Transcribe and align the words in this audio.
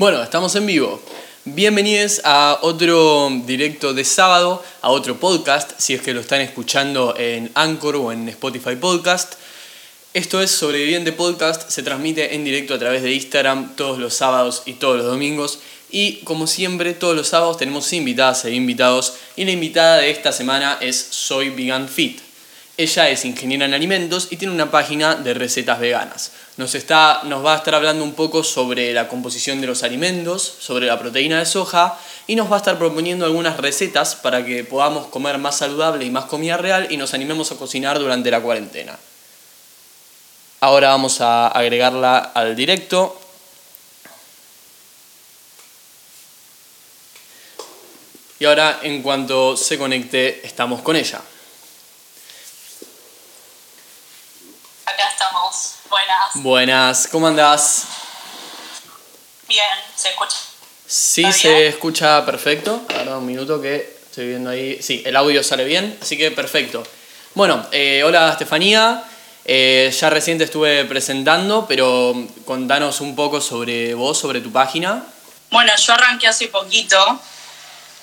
Bueno, 0.00 0.22
estamos 0.22 0.54
en 0.56 0.64
vivo. 0.64 0.98
Bienvenidos 1.44 2.22
a 2.24 2.60
otro 2.62 3.28
directo 3.44 3.92
de 3.92 4.02
sábado, 4.06 4.64
a 4.80 4.88
otro 4.88 5.20
podcast, 5.20 5.72
si 5.76 5.92
es 5.92 6.00
que 6.00 6.14
lo 6.14 6.20
están 6.20 6.40
escuchando 6.40 7.14
en 7.18 7.50
Anchor 7.52 7.96
o 7.96 8.10
en 8.10 8.26
Spotify 8.30 8.76
Podcast. 8.76 9.34
Esto 10.14 10.40
es 10.40 10.52
Sobreviviente 10.52 11.12
Podcast, 11.12 11.68
se 11.68 11.82
transmite 11.82 12.34
en 12.34 12.44
directo 12.44 12.72
a 12.72 12.78
través 12.78 13.02
de 13.02 13.12
Instagram 13.12 13.76
todos 13.76 13.98
los 13.98 14.14
sábados 14.14 14.62
y 14.64 14.72
todos 14.72 14.96
los 14.96 15.04
domingos. 15.04 15.58
Y 15.90 16.20
como 16.24 16.46
siempre, 16.46 16.94
todos 16.94 17.14
los 17.14 17.28
sábados 17.28 17.58
tenemos 17.58 17.92
invitadas 17.92 18.46
e 18.46 18.54
invitados. 18.54 19.16
Y 19.36 19.44
la 19.44 19.50
invitada 19.50 19.98
de 19.98 20.10
esta 20.10 20.32
semana 20.32 20.78
es 20.80 20.96
Soy 21.10 21.50
Vegan 21.50 21.90
Fit. 21.90 22.20
Ella 22.78 23.10
es 23.10 23.26
ingeniera 23.26 23.66
en 23.66 23.74
alimentos 23.74 24.28
y 24.30 24.38
tiene 24.38 24.54
una 24.54 24.70
página 24.70 25.14
de 25.14 25.34
recetas 25.34 25.78
veganas. 25.78 26.32
Nos, 26.60 26.74
está, 26.74 27.22
nos 27.24 27.42
va 27.42 27.54
a 27.54 27.56
estar 27.56 27.74
hablando 27.74 28.04
un 28.04 28.12
poco 28.12 28.44
sobre 28.44 28.92
la 28.92 29.08
composición 29.08 29.62
de 29.62 29.66
los 29.66 29.82
alimentos, 29.82 30.42
sobre 30.42 30.88
la 30.88 30.98
proteína 30.98 31.38
de 31.38 31.46
soja 31.46 31.98
y 32.26 32.36
nos 32.36 32.52
va 32.52 32.56
a 32.56 32.58
estar 32.58 32.76
proponiendo 32.76 33.24
algunas 33.24 33.56
recetas 33.56 34.14
para 34.14 34.44
que 34.44 34.62
podamos 34.62 35.06
comer 35.06 35.38
más 35.38 35.56
saludable 35.56 36.04
y 36.04 36.10
más 36.10 36.26
comida 36.26 36.58
real 36.58 36.88
y 36.90 36.98
nos 36.98 37.14
animemos 37.14 37.50
a 37.50 37.56
cocinar 37.56 37.98
durante 37.98 38.30
la 38.30 38.42
cuarentena. 38.42 38.98
Ahora 40.60 40.90
vamos 40.90 41.22
a 41.22 41.48
agregarla 41.48 42.18
al 42.18 42.54
directo. 42.54 43.18
Y 48.38 48.44
ahora 48.44 48.80
en 48.82 49.00
cuanto 49.00 49.56
se 49.56 49.78
conecte 49.78 50.46
estamos 50.46 50.82
con 50.82 50.96
ella. 50.96 51.22
Buenas. 55.90 56.30
Buenas, 56.34 57.08
¿cómo 57.08 57.26
andás? 57.26 57.82
Bien, 59.48 59.64
¿se 59.96 60.10
escucha? 60.10 60.36
Sí, 60.86 61.32
se 61.32 61.66
escucha 61.66 62.24
perfecto. 62.24 62.82
Ahora 62.96 63.18
un 63.18 63.26
minuto 63.26 63.60
que 63.60 63.98
estoy 64.06 64.28
viendo 64.28 64.50
ahí. 64.50 64.80
Sí, 64.80 65.02
el 65.04 65.16
audio 65.16 65.42
sale 65.42 65.64
bien, 65.64 65.98
así 66.00 66.16
que 66.16 66.30
perfecto. 66.30 66.84
Bueno, 67.34 67.66
eh, 67.72 68.04
hola 68.04 68.30
Estefanía. 68.30 69.02
Eh, 69.44 69.92
ya 69.98 70.10
recién 70.10 70.38
te 70.38 70.44
estuve 70.44 70.84
presentando, 70.84 71.66
pero 71.66 72.14
contanos 72.44 73.00
un 73.00 73.16
poco 73.16 73.40
sobre 73.40 73.92
vos, 73.94 74.16
sobre 74.16 74.40
tu 74.40 74.52
página. 74.52 75.04
Bueno, 75.50 75.72
yo 75.74 75.92
arranqué 75.92 76.28
hace 76.28 76.46
poquito. 76.46 77.20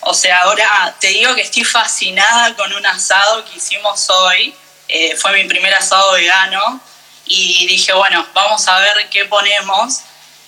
O 0.01 0.13
sea, 0.13 0.41
ahora 0.41 0.93
te 0.99 1.07
digo 1.07 1.33
que 1.35 1.41
estoy 1.41 1.63
fascinada 1.63 2.53
con 2.57 2.73
un 2.73 2.85
asado 2.85 3.45
que 3.45 3.59
hicimos 3.59 4.09
hoy. 4.09 4.53
Eh, 4.89 5.15
fue 5.15 5.31
mi 5.41 5.47
primer 5.47 5.73
asado 5.73 6.11
vegano 6.11 6.81
y 7.27 7.67
dije, 7.67 7.93
bueno, 7.93 8.25
vamos 8.33 8.67
a 8.67 8.79
ver 8.79 9.07
qué 9.11 9.25
ponemos. 9.25 10.01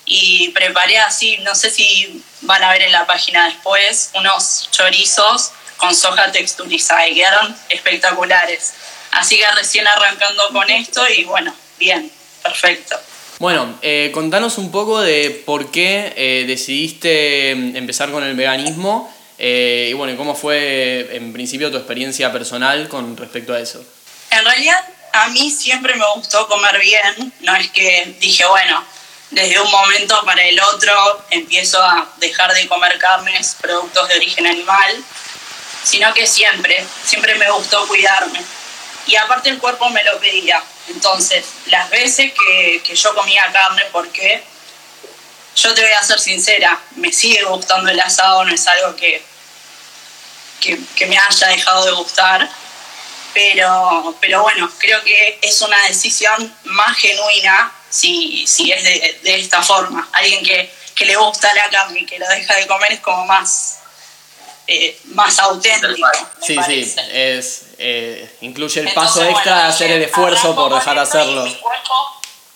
Y 0.06 0.48
preparé 0.48 0.98
así, 0.98 1.38
no 1.38 1.54
sé 1.54 1.70
si 1.70 2.22
van 2.42 2.62
a 2.64 2.72
ver 2.72 2.82
en 2.82 2.92
la 2.92 3.06
página 3.06 3.46
después, 3.46 4.10
unos 4.14 4.68
chorizos 4.72 5.52
con 5.76 5.94
soja 5.94 6.32
texturizada 6.32 7.08
y 7.08 7.14
quedaron 7.14 7.56
espectaculares. 7.68 8.74
Así 9.12 9.38
que 9.38 9.50
recién 9.52 9.86
arrancando 9.86 10.48
con 10.52 10.68
esto 10.70 11.02
y 11.08 11.24
bueno, 11.24 11.54
bien, 11.78 12.10
perfecto. 12.42 12.96
Bueno, 13.38 13.78
eh, 13.82 14.10
contanos 14.12 14.58
un 14.58 14.70
poco 14.70 15.00
de 15.00 15.42
por 15.46 15.70
qué 15.70 16.12
eh, 16.16 16.44
decidiste 16.46 17.52
empezar 17.52 18.10
con 18.10 18.22
el 18.22 18.36
veganismo 18.36 19.12
eh, 19.38 19.88
y 19.90 19.94
bueno, 19.94 20.14
cómo 20.18 20.34
fue 20.34 21.16
en 21.16 21.32
principio 21.32 21.70
tu 21.70 21.78
experiencia 21.78 22.30
personal 22.30 22.88
con 22.88 23.16
respecto 23.16 23.54
a 23.54 23.60
eso. 23.60 23.82
En 24.30 24.44
realidad 24.44 24.84
a 25.12 25.28
mí 25.28 25.50
siempre 25.50 25.94
me 25.94 26.04
gustó 26.14 26.46
comer 26.46 26.78
bien, 26.80 27.32
no 27.40 27.54
es 27.56 27.70
que 27.70 28.14
dije, 28.20 28.44
bueno, 28.46 28.84
desde 29.30 29.60
un 29.60 29.70
momento 29.70 30.20
para 30.24 30.42
el 30.42 30.60
otro 30.60 31.24
empiezo 31.30 31.82
a 31.82 32.08
dejar 32.18 32.52
de 32.52 32.68
comer 32.68 32.98
carnes, 32.98 33.56
productos 33.60 34.08
de 34.08 34.16
origen 34.16 34.46
animal, 34.46 35.04
sino 35.82 36.12
que 36.14 36.26
siempre, 36.26 36.84
siempre 37.04 37.34
me 37.36 37.50
gustó 37.50 37.86
cuidarme. 37.88 38.40
Y 39.06 39.16
aparte 39.16 39.48
el 39.48 39.58
cuerpo 39.58 39.88
me 39.90 40.04
lo 40.04 40.18
pedía. 40.20 40.62
Entonces, 40.88 41.44
las 41.66 41.90
veces 41.90 42.32
que, 42.32 42.94
yo 42.94 43.14
comía 43.14 43.50
carne, 43.52 43.82
porque 43.92 44.42
yo 45.56 45.74
te 45.74 45.82
voy 45.82 45.92
a 45.92 46.02
ser 46.02 46.20
sincera, 46.20 46.78
me 46.96 47.12
sigue 47.12 47.42
gustando 47.44 47.90
el 47.90 48.00
asado, 48.00 48.44
no 48.44 48.54
es 48.54 48.66
algo 48.66 48.94
que, 48.94 49.22
que, 50.60 50.78
que 50.94 51.06
me 51.06 51.18
haya 51.18 51.46
dejado 51.48 51.84
de 51.84 51.92
gustar 51.92 52.48
pero, 53.32 54.14
pero 54.20 54.42
bueno, 54.42 54.70
creo 54.78 55.02
que 55.02 55.38
es 55.42 55.60
una 55.62 55.76
decisión 55.86 56.54
más 56.64 56.96
genuina 56.96 57.72
si, 57.88 58.46
si 58.46 58.70
es 58.72 58.82
de, 58.82 59.20
de, 59.22 59.40
esta 59.40 59.62
forma. 59.62 60.08
Alguien 60.12 60.44
que, 60.44 60.70
que, 60.94 61.04
le 61.04 61.16
gusta 61.16 61.52
la 61.54 61.68
carne 61.68 62.00
y 62.00 62.06
que 62.06 62.18
la 62.18 62.28
deja 62.28 62.54
de 62.56 62.66
comer 62.66 62.92
es 62.92 63.00
como 63.00 63.26
más, 63.26 63.80
eh, 64.66 64.98
más 65.06 65.38
auténtico. 65.38 66.08
Sí, 66.40 66.56
sí, 66.64 66.94
es, 67.12 67.62
eh, 67.78 68.36
incluye 68.40 68.80
el 68.80 68.92
paso 68.92 69.24
extra 69.24 69.62
de 69.62 69.68
hacer 69.68 69.90
el 69.90 70.02
esfuerzo 70.02 70.54
por 70.54 70.72
dejar 70.72 70.96
de 70.96 71.02
hacerlo. 71.02 71.44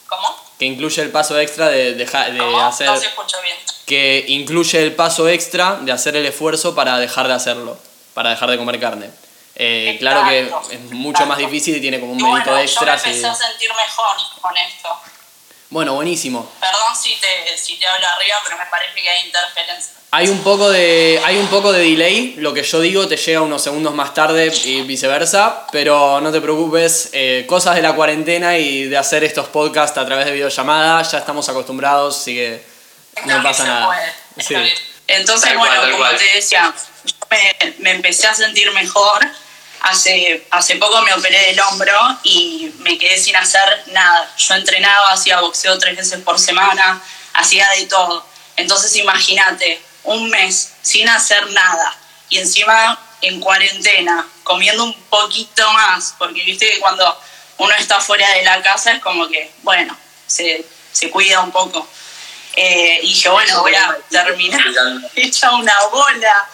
¿Cómo? 0.09 0.45
Que 0.59 0.67
incluye 0.67 1.03
el 1.03 1.11
paso 1.11 1.39
extra 1.39 1.69
de 1.69 1.95
dejar 1.95 2.33
de 2.33 2.41
hacer. 2.63 2.87
No 2.87 2.97
se 2.97 3.07
escucha 3.07 3.41
bien. 3.41 3.57
Que 3.87 4.25
incluye 4.29 4.83
el 4.83 4.95
paso 4.95 5.29
extra 5.29 5.79
de 5.81 5.93
hacer 5.93 6.17
el 6.17 6.25
esfuerzo 6.25 6.75
para 6.75 6.99
dejar 6.99 7.27
de 7.29 7.35
hacerlo, 7.35 7.79
para 8.15 8.31
dejar 8.31 8.51
de 8.51 8.57
comer 8.57 8.81
carne. 8.81 9.11
Eh, 9.57 9.97
claro 10.01 10.29
que 10.29 10.51
es 10.75 10.81
mucho 10.91 11.27
más 11.27 11.39
difícil 11.39 11.77
y 11.77 11.81
tiene 11.81 12.01
como 12.01 12.13
un 12.13 12.23
mérito 12.23 12.59
extra. 12.59 12.97
Yo 12.97 13.03
me 13.03 13.11
empecé 13.11 13.27
a 13.27 13.35
sentir 13.35 13.71
mejor 13.71 14.17
con 14.41 14.57
esto. 14.57 15.01
Bueno, 15.71 15.95
buenísimo. 15.95 16.51
Perdón 16.61 16.95
si 17.01 17.17
te, 17.17 17.57
si 17.57 17.77
te 17.77 17.87
hablo 17.87 18.07
arriba, 18.07 18.37
pero 18.45 18.59
me 18.59 18.67
parece 18.67 18.95
que 19.01 19.09
hay 19.09 19.27
interferencia. 19.27 19.93
Hay 20.13 20.29
un, 20.29 20.45
poco 20.45 20.71
de, 20.71 21.21
hay 21.25 21.39
un 21.39 21.49
poco 21.49 21.73
de 21.73 21.81
delay, 21.81 22.35
lo 22.37 22.55
que 22.55 22.63
yo 22.63 22.81
digo 22.81 23.09
te 23.09 23.17
llega 23.17 23.41
unos 23.41 23.61
segundos 23.61 23.93
más 23.95 24.15
tarde 24.15 24.53
y 24.65 24.83
viceversa, 24.83 25.67
pero 25.73 26.21
no 26.21 26.31
te 26.31 26.41
preocupes, 26.41 27.11
eh, 27.13 27.45
cosas 27.49 27.75
de 27.75 27.83
la 27.83 27.97
cuarentena 27.97 28.57
y 28.57 28.85
de 28.85 28.97
hacer 28.97 29.25
estos 29.25 29.49
podcasts 29.49 29.99
a 29.99 30.07
través 30.07 30.27
de 30.27 30.31
videollamada, 30.31 31.03
ya 31.03 31.19
estamos 31.19 31.49
acostumbrados, 31.49 32.17
así 32.17 32.37
que 32.37 32.65
no 33.25 33.43
pasa 33.43 33.65
nada. 33.65 34.15
Sí. 34.39 34.55
Entonces, 35.09 35.59
bueno, 35.59 35.83
como 35.91 36.09
te 36.11 36.35
decía, 36.37 36.73
me, 37.35 37.75
me 37.79 37.91
empecé 37.93 38.27
a 38.27 38.35
sentir 38.35 38.71
mejor 38.73 39.27
Hace, 39.85 40.47
hace 40.51 40.77
poco 40.77 41.03
me 41.03 41.13
operé 41.13 41.39
del 41.49 41.61
hombro 41.61 41.93
y 42.23 42.73
me 42.79 42.97
quedé 42.97 43.19
sin 43.19 43.37
hacer 43.37 43.83
nada. 43.89 44.35
Yo 44.39 44.55
entrenaba, 44.55 45.13
hacía 45.13 45.41
boxeo 45.41 45.79
tres 45.79 45.95
veces 45.95 46.23
por 46.23 46.39
semana, 46.39 47.03
hacía 47.35 47.69
de 47.77 47.85
todo. 47.85 48.27
Entonces 48.57 48.97
imagínate, 48.97 49.83
un 50.05 50.31
mes 50.31 50.73
sin 50.81 51.07
hacer 51.11 51.51
nada 51.51 51.95
y 52.31 52.39
encima 52.39 52.99
en 53.21 53.41
cuarentena, 53.41 54.27
comiendo 54.43 54.85
un 54.85 54.95
poquito 55.11 55.71
más, 55.73 56.15
porque 56.19 56.43
viste 56.45 56.71
que 56.71 56.81
cuando 56.81 57.21
uno 57.59 57.75
está 57.75 58.01
fuera 58.01 58.27
de 58.31 58.43
la 58.43 58.63
casa 58.63 58.93
es 58.93 59.03
como 59.03 59.29
que, 59.29 59.51
bueno, 59.63 59.95
se, 60.27 60.65
se 60.93 61.11
cuida 61.11 61.43
un 61.43 61.53
poco. 61.53 61.87
Eh, 62.57 63.01
y 63.03 63.09
dije, 63.09 63.29
bueno, 63.29 63.61
voy 63.61 63.75
a 63.75 63.99
terminar 64.09 64.65
hecha 65.15 65.53
una 65.53 65.75
bola. 65.93 66.49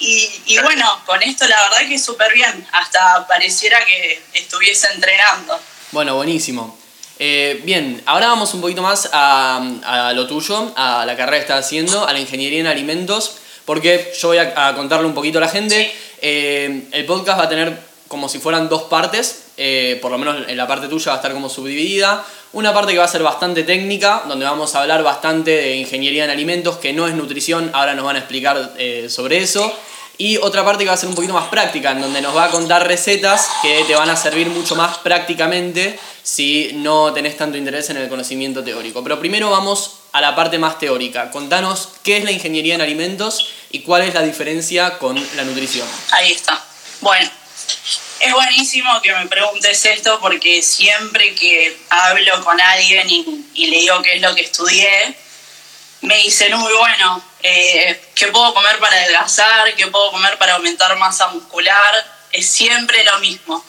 Y, 0.00 0.58
bueno, 0.62 0.86
con 1.04 1.22
esto 1.22 1.46
la 1.46 1.62
verdad 1.62 1.86
que 1.86 1.98
súper 1.98 2.32
bien, 2.32 2.66
hasta 2.72 3.26
pareciera 3.26 3.84
que 3.84 4.22
estuviese 4.32 4.88
entrenando. 4.94 5.60
Bueno, 5.92 6.16
buenísimo. 6.16 6.78
Eh, 7.18 7.60
bien, 7.64 8.02
ahora 8.06 8.28
vamos 8.28 8.54
un 8.54 8.62
poquito 8.62 8.80
más 8.80 9.10
a, 9.12 10.12
lo 10.14 10.26
tuyo, 10.26 10.72
a 10.74 11.04
la 11.04 11.16
carrera 11.16 11.36
que 11.36 11.42
estás 11.42 11.66
haciendo, 11.66 12.08
a 12.08 12.14
la 12.14 12.18
ingeniería 12.18 12.60
en 12.60 12.66
alimentos, 12.66 13.36
porque 13.66 14.10
yo 14.18 14.28
voy 14.28 14.38
a, 14.38 14.74
contarle 14.74 15.06
un 15.06 15.12
poquito 15.12 15.36
a 15.36 15.42
la 15.42 15.48
gente. 15.48 15.94
Eh, 16.22 16.88
el 16.92 17.04
podcast 17.04 17.38
va 17.38 17.44
a 17.44 17.48
tener 17.50 17.78
como 18.08 18.30
si 18.30 18.38
fueran 18.38 18.70
dos 18.70 18.84
partes, 18.84 19.48
eh, 19.58 19.98
por 20.00 20.10
lo 20.10 20.16
menos 20.16 20.48
en 20.48 20.56
la 20.56 20.66
parte 20.66 20.88
tuya 20.88 21.10
va 21.10 21.12
a 21.12 21.16
estar 21.16 21.34
como 21.34 21.50
subdividida. 21.50 22.24
Una 22.54 22.72
parte 22.72 22.92
que 22.92 22.98
va 22.98 23.04
a 23.04 23.08
ser 23.08 23.22
bastante 23.22 23.64
técnica, 23.64 24.22
donde 24.26 24.46
vamos 24.46 24.74
a 24.74 24.80
hablar 24.80 25.02
bastante 25.02 25.50
de 25.50 25.76
ingeniería 25.76 26.24
en 26.24 26.30
alimentos, 26.30 26.78
que 26.78 26.94
no 26.94 27.06
es 27.06 27.14
nutrición, 27.14 27.70
ahora 27.74 27.94
nos 27.94 28.06
van 28.06 28.16
a 28.16 28.20
explicar 28.20 28.72
sobre 29.08 29.38
eso. 29.38 29.72
Y 30.20 30.36
otra 30.36 30.66
parte 30.66 30.84
que 30.84 30.88
va 30.88 30.92
a 30.92 30.98
ser 30.98 31.08
un 31.08 31.14
poquito 31.14 31.32
más 31.32 31.48
práctica, 31.48 31.92
en 31.92 32.02
donde 32.02 32.20
nos 32.20 32.36
va 32.36 32.44
a 32.44 32.50
contar 32.50 32.86
recetas 32.86 33.48
que 33.62 33.84
te 33.84 33.94
van 33.94 34.10
a 34.10 34.16
servir 34.16 34.48
mucho 34.48 34.76
más 34.76 34.98
prácticamente 34.98 35.98
si 36.22 36.72
no 36.74 37.14
tenés 37.14 37.38
tanto 37.38 37.56
interés 37.56 37.88
en 37.88 37.96
el 37.96 38.06
conocimiento 38.10 38.62
teórico. 38.62 39.02
Pero 39.02 39.18
primero 39.18 39.48
vamos 39.48 40.00
a 40.12 40.20
la 40.20 40.36
parte 40.36 40.58
más 40.58 40.78
teórica. 40.78 41.30
Contanos 41.30 41.88
qué 42.02 42.18
es 42.18 42.24
la 42.24 42.32
ingeniería 42.32 42.74
en 42.74 42.82
alimentos 42.82 43.48
y 43.70 43.80
cuál 43.80 44.02
es 44.02 44.12
la 44.12 44.20
diferencia 44.20 44.98
con 44.98 45.16
la 45.36 45.44
nutrición. 45.44 45.88
Ahí 46.10 46.32
está. 46.32 46.62
Bueno, 47.00 47.30
es 48.20 48.34
buenísimo 48.34 49.00
que 49.00 49.14
me 49.14 49.26
preguntes 49.26 49.86
esto 49.86 50.18
porque 50.20 50.60
siempre 50.60 51.34
que 51.34 51.78
hablo 51.88 52.44
con 52.44 52.60
alguien 52.60 53.08
y, 53.08 53.46
y 53.54 53.68
le 53.68 53.78
digo 53.78 54.02
qué 54.02 54.16
es 54.16 54.20
lo 54.20 54.34
que 54.34 54.42
estudié, 54.42 55.16
me 56.02 56.16
dicen, 56.18 56.56
muy 56.56 56.72
bueno, 56.72 57.22
eh, 57.42 58.00
¿qué 58.14 58.28
puedo 58.28 58.54
comer 58.54 58.78
para 58.78 58.96
adelgazar? 58.96 59.74
¿Qué 59.74 59.86
puedo 59.88 60.10
comer 60.10 60.38
para 60.38 60.54
aumentar 60.54 60.96
masa 60.96 61.28
muscular? 61.28 62.06
Es 62.32 62.50
siempre 62.50 63.04
lo 63.04 63.18
mismo. 63.18 63.64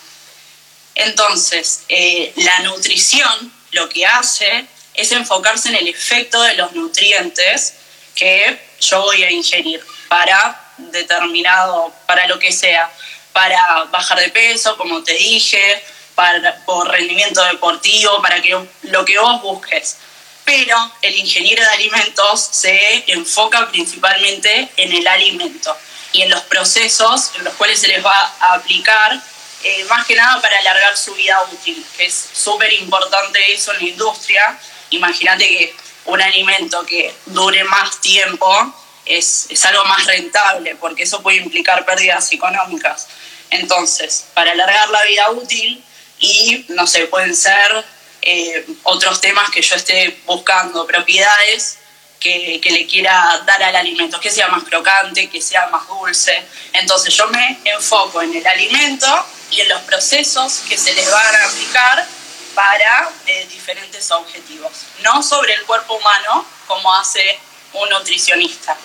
Entonces, 0.95 1.83
eh, 1.89 2.33
la 2.37 2.59
nutrición 2.59 3.51
lo 3.71 3.89
que 3.89 4.05
hace 4.05 4.65
es 4.93 5.11
enfocarse 5.11 5.69
en 5.69 5.75
el 5.75 5.87
efecto 5.87 6.41
de 6.41 6.55
los 6.55 6.73
nutrientes 6.73 7.75
que 8.15 8.59
yo 8.79 9.01
voy 9.01 9.23
a 9.23 9.31
ingerir 9.31 9.83
para 10.09 10.73
determinado, 10.77 11.93
para 12.05 12.27
lo 12.27 12.39
que 12.39 12.51
sea, 12.51 12.91
para 13.33 13.85
bajar 13.85 14.19
de 14.19 14.29
peso, 14.29 14.75
como 14.77 15.03
te 15.03 15.13
dije, 15.13 15.81
para, 16.15 16.63
por 16.65 16.89
rendimiento 16.89 17.43
deportivo, 17.45 18.21
para 18.21 18.41
que 18.41 18.57
lo 18.83 19.05
que 19.05 19.17
vos 19.17 19.41
busques. 19.41 19.97
Pero 20.45 20.91
el 21.01 21.15
ingeniero 21.15 21.63
de 21.63 21.69
alimentos 21.69 22.49
se 22.51 23.03
enfoca 23.07 23.69
principalmente 23.69 24.69
en 24.75 24.91
el 24.91 25.07
alimento 25.07 25.77
y 26.13 26.23
en 26.23 26.29
los 26.29 26.41
procesos 26.41 27.31
en 27.35 27.43
los 27.45 27.53
cuales 27.53 27.79
se 27.79 27.87
les 27.87 28.03
va 28.03 28.33
a 28.39 28.53
aplicar, 28.55 29.21
eh, 29.63 29.85
más 29.85 30.05
que 30.05 30.15
nada 30.15 30.41
para 30.41 30.57
alargar 30.59 30.97
su 30.97 31.13
vida 31.13 31.39
útil, 31.51 31.85
que 31.95 32.05
es 32.05 32.29
súper 32.33 32.73
importante 32.73 33.39
eso 33.53 33.71
en 33.73 33.79
la 33.79 33.89
industria. 33.89 34.59
Imagínate 34.89 35.47
que 35.47 35.75
un 36.05 36.21
alimento 36.21 36.83
que 36.85 37.13
dure 37.27 37.63
más 37.63 38.01
tiempo 38.01 38.73
es, 39.05 39.47
es 39.49 39.65
algo 39.65 39.85
más 39.85 40.05
rentable, 40.05 40.75
porque 40.75 41.03
eso 41.03 41.21
puede 41.21 41.37
implicar 41.37 41.85
pérdidas 41.85 42.31
económicas. 42.31 43.07
Entonces, 43.51 44.25
para 44.33 44.51
alargar 44.51 44.89
la 44.89 45.03
vida 45.03 45.29
útil 45.31 45.83
y, 46.19 46.65
no 46.69 46.87
sé, 46.87 47.05
pueden 47.07 47.35
ser 47.35 47.85
eh, 48.21 48.65
otros 48.83 49.19
temas 49.19 49.49
que 49.49 49.61
yo 49.61 49.75
esté 49.75 50.21
buscando, 50.25 50.85
propiedades 50.85 51.79
que, 52.19 52.59
que, 52.61 52.71
le 52.71 52.85
quiera 52.85 53.41
dar 53.45 53.63
al 53.63 53.75
alimento, 53.75 54.19
que 54.19 54.29
sea 54.29 54.47
más 54.47 54.63
crocante, 54.63 55.29
que 55.29 55.41
sea 55.41 55.67
más 55.67 55.87
dulce. 55.87 56.43
Entonces 56.73 57.15
yo 57.15 57.27
me 57.27 57.59
enfoco 57.65 58.21
en 58.21 58.35
el 58.35 58.45
alimento 58.45 59.25
y 59.49 59.61
en 59.61 59.69
los 59.69 59.81
procesos 59.81 60.61
que 60.69 60.77
se 60.77 60.93
les 60.93 61.09
van 61.09 61.35
a 61.35 61.45
aplicar 61.45 62.07
para 62.53 63.11
eh, 63.27 63.47
diferentes 63.49 64.11
objetivos, 64.11 64.71
no 65.01 65.23
sobre 65.23 65.53
el 65.53 65.63
cuerpo 65.63 65.95
humano 65.95 66.45
como 66.67 66.93
hace 66.93 67.39
un 67.73 67.89
nutricionista. 67.89 68.77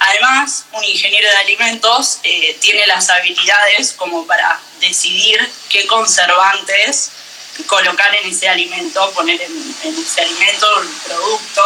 Además, 0.00 0.66
un 0.72 0.84
ingeniero 0.84 1.28
de 1.28 1.36
alimentos 1.38 2.20
eh, 2.22 2.56
tiene 2.60 2.86
las 2.86 3.10
habilidades 3.10 3.92
como 3.94 4.26
para 4.26 4.60
decidir 4.80 5.38
qué 5.68 5.86
conservantes 5.86 7.10
colocar 7.66 8.14
en 8.14 8.30
ese 8.30 8.48
alimento, 8.48 9.10
poner 9.12 9.40
en, 9.40 9.74
ese 9.82 10.20
alimento 10.22 10.66
el 10.82 10.88
producto. 10.88 11.62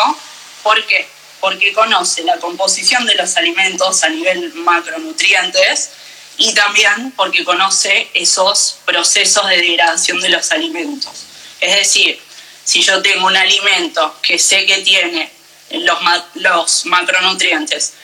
¿Por 0.62 0.86
qué? 0.86 1.08
Porque 1.40 1.72
conoce 1.72 2.22
la 2.22 2.38
composición 2.38 3.06
de 3.06 3.14
los 3.14 3.36
alimentos 3.36 4.02
a 4.04 4.08
nivel 4.08 4.52
macronutrientes 4.54 5.90
y 6.36 6.54
también 6.54 7.12
porque 7.12 7.44
conoce 7.44 8.08
esos 8.14 8.78
procesos 8.84 9.46
de 9.48 9.58
degradación 9.58 10.20
de 10.20 10.28
los 10.28 10.50
alimentos. 10.52 11.12
Es 11.60 11.76
decir, 11.76 12.20
si 12.64 12.82
yo 12.82 13.02
tengo 13.02 13.26
un 13.26 13.36
alimento 13.36 14.16
que 14.22 14.38
sé 14.38 14.66
que 14.66 14.78
tiene 14.78 15.30
los, 15.70 15.98
los 16.34 16.86
macronutrientes, 16.86 17.94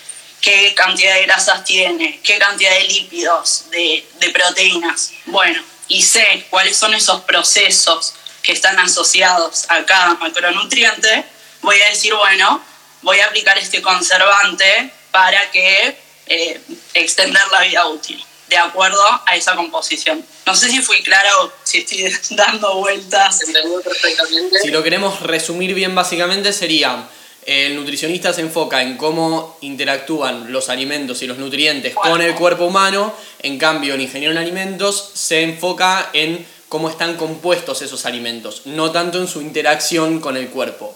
qué 0.40 0.74
cantidad 0.74 1.14
de 1.14 1.22
grasas 1.22 1.64
tiene, 1.64 2.20
qué 2.22 2.38
cantidad 2.38 2.72
de 2.72 2.84
lípidos, 2.84 3.70
de, 3.70 4.06
de 4.20 4.30
proteínas, 4.30 5.12
bueno, 5.26 5.62
y 5.88 6.02
sé 6.02 6.46
cuáles 6.50 6.76
son 6.76 6.94
esos 6.94 7.22
procesos 7.22 8.14
que 8.42 8.52
están 8.52 8.78
asociados 8.78 9.66
a 9.68 9.84
cada 9.84 10.14
macronutriente, 10.14 11.24
voy 11.62 11.80
a 11.80 11.88
decir, 11.90 12.14
bueno, 12.14 12.62
voy 13.02 13.18
a 13.20 13.26
aplicar 13.26 13.58
este 13.58 13.82
conservante 13.82 14.92
para 15.10 15.50
que 15.50 15.96
eh, 16.26 16.60
extender 16.94 17.42
la 17.50 17.62
vida 17.62 17.86
útil, 17.86 18.22
de 18.48 18.58
acuerdo 18.58 19.02
a 19.26 19.36
esa 19.36 19.54
composición. 19.56 20.24
No 20.46 20.54
sé 20.54 20.70
si 20.70 20.80
fui 20.80 21.02
clara 21.02 21.30
o 21.40 21.52
si 21.64 21.78
estoy 21.78 22.10
dando 22.30 22.76
vueltas. 22.76 23.40
perfectamente. 23.84 24.60
Si 24.60 24.68
lo 24.68 24.82
queremos 24.82 25.20
resumir 25.20 25.74
bien, 25.74 25.94
básicamente 25.94 26.52
sería 26.52 27.08
el 27.48 27.76
nutricionista 27.76 28.34
se 28.34 28.42
enfoca 28.42 28.82
en 28.82 28.98
cómo 28.98 29.56
interactúan 29.62 30.52
los 30.52 30.68
alimentos 30.68 31.22
y 31.22 31.26
los 31.26 31.38
nutrientes 31.38 31.94
con 31.94 32.20
el 32.20 32.34
cuerpo 32.34 32.66
humano, 32.66 33.14
en 33.38 33.58
cambio 33.58 33.94
el 33.94 34.02
ingeniero 34.02 34.32
en 34.32 34.38
alimentos 34.38 35.12
se 35.14 35.42
enfoca 35.44 36.10
en 36.12 36.46
cómo 36.68 36.90
están 36.90 37.16
compuestos 37.16 37.80
esos 37.80 38.04
alimentos, 38.04 38.66
no 38.66 38.92
tanto 38.92 39.18
en 39.18 39.28
su 39.28 39.40
interacción 39.40 40.20
con 40.20 40.36
el 40.36 40.50
cuerpo. 40.50 40.94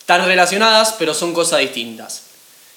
Están 0.00 0.26
relacionadas, 0.26 0.96
pero 0.98 1.14
son 1.14 1.32
cosas 1.32 1.60
distintas. 1.60 2.22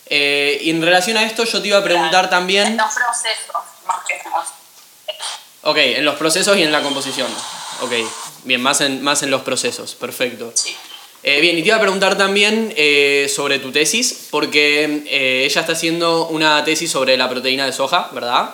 Eh, 0.06 0.60
y 0.62 0.70
en 0.70 0.84
relación 0.84 1.18
a 1.18 1.24
esto 1.24 1.46
yo 1.46 1.64
te 1.64 1.70
iba 1.70 1.80
a 1.80 1.84
preguntar 1.84 2.30
también... 2.30 2.68
En 2.68 2.78
los 2.78 2.94
procesos, 2.94 3.56
más 3.88 4.06
que 4.08 4.18
nada. 4.24 4.46
Ok, 5.64 5.78
en 5.78 6.06
los 6.06 6.14
procesos 6.14 6.56
y 6.58 6.62
en 6.62 6.72
la 6.72 6.84
composición. 6.84 7.28
Ok, 7.82 7.92
bien, 8.44 8.62
más 8.62 8.82
en, 8.82 9.02
más 9.02 9.24
en 9.24 9.32
los 9.32 9.42
procesos, 9.42 9.96
perfecto. 9.96 10.52
Sí. 10.54 10.78
Eh, 11.28 11.42
bien, 11.42 11.58
y 11.58 11.64
te 11.64 11.70
iba 11.70 11.78
a 11.78 11.82
preguntar 11.82 12.20
también 12.20 12.72
eh, 12.78 13.32
sobre 13.36 13.58
tu 13.58 13.72
tesis, 13.72 14.28
porque 14.30 14.84
eh, 15.08 15.46
ella 15.46 15.62
está 15.62 15.74
haciendo 15.74 16.28
una 16.28 16.64
tesis 16.64 16.92
sobre 16.92 17.18
la 17.18 17.28
proteína 17.28 17.66
de 17.66 17.74
soja, 17.74 18.10
¿verdad? 18.12 18.54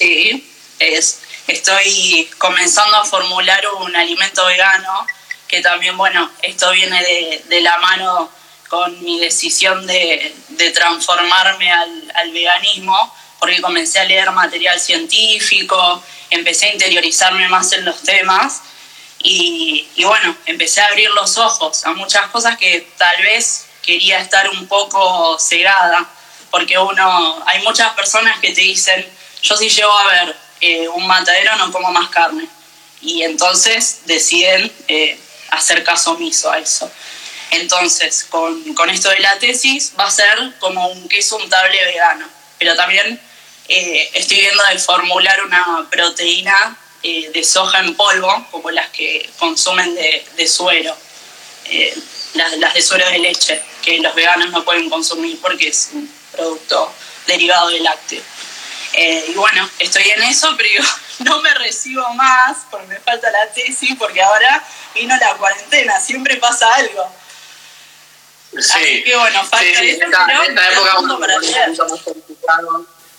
Sí, 0.00 0.50
es, 0.78 1.20
estoy 1.46 2.26
comenzando 2.38 2.96
a 2.96 3.04
formular 3.04 3.62
un 3.82 3.94
alimento 3.94 4.46
vegano, 4.46 5.06
que 5.46 5.60
también, 5.60 5.98
bueno, 5.98 6.30
esto 6.40 6.70
viene 6.72 6.98
de, 7.02 7.42
de 7.50 7.60
la 7.60 7.76
mano 7.80 8.30
con 8.70 9.04
mi 9.04 9.20
decisión 9.20 9.86
de, 9.86 10.34
de 10.48 10.70
transformarme 10.70 11.70
al, 11.70 12.12
al 12.14 12.32
veganismo, 12.32 13.14
porque 13.38 13.60
comencé 13.60 13.98
a 13.98 14.06
leer 14.06 14.30
material 14.30 14.80
científico, 14.80 16.02
empecé 16.30 16.64
a 16.64 16.72
interiorizarme 16.72 17.46
más 17.50 17.72
en 17.72 17.84
los 17.84 18.00
temas 18.00 18.62
y, 19.28 20.04
bueno, 20.04 20.36
empecé 20.46 20.80
a 20.80 20.86
abrir 20.86 21.10
los 21.10 21.36
ojos 21.36 21.84
a 21.84 21.92
muchas 21.94 22.30
cosas 22.30 22.56
que 22.58 22.88
tal 22.96 23.20
vez 23.22 23.66
quería 23.82 24.20
estar 24.20 24.48
un 24.50 24.68
poco 24.68 25.36
cegada, 25.40 26.08
porque 26.52 26.78
uno, 26.78 27.42
hay 27.44 27.60
muchas 27.62 27.92
personas 27.94 28.38
que 28.38 28.52
te 28.52 28.60
dicen, 28.60 29.04
yo 29.42 29.56
si 29.56 29.68
llego 29.68 29.90
a 29.90 30.12
ver 30.12 30.36
eh, 30.60 30.88
un 30.88 31.08
matadero 31.08 31.56
no 31.56 31.72
como 31.72 31.90
más 31.90 32.08
carne, 32.10 32.46
y 33.00 33.22
entonces 33.22 34.02
deciden 34.04 34.72
eh, 34.86 35.18
hacer 35.50 35.82
caso 35.82 36.12
omiso 36.12 36.52
a 36.52 36.60
eso. 36.60 36.88
Entonces, 37.50 38.24
con, 38.30 38.74
con, 38.74 38.90
esto 38.90 39.08
de 39.08 39.18
la 39.18 39.38
tesis 39.40 39.92
va 39.98 40.04
a 40.04 40.10
ser 40.10 40.56
como 40.60 40.86
un 40.86 41.08
queso 41.08 41.36
untable 41.36 41.84
vegano, 41.84 42.28
pero 42.60 42.76
también 42.76 43.20
eh, 43.66 44.10
estoy 44.14 44.38
viendo 44.38 44.62
de 44.70 44.78
formular 44.78 45.44
una 45.44 45.88
proteína 45.90 46.78
eh, 47.02 47.30
de 47.32 47.44
soja 47.44 47.80
en 47.80 47.94
polvo, 47.94 48.46
como 48.50 48.70
las 48.70 48.90
que 48.90 49.28
consumen 49.38 49.94
de, 49.94 50.26
de 50.36 50.48
suero, 50.48 50.96
eh, 51.66 51.96
las, 52.34 52.56
las, 52.58 52.74
de 52.74 52.82
suero 52.82 53.08
de 53.10 53.18
leche, 53.18 53.62
que 53.82 53.98
los 53.98 54.14
veganos 54.14 54.50
no 54.50 54.64
pueden 54.64 54.90
consumir 54.90 55.40
porque 55.40 55.68
es 55.68 55.90
un 55.92 56.10
producto 56.32 56.92
derivado 57.26 57.68
del 57.68 57.84
lácteo. 57.84 58.22
Eh, 58.92 59.26
y 59.28 59.34
bueno, 59.34 59.68
estoy 59.78 60.04
en 60.10 60.22
eso, 60.22 60.54
pero 60.56 60.68
yo 60.70 60.82
no 61.24 61.42
me 61.42 61.52
recibo 61.54 62.08
más 62.14 62.58
porque 62.70 62.86
me 62.86 63.00
falta 63.00 63.30
la 63.30 63.52
tesis, 63.52 63.94
porque 63.98 64.22
ahora 64.22 64.64
vino 64.94 65.14
la 65.16 65.34
cuarentena, 65.36 66.00
siempre 66.00 66.36
pasa 66.36 66.74
algo. 66.74 67.12
Sí. 68.52 68.58
Así 68.58 69.04
que 69.04 69.16
bueno, 69.16 69.44
falta 69.44 69.80
sí, 69.80 69.90
eso, 69.90 70.04
esta, 70.04 70.24
pero 70.26 70.42
esta 70.42 70.72
época, 70.72 71.18
para 71.18 71.36
hacer. 71.36 71.74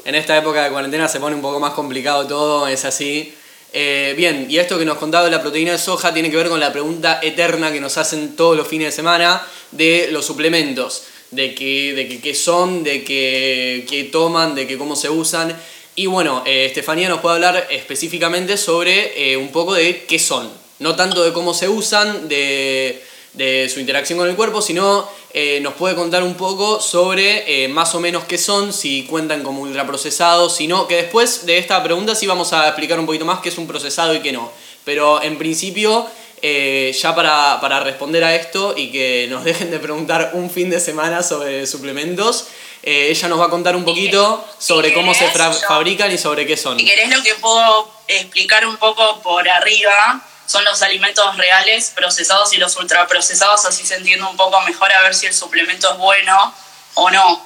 En 0.05 0.15
esta 0.15 0.38
época 0.38 0.63
de 0.63 0.72
cuarentena 0.72 1.07
se 1.07 1.19
pone 1.19 1.36
un 1.36 1.41
poco 1.41 1.60
más 1.60 1.74
complicado 1.74 2.25
todo, 2.25 2.67
es 2.67 2.86
así. 2.86 3.38
Eh, 3.74 4.13
bien, 4.15 4.47
y 4.50 4.57
esto 4.57 4.79
que 4.79 4.86
nos 4.86 4.97
contaba 4.97 5.25
de 5.25 5.31
la 5.31 5.41
proteína 5.41 5.74
de 5.74 5.77
soja 5.77 6.13
tiene 6.13 6.31
que 6.31 6.38
ver 6.38 6.50
con 6.50 6.59
la 6.59 6.71
pregunta 6.71 7.19
eterna 7.21 7.71
que 7.71 7.81
nos 7.81 7.97
hacen 7.97 8.36
todos 8.36 8.55
los 8.55 8.67
fines 8.67 8.88
de 8.88 8.91
semana 8.91 9.45
de 9.71 10.09
los 10.12 10.25
suplementos, 10.25 11.03
de 11.31 11.53
qué 11.53 11.93
de 11.93 12.07
que, 12.07 12.21
qué 12.21 12.33
son, 12.33 12.83
de 12.83 13.03
qué, 13.03 13.86
qué 13.89 14.05
toman, 14.05 14.55
de 14.55 14.67
que 14.67 14.77
cómo 14.77 14.95
se 14.95 15.09
usan. 15.09 15.55
Y 15.95 16.05
bueno, 16.05 16.43
eh, 16.45 16.65
Estefanía 16.65 17.09
nos 17.09 17.19
puede 17.19 17.36
hablar 17.36 17.67
específicamente 17.69 18.55
sobre 18.55 19.31
eh, 19.31 19.38
un 19.38 19.51
poco 19.51 19.74
de 19.74 20.05
qué 20.05 20.19
son, 20.19 20.50
no 20.79 20.95
tanto 20.95 21.24
de 21.24 21.33
cómo 21.33 21.53
se 21.53 21.67
usan, 21.67 22.29
de, 22.29 23.03
de 23.34 23.69
su 23.72 23.79
interacción 23.79 24.17
con 24.17 24.27
el 24.27 24.36
cuerpo, 24.36 24.62
sino 24.62 25.07
eh, 25.34 25.60
nos 25.62 25.74
puede 25.74 25.96
contar 25.96 26.24
un 26.24 26.36
poco 26.36 26.81
sobre 26.81 27.63
eh, 27.63 27.67
más 27.67 27.93
o 27.96 28.00
menos 28.00 28.24
qué 28.25 28.38
son, 28.38 28.74
si 28.74 29.03
cuentan 29.03 29.43
como 29.43 29.62
ultraprocesados, 29.62 30.55
si 30.55 30.67
no, 30.67 30.88
que 30.88 30.96
después 30.96 31.46
de 31.46 31.57
esta 31.57 31.81
pregunta 31.84 32.15
sí 32.15 32.25
vamos 32.25 32.53
a 32.53 32.67
explicar 32.67 33.00
un 33.00 33.05
poquito 33.05 33.25
más 33.25 33.39
qué 33.39 33.50
es 33.50 33.57
un 33.57 33.67
procesado 33.67 34.13
y 34.15 34.22
qué 34.22 34.31
no. 34.31 34.51
Pero 34.84 35.22
en 35.22 35.38
principio, 35.38 36.07
eh, 36.41 36.96
ya 37.00 37.13
para, 37.13 37.60
para, 37.62 37.79
responder 37.81 38.24
a 38.24 38.36
esto 38.36 38.74
y 38.75 38.91
que 38.91 39.27
nos 39.29 39.43
dejen 39.46 39.72
de 39.72 39.79
preguntar 39.79 40.31
un 40.34 40.50
fin 40.50 40.69
de 40.69 40.79
semana 40.79 41.24
sobre 41.24 41.67
suplementos, 41.67 42.48
eh, 42.84 43.10
ella 43.10 43.27
nos 43.27 43.39
va 43.39 43.46
a 43.48 43.50
contar 43.50 43.75
un 43.75 43.84
poquito 43.84 44.46
sobre 44.60 44.93
cómo 44.93 45.13
se 45.13 45.27
fabrican 45.29 46.12
y 46.12 46.17
sobre 46.17 46.46
qué 46.48 46.55
son. 46.55 46.79
Si 46.79 46.86
querés 46.86 47.10
lo 47.10 47.22
que 47.22 47.36
puedo 47.36 47.91
explicar 48.07 48.65
un 48.65 48.77
poco 48.77 49.19
por 49.22 49.48
arriba, 49.48 50.22
son 50.48 50.63
los 50.63 50.82
alimentos 50.82 51.38
reales 51.38 51.92
procesados 51.94 52.51
y 52.54 52.58
los 52.58 52.75
ultraprocesados, 52.77 53.66
así 53.66 53.86
se 53.86 53.96
entiende 53.96 54.25
un 54.25 54.38
poco 54.38 54.60
mejor 54.62 54.92
a 54.92 55.01
ver 55.01 55.13
si 55.13 55.27
el 55.27 55.34
suplemento 55.34 55.92
es 55.92 55.98
bueno 55.98 56.56
o 56.96 57.12
no. 57.12 57.46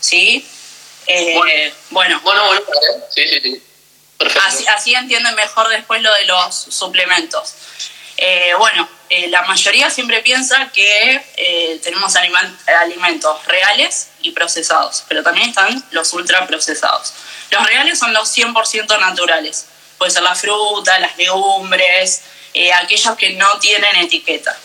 ¿Sí? 0.00 0.46
Eh, 1.06 1.72
bueno. 1.90 2.20
Bueno, 2.20 2.44
bueno, 2.44 2.62
sí, 3.14 3.26
sí, 3.28 3.40
sí. 3.40 3.62
Perfecto. 4.18 4.42
Así, 4.46 4.66
así 4.66 4.94
entienden 4.94 5.34
mejor 5.34 5.68
después 5.68 6.02
lo 6.02 6.12
de 6.12 6.24
los 6.26 6.54
suplementos. 6.54 7.54
Eh, 8.16 8.52
bueno, 8.58 8.88
eh, 9.08 9.28
la 9.28 9.42
mayoría 9.42 9.90
siempre 9.90 10.22
piensa 10.22 10.70
que 10.72 11.22
eh, 11.36 11.80
tenemos 11.82 12.14
alimentos 12.16 13.46
reales 13.46 14.08
y 14.22 14.32
procesados, 14.32 15.04
pero 15.06 15.22
también 15.22 15.50
están 15.50 15.84
los 15.90 16.12
ultraprocesados. 16.12 17.12
Los 17.50 17.64
reales 17.66 17.98
son 17.98 18.12
los 18.12 18.36
100% 18.36 18.98
naturales. 18.98 19.66
Puede 19.98 20.10
ser 20.10 20.22
la 20.22 20.34
fruta, 20.34 20.98
las 20.98 21.16
legumbres, 21.16 22.22
eh, 22.54 22.72
aquellos 22.72 23.16
que 23.16 23.30
no 23.30 23.58
tienen 23.58 23.96
etiqueta. 23.96 24.56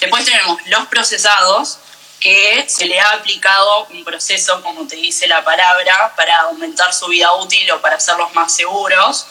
Después 0.00 0.24
tenemos 0.24 0.58
los 0.66 0.86
procesados, 0.86 1.78
que 2.20 2.64
se 2.68 2.86
le 2.86 2.98
ha 2.98 3.08
aplicado 3.10 3.86
un 3.90 4.02
proceso, 4.02 4.62
como 4.62 4.86
te 4.86 4.96
dice 4.96 5.26
la 5.28 5.44
palabra, 5.44 6.14
para 6.16 6.40
aumentar 6.42 6.92
su 6.94 7.06
vida 7.08 7.34
útil 7.34 7.70
o 7.70 7.80
para 7.82 7.96
hacerlos 7.96 8.32
más 8.34 8.54
seguros. 8.54 9.26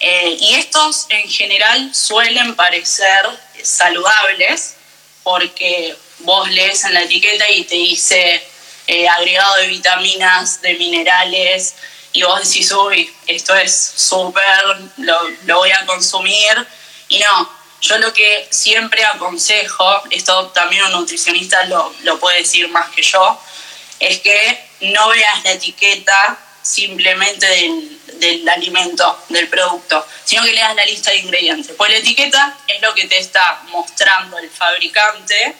Eh, 0.00 0.36
y 0.38 0.54
estos 0.54 1.06
en 1.08 1.28
general 1.28 1.92
suelen 1.92 2.54
parecer 2.54 3.26
saludables 3.64 4.76
porque 5.24 5.96
vos 6.20 6.48
lees 6.48 6.84
en 6.84 6.94
la 6.94 7.02
etiqueta 7.02 7.50
y 7.50 7.64
te 7.64 7.74
dice 7.74 8.42
eh, 8.86 9.08
agregado 9.08 9.56
de 9.56 9.66
vitaminas, 9.66 10.62
de 10.62 10.74
minerales, 10.74 11.74
y 12.18 12.22
vos 12.24 12.42
decís, 12.42 12.72
uy, 12.72 13.08
esto 13.28 13.54
es 13.54 13.92
súper, 13.96 14.44
lo, 14.96 15.56
voy 15.56 15.70
a 15.70 15.86
consumir. 15.86 16.66
Y 17.08 17.20
no, 17.20 17.48
yo 17.80 17.96
lo 17.98 18.12
que 18.12 18.48
siempre 18.50 19.04
aconsejo, 19.04 20.02
esto 20.10 20.48
también 20.48 20.82
un 20.86 20.92
nutricionista 20.92 21.64
lo, 21.66 21.94
lo 22.02 22.18
puede 22.18 22.38
decir 22.38 22.68
más 22.70 22.90
que 22.90 23.02
yo, 23.02 23.40
es 24.00 24.18
que 24.18 24.68
no 24.80 25.08
veas 25.10 25.44
la 25.44 25.52
etiqueta 25.52 26.38
simplemente 26.60 27.46
del, 27.46 28.00
del, 28.18 28.48
alimento, 28.48 29.16
del 29.28 29.46
producto, 29.46 30.04
sino 30.24 30.42
que 30.42 30.54
leas 30.54 30.74
la 30.74 30.86
lista 30.86 31.12
de 31.12 31.18
ingredientes. 31.18 31.76
Pues 31.76 31.92
la 31.92 31.98
etiqueta 31.98 32.58
es 32.66 32.82
lo 32.82 32.94
que 32.94 33.06
te 33.06 33.18
está 33.18 33.62
mostrando 33.68 34.38
el 34.38 34.50
fabricante 34.50 35.54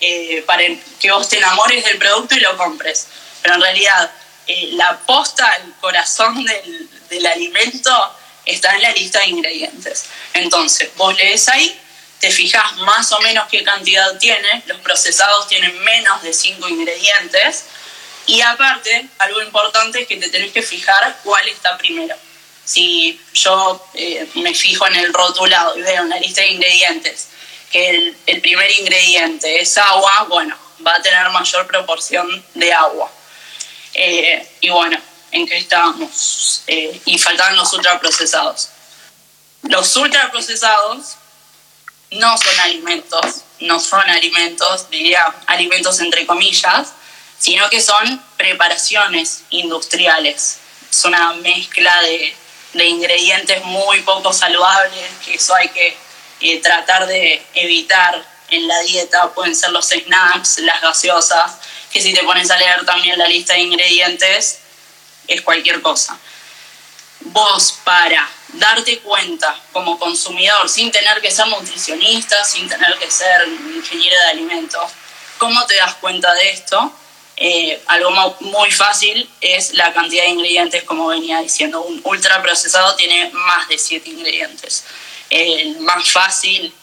eh, 0.00 0.42
para 0.44 0.64
que 0.98 1.12
vos 1.12 1.28
te 1.28 1.38
enamores 1.38 1.84
del 1.84 1.98
producto 1.98 2.34
y 2.34 2.40
lo 2.40 2.56
compres. 2.56 3.06
Pero 3.42 3.54
en 3.54 3.60
realidad, 3.60 4.10
eh, 4.46 4.70
la 4.72 4.98
posta, 5.00 5.50
el 5.56 5.72
corazón 5.80 6.44
del, 6.44 6.88
del 7.08 7.26
alimento 7.26 8.16
está 8.46 8.74
en 8.74 8.82
la 8.82 8.92
lista 8.92 9.20
de 9.20 9.28
ingredientes. 9.28 10.06
Entonces, 10.34 10.90
vos 10.96 11.16
lees 11.16 11.48
ahí, 11.48 11.78
te 12.20 12.30
fijas 12.30 12.76
más 12.78 13.10
o 13.12 13.20
menos 13.20 13.48
qué 13.48 13.62
cantidad 13.62 14.18
tiene, 14.18 14.62
los 14.66 14.78
procesados 14.80 15.48
tienen 15.48 15.78
menos 15.82 16.22
de 16.22 16.32
5 16.32 16.68
ingredientes, 16.68 17.64
y 18.26 18.40
aparte, 18.42 19.08
algo 19.18 19.42
importante 19.42 20.02
es 20.02 20.06
que 20.06 20.16
te 20.16 20.28
tenés 20.28 20.52
que 20.52 20.62
fijar 20.62 21.18
cuál 21.24 21.48
está 21.48 21.76
primero. 21.78 22.14
Si 22.64 23.20
yo 23.34 23.84
eh, 23.94 24.28
me 24.34 24.54
fijo 24.54 24.86
en 24.86 24.96
el 24.96 25.12
rotulado 25.12 25.76
y 25.76 25.82
veo 25.82 26.02
en 26.02 26.10
la 26.10 26.18
lista 26.18 26.42
de 26.42 26.50
ingredientes 26.52 27.28
que 27.72 27.88
el, 27.88 28.16
el 28.26 28.40
primer 28.40 28.70
ingrediente 28.70 29.60
es 29.60 29.76
agua, 29.78 30.26
bueno, 30.28 30.56
va 30.86 30.94
a 30.94 31.02
tener 31.02 31.28
mayor 31.30 31.66
proporción 31.66 32.44
de 32.54 32.72
agua. 32.72 33.10
Eh, 34.02 34.48
y 34.62 34.70
bueno, 34.70 34.98
en 35.30 35.46
qué 35.46 35.58
estábamos 35.58 36.62
eh, 36.66 37.02
y 37.04 37.18
faltaban 37.18 37.54
los 37.54 37.70
ultraprocesados. 37.74 38.70
Los 39.64 39.94
ultraprocesados 39.94 41.16
no 42.12 42.38
son 42.38 42.60
alimentos, 42.60 43.42
no 43.58 43.78
son 43.78 44.08
alimentos, 44.08 44.88
diría 44.88 45.26
alimentos 45.46 46.00
entre 46.00 46.26
comillas, 46.26 46.94
sino 47.38 47.68
que 47.68 47.82
son 47.82 48.24
preparaciones 48.38 49.42
industriales. 49.50 50.60
Es 50.90 51.04
una 51.04 51.34
mezcla 51.34 52.00
de, 52.00 52.34
de 52.72 52.84
ingredientes 52.86 53.62
muy 53.66 54.00
poco 54.00 54.32
saludables, 54.32 55.10
que 55.26 55.34
eso 55.34 55.54
hay 55.54 55.68
que 55.68 55.94
eh, 56.40 56.58
tratar 56.62 57.06
de 57.06 57.44
evitar 57.52 58.24
en 58.48 58.66
la 58.66 58.80
dieta. 58.80 59.30
Pueden 59.34 59.54
ser 59.54 59.72
los 59.72 59.90
snacks, 59.90 60.60
las 60.60 60.80
gaseosas, 60.80 61.52
que 61.92 62.00
si 62.00 62.12
te 62.12 62.22
pones 62.22 62.50
a 62.50 62.58
leer 62.58 62.84
también 62.84 63.18
la 63.18 63.26
lista 63.26 63.54
de 63.54 63.60
ingredientes, 63.60 64.60
es 65.26 65.42
cualquier 65.42 65.82
cosa. 65.82 66.18
Vos 67.20 67.78
para 67.84 68.28
darte 68.54 68.98
cuenta 69.00 69.58
como 69.72 69.98
consumidor, 69.98 70.68
sin 70.68 70.90
tener 70.90 71.20
que 71.20 71.30
ser 71.30 71.46
nutricionista, 71.48 72.44
sin 72.44 72.68
tener 72.68 72.98
que 72.98 73.10
ser 73.10 73.46
ingeniero 73.48 74.16
de 74.18 74.30
alimentos, 74.30 74.90
¿cómo 75.38 75.64
te 75.66 75.76
das 75.76 75.94
cuenta 75.96 76.32
de 76.34 76.50
esto? 76.50 76.92
Eh, 77.42 77.82
algo 77.86 78.10
muy 78.40 78.70
fácil 78.70 79.28
es 79.40 79.72
la 79.72 79.94
cantidad 79.94 80.24
de 80.24 80.30
ingredientes, 80.30 80.84
como 80.84 81.06
venía 81.06 81.40
diciendo. 81.40 81.80
Un 81.80 82.00
ultraprocesado 82.04 82.94
tiene 82.96 83.30
más 83.30 83.66
de 83.68 83.78
7 83.78 84.10
ingredientes. 84.10 84.84
El 85.30 85.80
más 85.80 86.10
fácil 86.10 86.74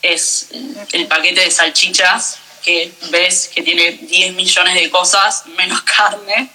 es 0.00 0.48
el 0.92 1.08
paquete 1.08 1.40
de 1.40 1.50
salchichas, 1.50 2.38
que 2.62 2.92
ves 3.10 3.50
que 3.52 3.62
tiene 3.62 3.92
10 3.92 4.34
millones 4.34 4.74
de 4.74 4.90
cosas, 4.90 5.46
menos 5.46 5.82
carne. 5.96 6.50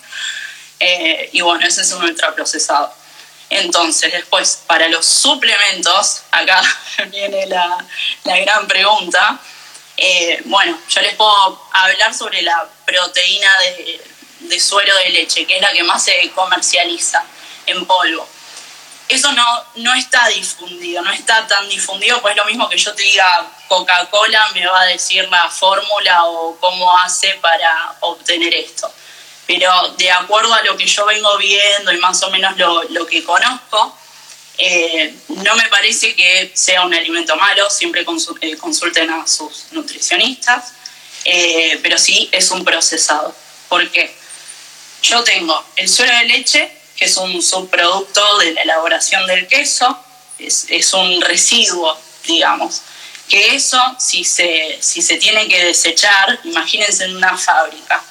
Eh, 0.80 1.30
y 1.34 1.42
bueno, 1.42 1.66
ese 1.66 1.82
es 1.82 1.92
un 1.92 2.04
ultraprocesado. 2.04 2.94
Entonces, 3.50 4.12
después, 4.12 4.64
para 4.68 4.88
los 4.90 5.06
suplementos, 5.06 6.24
acá 6.32 6.62
viene 7.12 7.46
la, 7.48 7.78
la 8.24 8.40
gran 8.40 8.68
pregunta. 8.68 9.40
Eh, 9.96 10.42
bueno, 10.46 10.78
yo 10.90 11.02
les 11.02 11.16
puedo 11.16 11.62
hablar 11.72 12.14
sobre 12.14 12.42
la 12.42 12.70
proteína 12.86 13.52
de, 13.60 14.02
de, 14.42 14.60
suero 14.60 14.96
de 14.98 15.10
leche, 15.10 15.46
que 15.46 15.56
es 15.56 15.62
la 15.62 15.72
que 15.72 15.84
más 15.84 16.04
se 16.04 16.30
comercializa 16.36 17.24
en 17.66 17.86
polvo. 17.86 18.28
Eso 19.10 19.32
no, 19.32 19.64
no 19.76 19.94
está 19.94 20.28
difundido, 20.28 21.02
no 21.02 21.12
está 21.12 21.48
tan 21.48 21.68
difundido, 21.70 22.22
pues 22.22 22.36
lo 22.36 22.46
mismo 22.46 22.68
que 22.68 22.78
yo 22.78 22.94
te 22.94 23.04
diga 23.04 23.46
Coca-Cola 23.68 24.50
me 24.54 24.66
va 24.68 24.82
a 24.82 24.86
decir 24.86 25.28
la 25.30 25.50
fórmula 25.50 26.26
o 26.26 26.58
cómo 26.60 26.98
hace 27.00 27.36
para 27.42 27.96
obtener 28.02 28.54
esto 28.54 28.92
pero 29.48 29.72
de 29.98 30.12
acuerdo 30.12 30.54
a 30.54 30.62
lo 30.64 30.78
que 30.78 30.86
yo 30.86 31.06
vengo 31.06 31.38
viendo 31.38 31.94
y 31.94 31.98
más 31.98 32.22
o 32.22 32.30
menos 32.30 32.58
lo, 32.58 32.84
lo 32.84 33.08
que 33.08 33.24
conozco, 33.24 33.98
eh, 34.58 35.16
no 35.30 35.56
me 35.56 35.70
parece 35.70 36.14
que 36.16 36.52
sea 36.54 36.86
un 36.86 36.94
alimento 36.94 37.36
malo, 37.38 37.70
siempre 37.70 38.02
eh, 38.42 38.58
consulten 38.58 39.10
a 39.10 39.26
sus 39.26 39.68
nutricionistas, 39.72 40.74
eh, 41.24 41.80
pero 41.82 41.98
sí 41.98 42.28
es 42.34 42.52
un 42.52 42.66
procesado. 42.66 43.34
porque 43.70 44.14
Yo 45.02 45.24
tengo 45.24 45.64
el 45.78 45.88
suero 45.88 46.14
de 46.18 46.26
leche, 46.26 46.77
que 46.98 47.06
es 47.06 47.16
un 47.18 47.42
subproducto 47.42 48.38
de 48.40 48.54
la 48.54 48.64
elaboración 48.64 49.26
del 49.28 49.48
queso, 49.48 50.04
es, 50.40 50.66
es 50.70 50.94
un 50.94 51.22
residuo, 51.22 51.98
digamos, 52.26 52.82
que 53.30 53.56
eso 53.56 53.80
si 54.00 54.24
se, 54.24 54.78
si 54.82 55.02
se 55.02 55.18
tiene 55.18 55.48
que 55.48 55.64
desechar, 55.64 56.40
imagínense 56.44 57.06
en 57.06 57.16
una 57.16 57.38
fábrica, 57.38 58.04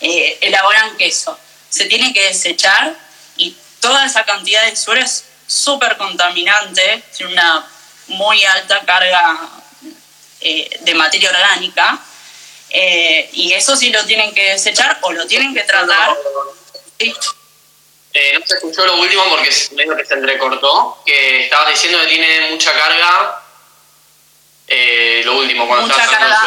eh, 0.00 0.38
elaboran 0.40 0.96
queso. 0.96 1.38
Se 1.68 1.86
tiene 1.86 2.12
que 2.12 2.24
desechar 2.24 2.96
y 3.36 3.56
toda 3.80 4.04
esa 4.04 4.24
cantidad 4.24 4.64
de 4.64 4.76
suero 4.76 5.00
es 5.00 5.24
súper 5.46 5.96
contaminante, 5.96 7.02
tiene 7.16 7.32
una 7.32 7.66
muy 8.08 8.44
alta 8.44 8.80
carga 8.84 9.38
eh, 10.40 10.78
de 10.80 10.94
materia 10.94 11.30
orgánica. 11.30 12.00
Eh, 12.70 13.28
y 13.34 13.52
eso 13.52 13.76
sí 13.76 13.90
lo 13.90 14.04
tienen 14.06 14.32
que 14.34 14.52
desechar 14.52 14.98
o 15.02 15.12
lo 15.12 15.26
tienen 15.26 15.54
que 15.54 15.62
tratar. 15.62 16.16
No 18.38 18.46
se 18.46 18.54
escuchó 18.54 18.84
lo 18.86 18.96
último 18.96 19.24
porque 19.30 19.50
medio 19.72 19.96
que 19.96 20.04
se 20.04 20.14
entrecortó, 20.14 21.02
que 21.04 21.44
estabas 21.44 21.70
diciendo 21.70 21.98
que 22.00 22.06
tiene 22.06 22.50
mucha 22.50 22.72
carga. 22.72 23.42
lo 25.24 25.38
último, 25.38 25.66
cuando 25.66 25.86
mucha 25.86 26.06
carga 26.06 26.46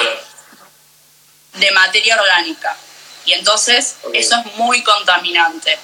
de 1.56 1.72
materia 1.72 2.20
orgánica. 2.20 2.76
Y 3.26 3.34
entonces 3.34 3.96
eso 4.14 4.36
es 4.46 4.54
muy 4.56 4.84
contaminante. 4.84 5.78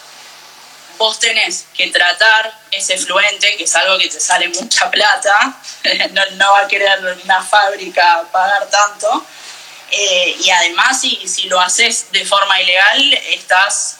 Vos 0.97 1.19
tenés 1.19 1.65
que 1.73 1.87
tratar 1.87 2.53
ese 2.69 2.97
fluente, 2.97 3.57
que 3.57 3.63
es 3.63 3.75
algo 3.75 3.97
que 3.97 4.07
te 4.07 4.19
sale 4.19 4.49
mucha 4.49 4.91
plata, 4.91 5.59
no, 6.11 6.21
no, 6.33 6.51
va 6.51 6.59
a 6.59 6.67
querer 6.67 6.99
una 7.23 7.43
fábrica 7.43 8.23
pagar 8.31 8.69
tanto. 8.69 9.25
Eh, 9.89 10.37
y 10.39 10.49
además, 10.51 11.01
si, 11.01 11.27
si 11.27 11.47
lo 11.47 11.59
haces 11.59 12.11
de 12.11 12.23
forma 12.23 12.61
ilegal, 12.61 13.13
estás 13.13 13.97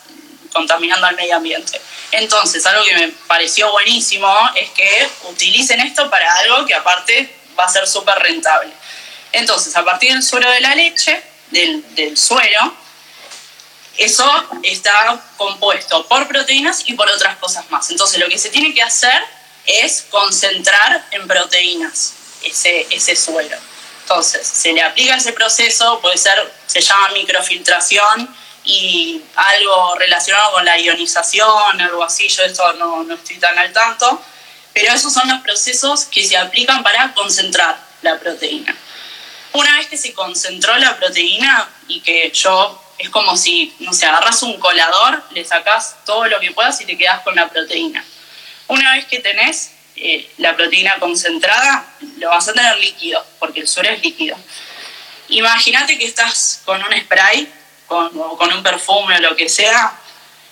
contaminando 0.51 1.07
al 1.07 1.15
medio 1.15 1.35
ambiente. 1.35 1.81
Entonces, 2.11 2.65
algo 2.65 2.83
que 2.83 2.95
me 2.95 3.07
pareció 3.27 3.71
buenísimo 3.71 4.33
es 4.55 4.69
que 4.71 5.09
utilicen 5.29 5.79
esto 5.81 6.09
para 6.09 6.31
algo 6.39 6.65
que 6.65 6.75
aparte 6.75 7.33
va 7.57 7.65
a 7.65 7.69
ser 7.69 7.87
súper 7.87 8.19
rentable. 8.19 8.71
Entonces, 9.31 9.75
a 9.75 9.83
partir 9.83 10.11
del 10.13 10.23
suero 10.23 10.49
de 10.49 10.61
la 10.61 10.75
leche, 10.75 11.23
del, 11.51 11.95
del 11.95 12.17
suero, 12.17 12.75
eso 13.97 14.29
está 14.63 15.21
compuesto 15.37 16.07
por 16.07 16.27
proteínas 16.27 16.83
y 16.87 16.93
por 16.93 17.09
otras 17.09 17.37
cosas 17.37 17.69
más. 17.69 17.89
Entonces 17.91 18.19
lo 18.19 18.27
que 18.29 18.37
se 18.37 18.49
tiene 18.49 18.73
que 18.73 18.81
hacer 18.81 19.21
es 19.65 20.05
concentrar 20.09 21.05
en 21.11 21.27
proteínas 21.27 22.13
ese, 22.43 22.87
ese 22.89 23.15
suero. 23.15 23.57
Entonces 24.01 24.47
se 24.47 24.73
le 24.73 24.81
aplica 24.81 25.15
ese 25.15 25.33
proceso, 25.33 25.99
puede 26.01 26.17
ser, 26.17 26.51
se 26.67 26.81
llama 26.81 27.09
microfiltración 27.09 28.35
y 28.63 29.21
algo 29.35 29.95
relacionado 29.95 30.51
con 30.53 30.65
la 30.65 30.77
ionización, 30.77 31.81
algo 31.81 32.03
así, 32.03 32.27
yo 32.27 32.43
esto 32.43 32.73
no, 32.73 33.03
no 33.03 33.15
estoy 33.15 33.37
tan 33.37 33.57
al 33.57 33.73
tanto, 33.73 34.21
pero 34.73 34.93
esos 34.93 35.11
son 35.13 35.27
los 35.27 35.41
procesos 35.41 36.05
que 36.05 36.23
se 36.23 36.37
aplican 36.37 36.83
para 36.83 37.13
concentrar 37.13 37.77
la 38.01 38.19
proteína. 38.19 38.75
Una 39.53 39.77
vez 39.77 39.87
que 39.87 39.97
se 39.97 40.13
concentró 40.13 40.77
la 40.77 40.95
proteína 40.97 41.69
y 41.87 41.99
que 42.01 42.31
yo, 42.33 42.81
es 42.97 43.09
como 43.09 43.35
si, 43.35 43.75
no 43.79 43.91
sé, 43.93 44.05
agarras 44.05 44.43
un 44.43 44.57
colador, 44.59 45.23
le 45.31 45.43
sacás 45.43 45.97
todo 46.05 46.25
lo 46.27 46.39
que 46.39 46.51
puedas 46.51 46.79
y 46.81 46.85
te 46.85 46.97
quedas 46.97 47.21
con 47.21 47.35
la 47.35 47.49
proteína. 47.49 48.05
Una 48.67 48.93
vez 48.95 49.05
que 49.05 49.19
tenés 49.19 49.71
eh, 49.97 50.31
la 50.37 50.55
proteína 50.55 50.99
concentrada, 50.99 51.85
lo 52.17 52.29
vas 52.29 52.47
a 52.47 52.53
tener 52.53 52.77
líquido, 52.77 53.25
porque 53.39 53.59
el 53.59 53.67
suero 53.67 53.89
es 53.89 54.01
líquido. 54.01 54.37
Imagínate 55.27 55.97
que 55.97 56.05
estás 56.05 56.61
con 56.63 56.81
un 56.81 56.97
spray, 57.01 57.51
con, 57.91 58.53
un 58.53 58.63
perfume 58.63 59.17
o 59.17 59.21
lo 59.21 59.35
que 59.35 59.49
sea, 59.49 59.99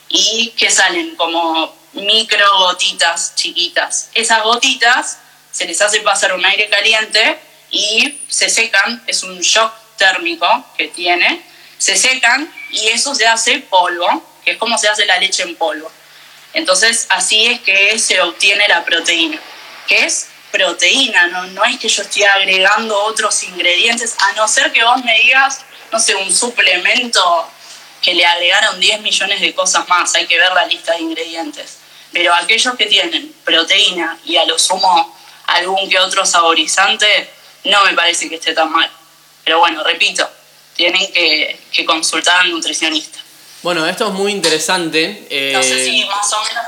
y 0.10 0.54
que 0.58 0.70
salen 0.70 1.16
como 1.16 1.74
micro 1.94 2.46
gotitas 2.58 3.34
chiquitas. 3.36 4.10
Esas 4.14 4.44
gotitas 4.44 5.20
se 5.52 5.66
les 5.66 5.82
hace 5.82 6.02
pasar 6.02 6.34
un 6.34 6.46
aire 6.46 6.68
caliente 6.70 7.40
y 7.72 8.20
se 8.28 8.50
secan, 8.50 9.02
es 9.08 9.24
un 9.24 9.40
shock 9.40 9.72
térmico 9.98 10.66
que 10.78 10.90
tiene, 10.90 11.42
se 11.78 11.96
secan 11.96 12.52
y 12.72 12.88
eso 12.90 13.16
se 13.16 13.26
hace 13.26 13.60
polvo, 13.60 14.24
que 14.44 14.52
es 14.52 14.58
como 14.58 14.78
se 14.78 14.90
hace 14.90 15.06
la 15.06 15.18
leche 15.18 15.44
en 15.44 15.56
polvo. 15.56 15.90
Entonces 16.54 17.06
así 17.10 17.46
es 17.46 17.62
que 17.62 17.98
se 18.00 18.22
obtiene 18.22 18.68
la 18.68 18.84
proteína, 18.84 19.40
que 19.88 20.06
es 20.06 20.28
proteína, 20.52 21.28
no, 21.28 21.44
no 21.48 21.64
es 21.64 21.80
que 21.80 21.88
yo 21.88 22.02
esté 22.02 22.28
agregando 22.28 23.00
otros 23.04 23.44
ingredientes, 23.44 24.16
a 24.20 24.34
no 24.34 24.48
ser 24.48 24.72
que 24.72 24.84
vos 24.84 25.04
me 25.04 25.18
digas, 25.20 25.64
no 25.92 26.00
sé, 26.00 26.16
un 26.16 26.34
suplemento 26.34 27.48
que 28.02 28.14
le 28.14 28.26
agregaron 28.26 28.80
10 28.80 29.02
millones 29.02 29.42
de 29.42 29.54
cosas 29.54 29.88
más, 29.88 30.14
hay 30.16 30.26
que 30.26 30.38
ver 30.38 30.52
la 30.54 30.66
lista 30.66 30.94
de 30.94 31.02
ingredientes. 31.02 31.78
Pero 32.12 32.34
aquellos 32.34 32.76
que 32.76 32.86
tienen 32.86 33.34
proteína 33.44 34.18
y 34.26 34.38
a 34.38 34.46
lo 34.46 34.58
sumo 34.58 35.16
algún 35.48 35.90
que 35.90 36.00
otro 36.00 36.26
saborizante, 36.26 37.30
no 37.66 37.84
me 37.84 37.94
parece 37.94 38.30
que 38.30 38.36
esté 38.36 38.54
tan 38.54 38.72
mal. 38.72 38.90
Pero 39.44 39.60
bueno, 39.60 39.84
repito, 39.84 40.28
tienen 40.76 41.12
que, 41.12 41.60
consultar 41.86 42.42
al 42.42 42.52
nutricionista. 42.52 43.20
Bueno, 43.62 43.86
esto 43.86 44.08
es 44.08 44.14
muy 44.14 44.32
interesante. 44.32 45.28
no 45.54 45.64
sé 45.64 45.84
si 45.84 46.02
eh, 46.02 46.06
más 46.06 46.34
o 46.34 46.44
menos... 46.44 46.66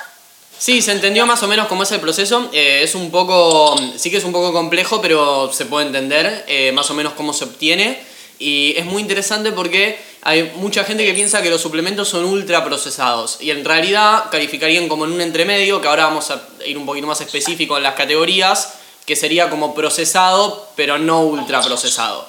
Sí, 0.58 0.82
se 0.84 0.92
entendió 0.92 1.26
más 1.26 1.42
o 1.42 1.48
menos 1.48 1.68
cómo 1.68 1.84
es 1.84 1.92
el 1.92 2.00
proceso. 2.00 2.50
Eh, 2.54 2.82
es 2.84 2.94
un 2.94 3.10
poco, 3.10 3.76
sí 3.98 4.12
que 4.12 4.18
es 4.18 4.24
un 4.24 4.32
poco 4.32 4.54
complejo, 4.54 5.02
pero 5.02 5.52
se 5.52 5.66
puede 5.66 5.88
entender 5.88 6.46
eh, 6.48 6.72
más 6.72 6.90
o 6.92 6.94
menos 6.94 7.14
cómo 7.14 7.34
se 7.34 7.46
obtiene. 7.46 8.04
Y 8.42 8.74
es 8.76 8.86
muy 8.86 9.04
interesante 9.04 9.52
porque 9.52 10.00
hay 10.24 10.52
mucha 10.56 10.84
gente 10.84 11.06
que 11.06 11.14
piensa 11.14 11.44
que 11.44 11.52
los 11.52 11.62
suplementos 11.62 12.10
son 12.10 12.26
ultra 12.26 12.66
procesados 12.66 13.38
y 13.40 13.52
en 13.52 13.64
realidad 13.64 14.32
calificarían 14.32 14.88
como 14.88 15.06
en 15.06 15.12
un 15.12 15.22
entremedio, 15.22 15.80
que 15.80 15.88
ahora 15.88 16.06
vamos 16.06 16.32
a 16.32 16.42
ir 16.66 16.76
un 16.76 16.88
poquito 16.88 17.06
más 17.06 17.22
específico 17.22 17.78
en 17.78 17.84
las 17.84 17.94
categorías, 17.94 18.74
que 19.06 19.16
sería 19.16 19.52
como 19.52 19.76
procesado, 19.76 20.68
pero 20.76 20.98
no 20.98 21.22
ultra 21.22 21.62
procesado. 21.62 22.28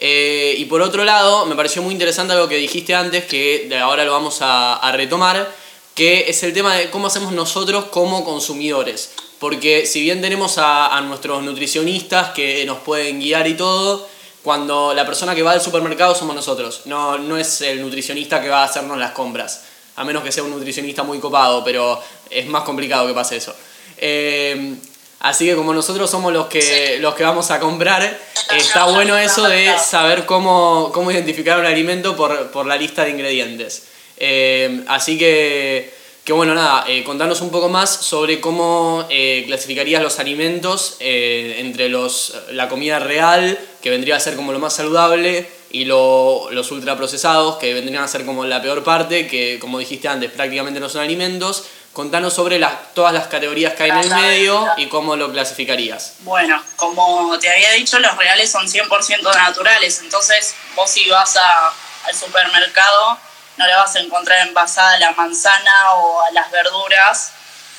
Eh, 0.00 0.54
y 0.56 0.64
por 0.64 0.80
otro 0.80 1.04
lado, 1.04 1.44
me 1.44 1.54
pareció 1.54 1.82
muy 1.82 1.92
interesante 1.92 2.34
lo 2.34 2.48
que 2.48 2.56
dijiste 2.56 2.94
antes, 2.94 3.26
que 3.26 3.70
ahora 3.82 4.06
lo 4.06 4.12
vamos 4.12 4.38
a, 4.40 4.90
retomar, 4.94 5.54
que 5.94 6.30
es 6.30 6.42
el 6.42 6.54
tema 6.54 6.74
de 6.74 6.88
cómo 6.88 7.08
hacemos 7.08 7.34
nosotros 7.34 7.84
como 7.90 8.24
consumidores. 8.24 9.10
Porque 9.38 9.84
si 9.84 10.00
bien 10.00 10.22
tenemos 10.22 10.56
a 10.56 10.98
nuestros 11.02 11.42
nutricionistas 11.42 12.30
que 12.30 12.64
nos 12.64 12.78
pueden 12.78 13.20
guiar 13.20 13.46
y 13.46 13.58
todo, 13.58 14.08
cuando 14.42 14.94
la 14.94 15.04
persona 15.04 15.34
que 15.34 15.42
va 15.42 15.52
al 15.52 15.60
supermercado 15.60 16.14
somos 16.14 16.34
nosotros, 16.34 16.82
no, 16.86 17.18
no 17.18 17.36
es 17.36 17.60
el 17.60 17.80
nutricionista 17.82 18.40
que 18.40 18.48
va 18.48 18.62
a 18.62 18.64
hacernos 18.64 18.98
las 18.98 19.12
compras, 19.12 19.62
a 19.96 20.04
menos 20.04 20.22
que 20.22 20.32
sea 20.32 20.42
un 20.42 20.50
nutricionista 20.50 21.02
muy 21.02 21.18
copado, 21.18 21.62
pero 21.62 22.02
es 22.30 22.46
más 22.46 22.62
complicado 22.62 23.06
que 23.06 23.12
pase 23.12 23.36
eso. 23.36 23.54
Eh, 23.98 24.74
así 25.20 25.44
que 25.44 25.54
como 25.54 25.74
nosotros 25.74 26.10
somos 26.10 26.32
los 26.32 26.46
que, 26.46 26.98
los 27.00 27.14
que 27.14 27.22
vamos 27.22 27.50
a 27.50 27.60
comprar, 27.60 28.18
está 28.56 28.86
bueno 28.86 29.18
eso 29.18 29.46
de 29.46 29.78
saber 29.78 30.24
cómo, 30.24 30.90
cómo 30.94 31.10
identificar 31.10 31.58
un 31.58 31.66
alimento 31.66 32.16
por, 32.16 32.50
por 32.50 32.66
la 32.66 32.76
lista 32.76 33.04
de 33.04 33.10
ingredientes. 33.10 33.84
Eh, 34.16 34.84
así 34.88 35.18
que 35.18 35.99
que 36.24 36.32
bueno, 36.32 36.54
nada, 36.54 36.84
eh, 36.86 37.02
contanos 37.02 37.40
un 37.40 37.50
poco 37.50 37.68
más 37.68 37.90
sobre 37.90 38.40
cómo 38.40 39.06
eh, 39.08 39.44
clasificarías 39.46 40.02
los 40.02 40.18
alimentos 40.18 40.96
eh, 41.00 41.56
entre 41.58 41.88
los, 41.88 42.34
la 42.50 42.68
comida 42.68 42.98
real, 42.98 43.58
que 43.82 43.90
vendría 43.90 44.16
a 44.16 44.20
ser 44.20 44.36
como 44.36 44.52
lo 44.52 44.58
más 44.58 44.74
saludable, 44.74 45.50
y 45.70 45.84
lo, 45.84 46.48
los 46.50 46.70
ultraprocesados, 46.72 47.56
que 47.56 47.72
vendrían 47.72 48.02
a 48.02 48.08
ser 48.08 48.26
como 48.26 48.44
la 48.44 48.60
peor 48.60 48.84
parte, 48.84 49.28
que 49.28 49.58
como 49.60 49.78
dijiste 49.78 50.08
antes, 50.08 50.30
prácticamente 50.30 50.80
no 50.80 50.88
son 50.88 51.02
alimentos. 51.02 51.64
Contanos 51.92 52.34
sobre 52.34 52.58
las, 52.58 52.94
todas 52.94 53.12
las 53.12 53.26
categorías 53.26 53.74
que 53.74 53.84
hay 53.84 53.90
en 53.90 53.98
el 53.98 54.10
medio 54.10 54.64
y 54.76 54.86
cómo 54.86 55.16
lo 55.16 55.32
clasificarías. 55.32 56.14
Bueno, 56.20 56.62
como 56.76 57.36
te 57.38 57.50
había 57.52 57.72
dicho, 57.72 57.98
los 57.98 58.16
reales 58.16 58.50
son 58.50 58.68
100% 58.68 59.22
naturales, 59.22 60.00
entonces 60.00 60.54
vos 60.76 60.88
si 60.88 61.08
vas 61.08 61.36
a, 61.36 61.72
al 62.06 62.14
supermercado 62.14 63.18
no 63.60 63.66
le 63.66 63.74
vas 63.74 63.94
a 63.94 64.00
encontrar 64.00 64.48
envasada 64.48 64.94
a 64.94 64.98
la 64.98 65.12
manzana 65.12 65.94
o 65.96 66.22
a 66.22 66.30
las 66.30 66.50
verduras. 66.50 67.32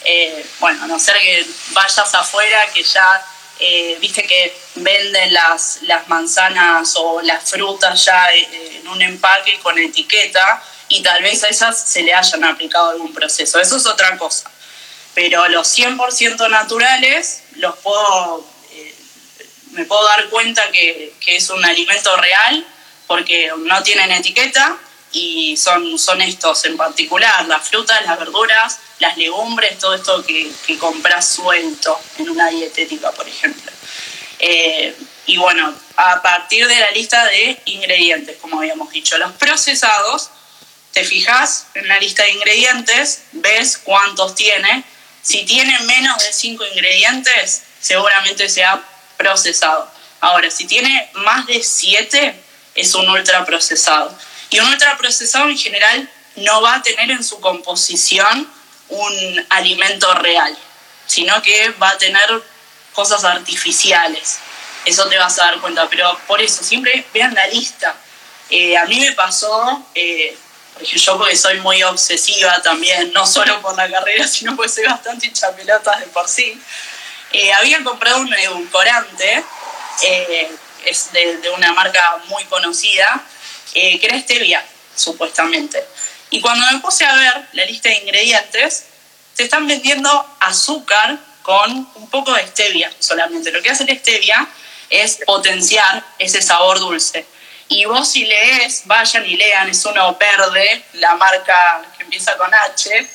Eh, 0.04 0.46
bueno, 0.60 0.84
a 0.84 0.88
no 0.88 1.00
ser 1.00 1.18
que 1.18 1.44
vayas 1.72 2.14
afuera, 2.14 2.68
que 2.72 2.84
ya 2.84 3.26
eh, 3.60 3.98
viste 4.00 4.24
que 4.24 4.56
venden 4.76 5.34
las, 5.34 5.80
las 5.84 6.08
manzanas 6.08 6.94
o 6.98 7.22
las 7.22 7.50
frutas 7.50 8.06
ya 8.06 8.32
eh, 8.32 8.78
en 8.78 8.88
un 8.88 9.02
empaque 9.02 9.60
con 9.60 9.78
etiqueta 9.80 10.62
y 10.88 11.02
tal 11.02 11.24
vez 11.24 11.44
a 11.44 11.48
esas 11.48 11.80
se 11.80 12.04
le 12.04 12.14
hayan 12.14 12.44
aplicado 12.44 12.92
algún 12.92 13.12
proceso. 13.12 13.60
Eso 13.60 13.78
es 13.78 13.86
otra 13.88 14.18
cosa. 14.20 14.52
Pero 15.16 15.48
los 15.50 15.68
100% 15.76 16.48
naturales 16.50 17.44
los 17.56 17.76
puedo, 17.80 18.46
me 19.72 19.86
puedo 19.86 20.06
dar 20.06 20.30
cuenta 20.30 20.70
que, 20.72 21.14
que 21.20 21.38
es 21.38 21.50
un 21.50 21.66
alimento 21.66 22.16
real 22.18 22.68
porque 23.08 23.52
no 23.58 23.82
tienen 23.82 24.12
etiqueta 24.12 24.78
y 25.12 25.58
son, 25.58 25.98
son 26.00 26.22
estos 26.22 26.66
en 26.66 26.78
particular, 26.78 27.46
las 27.48 27.68
frutas, 27.68 28.04
las 28.06 28.18
verduras, 28.18 28.80
las 29.00 29.18
legumbres, 29.18 29.78
todo 29.78 29.94
esto 29.94 30.24
que, 30.26 30.52
que 30.66 30.78
compras 30.78 31.28
suelto 31.28 32.00
en 32.18 32.30
una 32.30 32.48
dietética, 32.50 33.12
por 33.12 33.28
ejemplo. 33.28 33.72
Eh, 34.40 34.96
y 35.28 35.38
bueno, 35.38 35.74
a 35.98 36.22
partir 36.22 36.68
de 36.68 36.80
la 36.80 36.92
lista 36.92 37.26
de 37.26 37.62
ingredientes, 37.66 38.38
como 38.42 38.60
habíamos 38.60 38.92
dicho, 38.92 39.18
los 39.18 39.32
procesados, 39.34 40.30
te 40.94 41.04
fijas 41.06 41.68
en 41.76 41.88
la 41.88 42.00
lista 42.00 42.24
de 42.24 42.32
ingredientes, 42.32 43.24
ves 43.32 43.78
cuántos 43.78 44.36
tiene. 44.36 44.84
Si 45.22 45.46
tiene 45.46 45.78
menos 45.82 46.22
de 46.24 46.34
cinco 46.34 46.66
ingredientes, 46.66 47.64
seguramente 47.80 48.50
sea 48.50 48.84
procesado. 49.18 49.90
Ahora, 50.20 50.50
si 50.50 50.66
tiene 50.66 51.10
más 51.14 51.46
de 51.48 51.64
siete, 51.64 52.36
es 52.76 52.94
un 52.96 53.08
ultraprocesado. 53.10 54.18
Y 54.52 54.60
un 54.60 54.68
ultraprocesado 54.68 55.50
en 55.50 55.58
general 55.58 56.10
no 56.36 56.62
va 56.62 56.76
a 56.76 56.82
tener 56.82 57.10
en 57.10 57.24
su 57.24 57.40
composición 57.40 58.48
un 58.90 59.46
alimento 59.50 60.14
real, 60.16 60.56
sino 61.08 61.42
que 61.42 61.70
va 61.82 61.90
a 61.90 61.98
tener 61.98 62.44
cosas 62.94 63.24
artificiales. 63.24 64.40
Eso 64.84 65.08
te 65.08 65.18
vas 65.18 65.40
a 65.40 65.46
dar 65.46 65.62
cuenta, 65.62 65.88
pero 65.90 66.20
por 66.28 66.42
eso 66.42 66.64
siempre 66.64 67.06
vean 67.14 67.34
la 67.34 67.48
lista. 67.48 67.96
Eh, 68.50 68.78
a 68.78 68.86
mí 68.86 69.00
me 69.00 69.14
pasó, 69.14 69.86
eh, 69.96 70.38
yo 70.82 71.18
porque 71.18 71.38
soy 71.38 71.62
muy 71.62 71.82
obsesiva 71.84 72.62
también, 72.62 73.14
no 73.14 73.26
solo 73.26 73.62
por 73.62 73.78
la 73.78 73.90
carrera, 73.90 74.28
sino 74.28 74.58
porque 74.58 74.72
soy 74.72 74.84
bastante 74.84 75.28
hincha 75.28 75.56
pelotas 75.56 76.02
de 76.02 76.08
por 76.08 76.28
sí. 76.28 76.62
Eh, 77.32 77.54
había 77.54 77.82
comprado 77.86 78.20
un 78.20 78.34
edulcorante, 78.34 79.46
es 80.84 81.14
de, 81.14 81.38
de, 81.38 81.50
una 81.52 81.72
marca 81.72 82.18
muy 82.28 82.44
conocida, 82.46 83.24
eh, 83.74 84.00
que 84.00 84.08
era 84.08 84.20
stevia, 84.20 84.64
supuestamente. 84.96 85.84
Y 86.30 86.42
cuando 86.42 86.66
me 86.72 86.80
puse 86.80 87.06
a 87.06 87.16
ver 87.16 87.48
la 87.54 87.66
lista 87.66 87.90
de 87.90 87.96
ingredientes, 87.96 88.86
te 89.36 89.44
están 89.44 89.68
vendiendo 89.68 90.38
azúcar 90.40 91.18
con 91.42 91.90
un 91.96 92.10
poco 92.10 92.34
de 92.34 92.48
stevia 92.48 92.92
solamente. 93.00 93.52
Lo 93.52 93.62
que 93.62 93.70
hace 93.70 93.86
la 93.86 93.96
stevia 93.96 94.48
es 94.90 95.20
potenciar 95.26 96.04
ese 96.20 96.42
sabor 96.42 96.80
dulce. 96.80 97.26
Y 97.68 97.86
vos 97.86 98.12
si 98.12 98.26
lees, 98.26 98.84
vayan 98.86 99.26
y 99.26 99.38
lean, 99.38 99.70
es 99.70 99.84
uno 99.86 100.16
verde, 100.16 100.84
la 100.94 101.16
marca 101.16 101.82
que 101.98 102.04
empieza 102.04 102.38
con 102.38 102.54
H. 102.54 103.10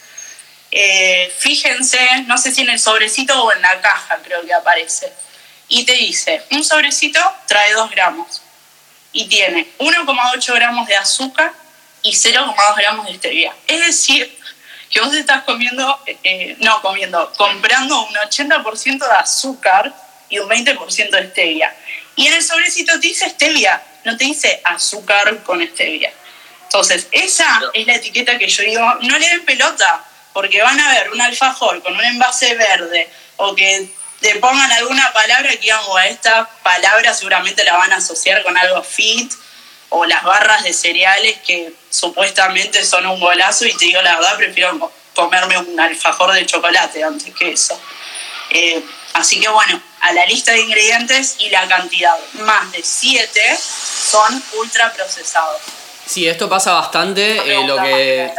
Eh, 0.70 1.32
fíjense, 1.38 1.98
no 2.26 2.38
sé 2.38 2.52
si 2.52 2.62
en 2.62 2.70
el 2.70 2.78
sobrecito 2.78 3.44
o 3.44 3.52
en 3.52 3.62
la 3.62 3.80
caja 3.80 4.18
creo 4.22 4.44
que 4.44 4.54
aparece. 4.54 5.12
Y 5.68 5.84
te 5.84 5.92
dice, 5.92 6.42
un 6.50 6.64
sobrecito 6.64 7.20
trae 7.46 7.72
2 7.72 7.90
gramos 7.90 8.42
y 9.16 9.24
tiene 9.28 9.66
1,8 9.78 10.54
gramos 10.54 10.86
de 10.86 10.94
azúcar 10.94 11.50
y 12.02 12.12
0,2 12.12 12.76
gramos 12.76 13.06
de 13.06 13.14
stevia. 13.14 13.54
Es 13.66 13.80
decir, 13.80 14.38
que 14.90 15.00
vos 15.00 15.14
estás 15.14 15.42
comiendo, 15.44 15.98
eh, 16.22 16.54
no 16.60 16.82
comiendo, 16.82 17.32
comprando 17.38 18.04
un 18.04 18.14
80% 18.14 18.98
de 18.98 19.14
azúcar 19.14 19.94
y 20.28 20.38
un 20.38 20.50
20% 20.50 21.10
de 21.10 21.30
stevia. 21.30 21.74
Y 22.14 22.26
en 22.26 22.34
el 22.34 22.42
sobrecito 22.42 22.92
te 23.00 23.06
dice 23.06 23.30
stevia, 23.30 23.82
no 24.04 24.18
te 24.18 24.24
dice 24.24 24.60
azúcar 24.62 25.42
con 25.44 25.66
stevia. 25.66 26.12
Entonces, 26.64 27.08
esa 27.10 27.62
es 27.72 27.86
la 27.86 27.94
etiqueta 27.94 28.36
que 28.36 28.48
yo 28.48 28.64
digo, 28.64 28.94
no 29.00 29.18
le 29.18 29.28
den 29.28 29.46
pelota, 29.46 30.04
porque 30.34 30.60
van 30.60 30.78
a 30.78 30.90
ver 30.90 31.10
un 31.10 31.22
alfajor 31.22 31.82
con 31.82 31.94
un 31.94 32.04
envase 32.04 32.54
verde 32.54 33.08
o 33.36 33.54
que 33.54 33.88
te 34.20 34.36
pongan 34.36 34.70
alguna 34.72 35.12
palabra 35.12 35.50
que 35.50 35.58
digan, 35.58 35.80
o 35.88 35.98
esta 35.98 36.48
palabra 36.62 37.12
seguramente 37.12 37.64
la 37.64 37.76
van 37.76 37.92
a 37.92 37.96
asociar 37.96 38.42
con 38.42 38.56
algo 38.56 38.82
fit, 38.82 39.32
o 39.90 40.04
las 40.04 40.22
barras 40.24 40.64
de 40.64 40.72
cereales 40.72 41.38
que 41.46 41.72
supuestamente 41.90 42.84
son 42.84 43.06
un 43.06 43.20
golazo, 43.20 43.66
y 43.66 43.72
te 43.74 43.86
digo 43.86 44.02
la 44.02 44.16
verdad, 44.16 44.36
prefiero 44.36 44.92
comerme 45.14 45.58
un 45.58 45.78
alfajor 45.80 46.32
de 46.32 46.44
chocolate 46.46 47.02
antes 47.02 47.34
que 47.34 47.52
eso. 47.52 47.78
Eh, 48.50 48.82
así 49.14 49.40
que 49.40 49.48
bueno, 49.48 49.80
a 50.00 50.12
la 50.12 50.24
lista 50.26 50.52
de 50.52 50.60
ingredientes 50.60 51.36
y 51.38 51.50
la 51.50 51.66
cantidad, 51.66 52.16
más 52.34 52.70
de 52.72 52.82
7 52.82 53.40
son 53.58 54.42
ultra 54.58 54.92
procesados. 54.92 55.60
Sí, 56.06 56.28
esto 56.28 56.48
pasa 56.48 56.72
bastante, 56.72 57.38
eh, 57.38 57.66
lo, 57.66 57.82
que, 57.82 58.32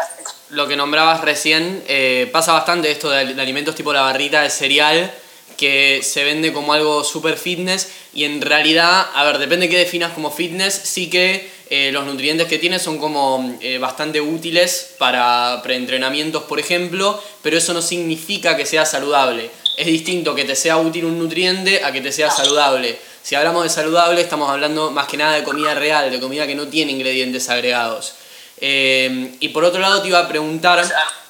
lo 0.50 0.68
que 0.68 0.76
nombrabas 0.76 1.22
recién, 1.22 1.84
eh, 1.88 2.30
pasa 2.32 2.54
bastante 2.54 2.90
esto 2.92 3.10
de, 3.10 3.34
de 3.34 3.42
alimentos 3.42 3.76
tipo 3.76 3.92
la 3.92 4.02
barrita 4.02 4.42
de 4.42 4.50
cereal, 4.50 5.14
que 5.58 6.02
se 6.04 6.24
vende 6.24 6.54
como 6.54 6.74
algo 6.74 7.04
super 7.04 7.38
fitness 7.38 7.90
y 8.14 8.24
en 8.24 8.42
realidad, 8.42 9.08
a 9.14 9.24
ver, 9.26 9.40
depende 9.40 9.68
de 9.68 9.72
qué 9.72 9.80
definas 9.80 10.14
como 10.14 10.32
fitness, 10.32 10.74
sí 10.74 11.10
que 11.10 11.50
eh, 11.70 11.92
los 11.92 12.06
nutrientes 12.06 12.48
que 12.48 12.60
tiene 12.60 12.80
son 12.80 12.98
como 12.98 13.58
eh, 13.60 13.78
bastante 13.78 14.22
útiles 14.22 14.96
para 14.98 15.60
preentrenamientos, 15.64 16.44
por 16.44 16.60
ejemplo, 16.60 17.22
pero 17.42 17.58
eso 17.58 17.74
no 17.74 17.82
significa 17.82 18.56
que 18.56 18.66
sea 18.66 18.86
saludable. 18.86 19.50
Es 19.76 19.88
distinto 19.88 20.34
que 20.34 20.46
te 20.46 20.56
sea 20.56 20.78
útil 20.78 21.06
un 21.06 21.20
nutriente 21.20 21.84
a 21.84 21.92
que 21.92 22.00
te 22.00 22.12
sea 22.12 22.32
saludable. 22.32 22.98
Si 23.22 23.36
hablamos 23.36 23.64
de 23.64 23.70
saludable, 23.70 24.22
estamos 24.22 24.50
hablando 24.50 24.92
más 24.92 25.08
que 25.08 25.18
nada 25.18 25.36
de 25.36 25.44
comida 25.44 25.76
real, 25.76 26.10
de 26.10 26.20
comida 26.22 26.48
que 26.48 26.56
no 26.56 26.68
tiene 26.68 26.94
ingredientes 26.94 27.50
agregados. 27.50 28.14
Eh, 28.62 29.34
y 29.42 29.50
por 29.50 29.66
otro 29.66 29.82
lado, 29.82 30.02
te 30.02 30.08
iba 30.08 30.20
a 30.20 30.28
preguntar 30.30 30.84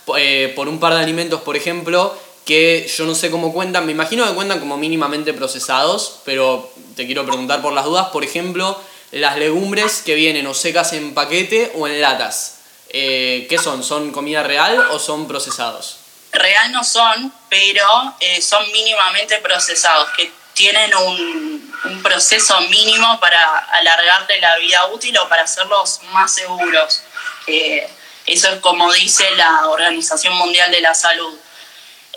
por 0.05 0.69
un 0.69 0.79
par 0.79 0.93
de 0.93 0.99
alimentos, 0.99 1.41
por 1.41 1.57
ejemplo, 1.57 2.15
que 2.47 2.89
yo 2.97 3.05
no 3.05 3.13
sé 3.13 3.29
cómo 3.29 3.51
cuentan, 3.51 3.85
me 3.85 3.91
imagino 3.91 4.25
que 4.25 4.33
cuentan 4.33 4.61
como 4.61 4.77
mínimamente 4.77 5.33
procesados, 5.33 6.21
pero 6.23 6.71
te 6.95 7.05
quiero 7.05 7.25
preguntar 7.25 7.61
por 7.61 7.73
las 7.73 7.83
dudas, 7.83 8.07
por 8.07 8.23
ejemplo, 8.23 8.81
las 9.11 9.37
legumbres 9.37 10.01
que 10.01 10.15
vienen 10.15 10.47
o 10.47 10.53
secas 10.53 10.93
en 10.93 11.13
paquete 11.13 11.73
o 11.75 11.87
en 11.87 11.99
latas. 11.99 12.59
Eh, 12.89 13.47
¿Qué 13.49 13.57
son? 13.57 13.83
¿Son 13.83 14.13
comida 14.13 14.43
real 14.43 14.79
o 14.91 14.97
son 14.97 15.27
procesados? 15.27 15.97
Real 16.31 16.71
no 16.71 16.85
son, 16.85 17.33
pero 17.49 18.15
eh, 18.21 18.41
son 18.41 18.71
mínimamente 18.71 19.39
procesados, 19.39 20.09
que 20.15 20.31
tienen 20.53 20.95
un, 20.95 21.57
proceso 22.01 22.59
mínimo 22.61 23.19
para 23.19 23.59
alargarle 23.59 24.39
la 24.39 24.57
vida 24.57 24.87
útil 24.87 25.17
o 25.17 25.29
para 25.29 25.43
hacerlos 25.43 25.99
más 26.11 26.33
seguros. 26.33 27.03
Eh, 27.45 27.87
eso 28.25 28.49
es 28.49 28.59
como 28.61 28.91
dice 28.93 29.29
la 29.35 29.67
Organización 29.67 30.33
Mundial 30.35 30.71
de 30.71 30.81
la 30.81 30.95
Salud. 30.95 31.37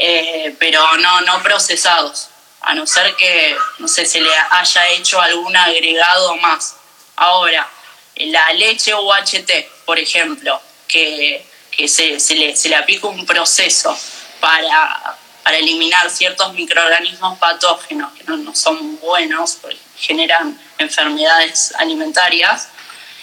Eh, 0.03 0.57
pero 0.59 0.97
no, 0.97 1.21
no 1.21 1.43
procesados, 1.43 2.31
a 2.63 2.73
no 2.73 2.87
ser 2.87 3.15
que, 3.17 3.55
no 3.79 3.87
sé, 3.87 4.07
se 4.07 4.23
le 4.23 4.31
haya 4.51 4.89
hecho 4.89 5.21
algún 5.21 5.55
agregado 5.55 6.37
más. 6.37 6.77
Ahora, 7.17 7.69
la 8.17 8.51
leche 8.55 8.95
UHT, 8.95 9.85
por 9.85 9.99
ejemplo, 9.99 10.59
que, 10.89 11.45
se, 11.87 12.13
le, 12.35 12.57
se, 12.57 12.71
le, 12.71 12.77
aplica 12.77 13.09
un 13.09 13.27
proceso 13.27 13.95
para, 14.41 15.19
para 15.43 15.59
eliminar 15.59 16.09
ciertos 16.09 16.55
microorganismos 16.55 17.39
patógenos 17.39 18.11
que 18.15 18.25
no, 18.25 18.39
no 18.39 18.55
son 18.55 18.99
buenos, 19.01 19.59
porque 19.61 19.77
generan 19.99 20.59
enfermedades 20.79 21.75
alimentarias, 21.77 22.69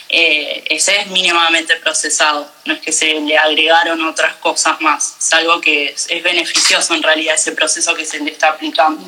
eh, 0.09 0.63
ese 0.69 1.01
es 1.01 1.07
mínimamente 1.07 1.75
procesado, 1.77 2.49
no 2.65 2.73
es 2.73 2.79
que 2.79 2.91
se 2.91 3.19
le 3.19 3.37
agregaron 3.37 4.03
otras 4.05 4.35
cosas 4.35 4.79
más, 4.79 5.17
es 5.19 5.33
algo 5.33 5.59
que 5.59 5.89
es, 5.89 6.07
beneficioso 6.23 6.95
en 6.95 7.03
realidad 7.03 7.35
ese 7.35 7.51
proceso 7.51 7.93
que 7.93 8.05
se 8.05 8.19
le 8.19 8.31
está 8.31 8.49
aplicando. 8.49 9.01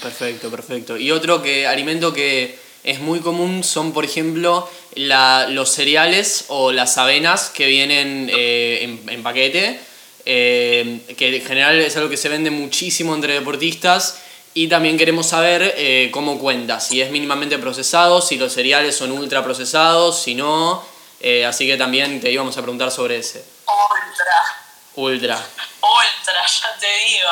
Perfecto, 0.00 0.50
perfecto. 0.50 0.96
Y 0.96 1.10
otro 1.10 1.42
que 1.42 1.66
alimento 1.66 2.12
que 2.12 2.58
es 2.84 3.00
muy 3.00 3.20
común 3.20 3.64
son, 3.64 3.92
por 3.92 4.04
ejemplo, 4.04 4.70
la, 4.94 5.46
los 5.48 5.70
cereales 5.70 6.46
o 6.48 6.72
las 6.72 6.96
avenas 6.96 7.50
que 7.50 7.66
vienen 7.66 8.30
eh, 8.32 8.98
en, 9.08 9.22
paquete, 9.22 9.78
eh, 10.24 11.00
que 11.16 11.36
en 11.36 11.44
general 11.44 11.78
es 11.80 11.96
algo 11.96 12.08
que 12.08 12.16
se 12.16 12.28
vende 12.28 12.50
muchísimo 12.50 13.14
entre 13.14 13.34
deportistas 13.34 14.18
y 14.52 14.68
también 14.68 14.98
queremos 14.98 15.28
saber 15.28 15.74
eh, 15.76 16.10
cómo 16.12 16.38
cuenta, 16.38 16.80
si 16.80 17.00
es 17.00 17.10
mínimamente 17.10 17.58
procesado, 17.58 18.20
si 18.20 18.36
los 18.36 18.52
cereales 18.52 18.96
son 18.96 19.12
ultra 19.12 19.44
procesados, 19.44 20.20
si 20.22 20.34
no. 20.34 20.84
Eh, 21.20 21.44
así 21.44 21.66
que 21.66 21.76
también 21.76 22.20
te 22.20 22.30
íbamos 22.30 22.56
a 22.56 22.62
preguntar 22.62 22.90
sobre 22.90 23.18
ese. 23.18 23.44
Ultra. 23.66 24.56
Ultra. 24.96 25.46
Ultra, 25.80 26.46
ya 26.46 26.76
te 26.78 26.86
digo. 26.86 27.30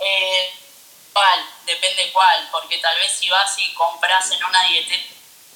Eh, 0.00 0.50
¿Cuál? 1.12 1.40
Depende 1.66 2.10
cuál, 2.12 2.48
porque 2.50 2.78
tal 2.78 2.96
vez 2.98 3.12
si 3.12 3.28
vas 3.28 3.58
y 3.58 3.72
compras 3.74 4.30
en 4.30 4.44
una 4.44 4.62
dieta 4.64 4.94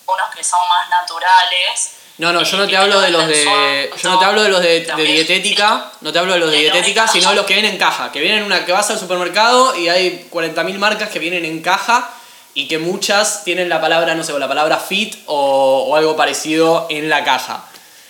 unos 0.06 0.34
que 0.34 0.42
son 0.42 0.60
más 0.68 0.88
naturales, 0.88 1.99
no, 2.20 2.34
no, 2.34 2.42
yo 2.42 2.58
no 2.58 2.68
te 2.68 2.76
hablo 2.76 3.00
de 3.00 3.10
los 3.10 3.26
de. 3.26 3.90
Yo 4.02 4.10
no 4.10 4.18
te 4.18 4.24
hablo 4.26 4.42
de 4.42 4.50
los 4.50 4.60
de, 4.60 4.80
dietética, 5.06 5.90
no 6.02 6.12
te 6.12 6.18
hablo 6.18 6.34
de 6.34 6.38
los 6.38 6.50
de 6.50 6.58
dietética, 6.58 7.08
sino 7.08 7.30
de 7.30 7.36
los 7.36 7.46
que 7.46 7.54
vienen 7.54 7.72
en 7.72 7.78
caja. 7.78 8.12
Que 8.12 8.20
vienen 8.20 8.42
una 8.42 8.66
que 8.66 8.72
vas 8.72 8.90
al 8.90 8.98
supermercado 8.98 9.74
y 9.74 9.88
hay 9.88 10.28
40.000 10.30 10.76
marcas 10.76 11.08
que 11.08 11.18
vienen 11.18 11.46
en 11.46 11.62
caja 11.62 12.10
y 12.52 12.68
que 12.68 12.76
muchas 12.76 13.42
tienen 13.44 13.70
la 13.70 13.80
palabra, 13.80 14.14
no 14.14 14.22
sé, 14.22 14.38
la 14.38 14.48
palabra 14.48 14.76
fit 14.76 15.16
o, 15.24 15.96
algo 15.96 16.14
parecido 16.14 16.88
en 16.90 17.08
la 17.08 17.24
caja. 17.24 17.64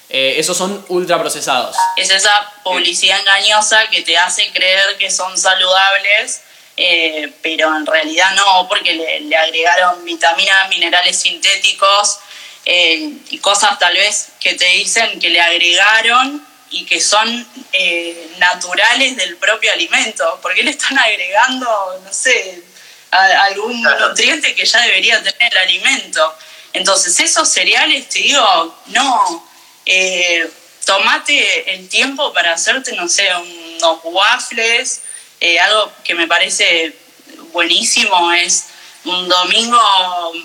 Eh, 0.08 0.34
esos 0.38 0.56
son 0.56 0.84
ultra 0.88 1.20
procesados. 1.20 1.76
Es 1.96 2.10
esa 2.10 2.52
publicidad 2.64 3.20
engañosa 3.20 3.86
que 3.90 4.02
te 4.02 4.18
hace 4.18 4.50
creer 4.50 4.82
que 4.98 5.08
son 5.08 5.38
saludables, 5.38 6.40
eh, 6.76 7.32
pero 7.42 7.76
en 7.76 7.86
realidad 7.86 8.34
no, 8.34 8.66
porque 8.68 8.92
le, 8.92 9.20
le 9.20 9.36
agregaron 9.36 10.04
vitaminas, 10.04 10.68
minerales 10.68 11.16
sintéticos 11.16 12.18
eh, 12.64 13.16
y 13.30 13.38
cosas 13.38 13.78
tal 13.78 13.94
vez 13.94 14.28
que 14.38 14.54
te 14.54 14.66
dicen 14.66 15.18
que 15.18 15.30
le 15.30 15.40
agregaron 15.40 16.46
y 16.70 16.84
que 16.84 17.00
son 17.00 17.46
eh, 17.72 18.30
naturales 18.38 19.16
del 19.16 19.36
propio 19.36 19.72
alimento. 19.72 20.38
porque 20.42 20.62
le 20.62 20.70
están 20.70 20.98
agregando, 20.98 22.00
no 22.04 22.12
sé, 22.12 22.62
algún 23.10 23.82
nutriente 23.82 24.54
que 24.54 24.64
ya 24.64 24.80
debería 24.82 25.22
tener 25.22 25.52
el 25.52 25.58
alimento? 25.58 26.34
Entonces, 26.72 27.18
esos 27.18 27.48
cereales, 27.48 28.08
te 28.08 28.20
digo, 28.20 28.82
no. 28.86 29.50
Eh, 29.86 30.48
tomate 30.84 31.74
el 31.74 31.88
tiempo 31.88 32.32
para 32.32 32.52
hacerte, 32.52 32.92
no 32.92 33.08
sé, 33.08 33.28
unos 33.34 33.98
waffles. 34.04 35.00
algo 35.60 35.92
que 36.04 36.14
me 36.14 36.28
parece 36.28 36.94
buenísimo 37.52 38.32
es 38.32 38.66
un 39.04 39.28
domingo 39.28 39.80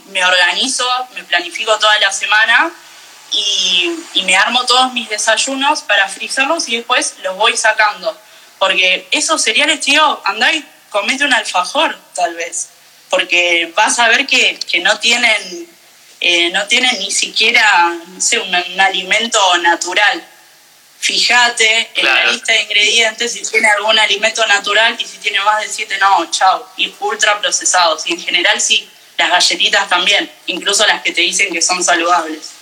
me 0.07 0.23
organizo, 0.23 0.85
me 1.13 1.23
planifico 1.23 1.77
toda 1.77 1.97
la 1.99 2.11
semana 2.11 2.71
y, 3.31 3.91
me 4.23 4.35
armo 4.35 4.65
todos 4.65 4.91
mis 4.93 5.07
desayunos 5.07 5.81
para 5.83 6.07
frizarlos 6.07 6.67
y 6.67 6.77
después 6.77 7.15
los 7.21 7.35
voy 7.35 7.55
sacando. 7.55 8.17
Porque 8.57 9.07
esos 9.11 9.41
cereales, 9.41 9.81
tío, 9.81 10.21
andá 10.25 10.51
y 10.51 10.65
comete 10.89 11.25
un 11.25 11.33
alfajor, 11.33 11.99
tal 12.15 12.33
vez. 12.35 12.69
Porque 13.09 13.71
vas 13.75 13.99
a 13.99 14.07
ver 14.07 14.25
que, 14.25 14.57
no 14.81 14.99
tienen 14.99 15.69
eh, 16.21 16.49
no 16.51 16.65
tienen 16.65 16.97
ni 16.97 17.11
siquiera 17.11 17.93
un 18.41 18.81
alimento 18.81 19.57
natural 19.57 20.23
fíjate 20.99 21.89
en 21.95 22.05
la 22.05 22.31
lista 22.31 22.53
de 22.53 22.63
ingredientes 22.63 23.33
si 23.33 23.43
tiene 23.43 23.67
algún 23.67 23.97
alimento 23.97 24.45
natural 24.47 24.95
y 24.99 25.05
si 25.05 25.17
tiene 25.17 25.39
más 25.41 25.61
de 25.61 25.69
7, 25.69 25.97
no, 25.99 26.29
chao, 26.31 26.67
y 26.77 26.93
ultra 26.99 27.39
procesados. 27.39 28.05
Y 28.07 28.13
en 28.13 28.21
general 28.21 28.59
sí, 28.59 28.89
las 29.17 29.29
galletitas 29.29 29.87
también, 29.89 30.29
incluso 30.47 30.85
las 30.87 31.01
que 31.03 31.11
te 31.11 31.21
dicen 31.21 31.53
que 31.53 31.61
son 31.61 31.83
saludables. 31.83 32.55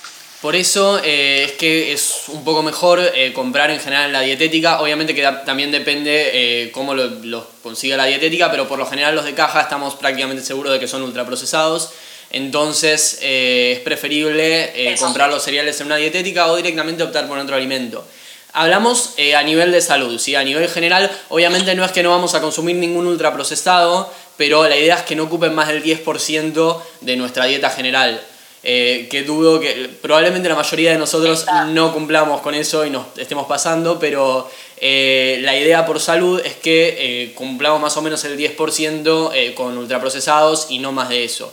Por 0.43 0.57
eso 0.57 0.99
eh, 1.01 1.45
es 1.45 1.51
que 1.53 1.93
es 1.93 2.23
un 2.27 2.43
poco 2.43 2.63
mejor 2.63 2.99
eh, 2.99 3.31
comprar 3.31 3.71
en 3.71 3.79
general 3.79 4.11
la 4.11 4.19
dietética. 4.19 4.81
Obviamente 4.81 5.15
que 5.15 5.21
también 5.45 5.71
depende 5.71 6.31
eh, 6.33 6.71
cómo 6.73 6.93
lo, 6.95 7.47
consiga 7.63 7.95
la 7.95 8.07
dietética, 8.07 8.51
pero 8.51 8.67
por 8.67 8.77
lo 8.77 8.85
general 8.85 9.15
los 9.15 9.23
de 9.23 9.35
caja 9.35 9.61
estamos 9.61 9.95
prácticamente 9.95 10.43
seguros 10.43 10.73
de 10.73 10.81
que 10.81 10.87
son 10.89 11.01
ultraprocesados. 11.01 11.91
Entonces 12.29 13.19
es 13.21 13.79
preferible 13.79 14.97
comprar 14.99 15.29
los 15.29 15.43
cereales 15.43 15.79
en 15.79 15.85
una 15.85 15.95
dietética 15.95 16.47
o 16.47 16.57
directamente 16.57 17.03
optar 17.03 17.25
por 17.25 17.37
otro 17.37 17.55
alimento. 17.55 18.05
Hablamos 18.55 19.13
eh, 19.17 19.35
a 19.35 19.41
nivel 19.41 19.71
de 19.71 19.81
salud, 19.81 20.19
¿sí? 20.19 20.35
a 20.35 20.43
nivel 20.43 20.69
general, 20.69 21.09
obviamente 21.29 21.73
no 21.73 21.83
es 21.83 21.91
que 21.91 22.03
no 22.03 22.11
vamos 22.11 22.35
a 22.35 22.41
consumir 22.41 22.75
ningún 22.75 23.07
ultraprocesado, 23.07 24.13
pero 24.37 24.67
la 24.69 24.77
idea 24.77 24.95
es 24.97 25.01
que 25.01 25.15
no 25.15 25.23
ocupen 25.23 25.55
más 25.55 25.69
del 25.69 25.83
10% 25.83 26.81
de 27.01 27.15
nuestra 27.15 27.45
dieta 27.45 27.71
general. 27.71 28.21
Eh, 28.65 29.07
que 29.09 29.23
dudo 29.23 29.59
que 29.59 29.89
probablemente 30.01 30.47
la 30.47 30.55
mayoría 30.55 30.91
de 30.91 30.97
nosotros 30.97 31.45
no 31.69 31.91
cumplamos 31.91 32.41
con 32.41 32.53
eso 32.53 32.85
y 32.85 32.91
nos 32.91 33.07
estemos 33.17 33.47
pasando, 33.47 33.97
pero 33.99 34.49
eh, 34.77 35.39
la 35.41 35.57
idea 35.57 35.83
por 35.85 35.99
salud 35.99 36.39
es 36.45 36.55
que 36.55 37.33
cumplamos 37.35 37.81
más 37.81 37.97
o 37.97 38.03
menos 38.03 38.23
el 38.23 38.37
10% 38.37 39.55
con 39.55 39.77
ultraprocesados 39.79 40.67
y 40.69 40.77
no 40.77 40.91
más 40.91 41.09
de 41.09 41.23
eso. 41.23 41.51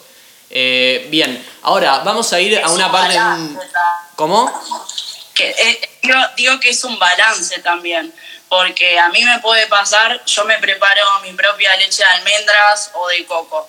bien, 0.51 1.43
ahora 1.63 2.03
vamos 2.05 2.31
a 2.35 2.41
ir 2.41 2.59
a 2.59 2.71
una 2.71 2.93
parte... 2.93 3.19
¿Cómo? 4.17 4.53
Que 5.41 5.55
eh, 5.59 5.91
digo, 6.37 6.61
que 6.61 6.71
es 6.71 6.85
un 6.85 6.99
balance 6.99 7.59
también, 7.61 8.13
porque 8.49 8.99
a 8.99 9.09
mí 9.09 9.25
me 9.25 9.39
puede 9.39 9.67
pasar, 9.69 10.23
yo 10.27 10.45
me 10.45 10.59
preparo 10.59 11.03
mi 11.23 11.33
propia 11.33 11.75
leche 11.77 12.03
de 12.03 12.09
almendras 12.09 12.91
o 12.95 13.09
de 13.09 13.25
coco, 13.25 13.69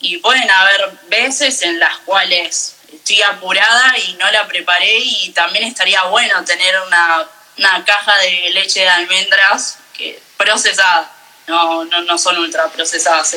y 0.00 0.18
pueden 0.18 0.50
haber 0.50 0.90
veces 1.08 1.62
en 1.62 1.78
las 1.78 1.98
cuales 1.98 2.76
estoy 2.92 3.22
apurada 3.22 3.96
y 3.98 4.14
no 4.14 4.30
la 4.32 4.46
preparé 4.48 4.98
y 4.98 5.30
también 5.30 5.64
estaría 5.64 6.02
bueno 6.04 6.44
tener 6.44 6.74
una, 6.80 7.28
una 7.56 7.84
caja 7.84 8.18
de 8.18 8.50
leche 8.50 8.80
de 8.80 8.88
almendras 8.88 9.78
que, 9.96 10.20
procesada, 10.36 11.10
no, 11.46 11.84
no, 11.84 12.02
no 12.02 12.18
son 12.18 12.36
ultra 12.38 12.68
procesadas 12.68 13.36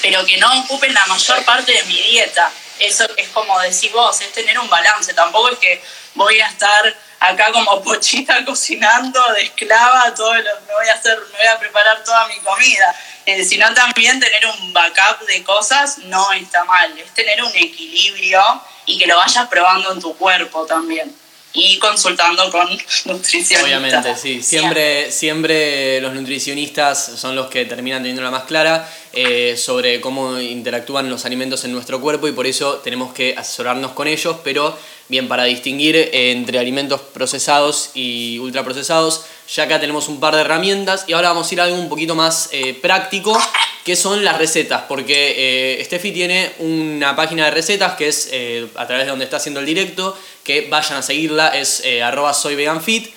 pero 0.00 0.24
que 0.24 0.38
no 0.38 0.60
ocupen 0.60 0.94
la 0.94 1.04
mayor 1.06 1.44
parte 1.44 1.72
de 1.72 1.82
mi 1.84 2.00
dieta. 2.00 2.50
Eso 2.78 3.06
es 3.18 3.28
como 3.28 3.58
decís 3.60 3.92
vos, 3.92 4.18
es 4.22 4.32
tener 4.32 4.58
un 4.58 4.70
balance, 4.70 5.12
tampoco 5.12 5.50
es 5.50 5.58
que 5.58 5.82
voy 6.14 6.40
a 6.40 6.48
estar 6.48 6.94
acá 7.20 7.52
como 7.52 7.82
pochita 7.82 8.44
cocinando 8.44 9.20
de 9.32 9.42
esclava, 9.42 10.14
todo 10.14 10.34
lo, 10.34 10.60
me 10.66 10.74
voy 10.74 10.88
a 10.88 10.94
hacer, 10.94 11.18
me 11.32 11.38
voy 11.38 11.46
a 11.46 11.58
preparar 11.58 12.02
toda 12.04 12.26
mi 12.28 12.38
comida. 12.40 12.94
Eh, 13.26 13.44
sino 13.44 13.72
también 13.74 14.18
tener 14.18 14.46
un 14.46 14.72
backup 14.72 15.26
de 15.26 15.44
cosas 15.44 15.98
no 15.98 16.32
está 16.32 16.64
mal, 16.64 16.98
es 16.98 17.12
tener 17.12 17.44
un 17.44 17.54
equilibrio 17.54 18.42
y 18.86 18.98
que 18.98 19.06
lo 19.06 19.16
vayas 19.18 19.46
probando 19.48 19.92
en 19.92 20.00
tu 20.00 20.16
cuerpo 20.16 20.64
también 20.64 21.14
y 21.52 21.78
consultando 21.78 22.50
con 22.50 22.68
nutricionistas. 23.06 23.64
Obviamente, 23.64 24.16
sí. 24.16 24.42
Siempre, 24.42 25.10
siempre 25.10 26.00
los 26.00 26.14
nutricionistas 26.14 27.12
son 27.16 27.34
los 27.34 27.48
que 27.48 27.64
terminan 27.64 28.02
teniendo 28.02 28.22
la 28.22 28.30
más 28.30 28.44
clara 28.44 28.88
eh, 29.12 29.56
sobre 29.56 30.00
cómo 30.00 30.38
interactúan 30.38 31.10
los 31.10 31.24
alimentos 31.24 31.64
en 31.64 31.72
nuestro 31.72 32.00
cuerpo 32.00 32.28
y 32.28 32.32
por 32.32 32.46
eso 32.46 32.76
tenemos 32.76 33.12
que 33.12 33.34
asesorarnos 33.36 33.92
con 33.92 34.06
ellos, 34.06 34.36
pero 34.44 34.78
bien 35.08 35.26
para 35.26 35.44
distinguir 35.44 36.10
entre 36.12 36.58
alimentos 36.58 37.00
procesados 37.00 37.90
y 37.94 38.38
ultraprocesados, 38.38 39.24
ya 39.52 39.64
acá 39.64 39.80
tenemos 39.80 40.08
un 40.08 40.20
par 40.20 40.34
de 40.34 40.42
herramientas 40.42 41.04
y 41.06 41.12
ahora 41.12 41.28
vamos 41.28 41.50
a 41.50 41.54
ir 41.54 41.60
a 41.60 41.64
algo 41.64 41.76
un 41.76 41.88
poquito 41.88 42.14
más 42.14 42.48
eh, 42.52 42.74
práctico, 42.74 43.38
que 43.84 43.96
son 43.96 44.24
las 44.24 44.38
recetas, 44.38 44.82
porque 44.88 45.78
eh, 45.78 45.84
Steffi 45.84 46.12
tiene 46.12 46.52
una 46.58 47.16
página 47.16 47.46
de 47.46 47.50
recetas 47.50 47.94
que 47.94 48.08
es 48.08 48.30
a 48.76 48.86
través 48.86 49.06
de 49.06 49.10
donde 49.10 49.24
está 49.24 49.38
haciendo 49.38 49.60
el 49.60 49.66
directo, 49.66 50.16
que 50.44 50.68
vayan 50.68 50.98
a 50.98 51.02
seguirla, 51.02 51.48
es 51.48 51.82
arroba 52.04 52.34
soyveganfit, 52.34 53.12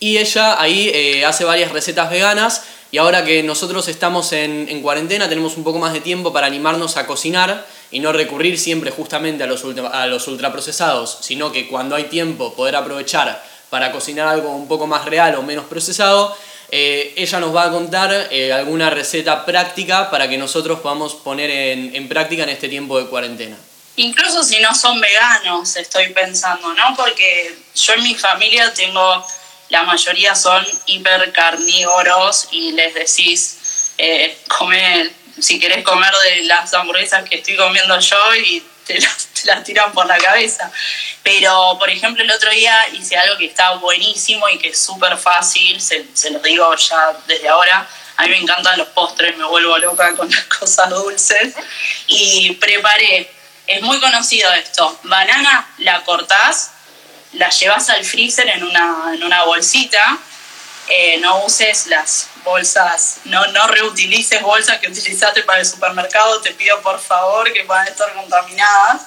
y 0.00 0.18
ella 0.18 0.60
ahí 0.60 1.22
hace 1.22 1.44
varias 1.44 1.72
recetas 1.72 2.10
veganas 2.10 2.62
y 2.92 2.98
ahora 2.98 3.24
que 3.24 3.42
nosotros 3.42 3.88
estamos 3.88 4.32
en, 4.32 4.68
en, 4.68 4.80
cuarentena, 4.80 5.28
tenemos 5.28 5.56
un 5.56 5.64
poco 5.64 5.78
más 5.78 5.92
de 5.92 6.00
tiempo 6.00 6.32
para 6.32 6.46
animarnos 6.46 6.96
a 6.96 7.06
cocinar 7.06 7.66
y 7.90 8.00
no 8.00 8.12
recurrir 8.12 8.58
siempre 8.58 8.90
justamente 8.90 9.42
a 9.44 9.46
los, 9.46 9.64
a 9.92 10.06
los 10.06 10.28
ultraprocesados, 10.28 11.18
sino 11.20 11.50
que 11.52 11.66
cuando 11.66 11.96
hay 11.96 12.04
tiempo 12.04 12.54
poder 12.54 12.76
aprovechar 12.76 13.42
para 13.70 13.92
cocinar 13.92 14.28
algo 14.28 14.50
un 14.50 14.68
poco 14.68 14.86
más 14.86 15.04
real 15.04 15.34
o 15.36 15.42
menos 15.42 15.66
procesado, 15.66 16.36
eh, 16.70 17.14
ella 17.16 17.40
nos 17.40 17.54
va 17.54 17.64
a 17.64 17.70
contar 17.70 18.28
eh, 18.30 18.52
alguna 18.52 18.90
receta 18.90 19.44
práctica 19.44 20.10
para 20.10 20.28
que 20.28 20.36
nosotros 20.36 20.80
podamos 20.80 21.14
poner 21.14 21.50
en, 21.50 21.94
en 21.94 22.08
práctica 22.08 22.42
en 22.42 22.48
este 22.50 22.68
tiempo 22.68 22.98
de 22.98 23.06
cuarentena. 23.06 23.56
Incluso 23.96 24.44
si 24.44 24.60
no 24.60 24.74
son 24.74 25.00
veganos, 25.00 25.76
estoy 25.76 26.08
pensando, 26.12 26.74
¿no? 26.74 26.94
Porque 26.96 27.56
yo 27.74 27.94
en 27.94 28.02
mi 28.02 28.14
familia 28.14 28.72
tengo 28.74 29.24
la 29.68 29.82
mayoría 29.82 30.34
son 30.34 30.64
hipercarnívoros 30.86 32.48
y 32.52 32.72
les 32.72 32.94
decís, 32.94 33.92
eh, 33.98 34.38
come, 34.48 35.10
si 35.40 35.58
querés 35.58 35.84
comer 35.84 36.12
de 36.24 36.44
las 36.44 36.72
hamburguesas 36.74 37.28
que 37.28 37.36
estoy 37.36 37.56
comiendo 37.56 37.98
yo 37.98 38.34
y 38.36 38.62
te 38.86 38.98
las, 39.00 39.64
tiran 39.64 39.92
por 39.92 40.06
la 40.06 40.18
cabeza. 40.18 40.70
Pero, 41.22 41.76
por 41.78 41.90
ejemplo, 41.90 42.22
el 42.22 42.30
otro 42.30 42.50
día 42.50 42.88
hice 42.90 43.16
algo 43.16 43.36
que 43.36 43.46
está 43.46 43.74
buenísimo 43.74 44.48
y 44.48 44.58
que 44.58 44.68
es 44.68 44.78
súper 44.78 45.16
fácil, 45.16 45.80
se, 45.80 46.06
se 46.14 46.38
digo 46.40 46.74
ya 46.76 47.16
desde 47.26 47.48
ahora. 47.48 47.86
A 48.16 48.22
mí 48.22 48.30
me 48.30 48.38
encantan 48.38 48.78
los 48.78 48.88
postres, 48.88 49.36
me 49.36 49.44
vuelvo 49.44 49.76
loca 49.78 50.14
con 50.14 50.30
las 50.30 50.44
cosas 50.58 50.88
dulces. 50.90 51.54
Y 52.06 52.52
preparé, 52.52 53.30
es 53.66 53.82
muy 53.82 54.00
conocido 54.00 54.52
esto, 54.54 54.98
banana 55.02 55.68
la 55.78 56.02
cortás 56.04 56.70
la 57.36 57.50
llevas 57.50 57.88
al 57.90 58.04
freezer 58.04 58.48
en 58.48 58.64
una, 58.64 59.12
en 59.14 59.22
una 59.22 59.44
bolsita, 59.44 60.18
eh, 60.88 61.18
no 61.18 61.44
uses 61.44 61.86
las 61.88 62.28
bolsas, 62.44 63.20
no, 63.24 63.44
no 63.48 63.66
reutilices 63.66 64.40
bolsas 64.42 64.78
que 64.78 64.88
utilizaste 64.88 65.42
para 65.42 65.60
el 65.60 65.66
supermercado, 65.66 66.40
te 66.40 66.52
pido 66.52 66.80
por 66.82 67.00
favor 67.00 67.52
que 67.52 67.64
puedan 67.64 67.88
estar 67.88 68.12
contaminadas. 68.14 69.02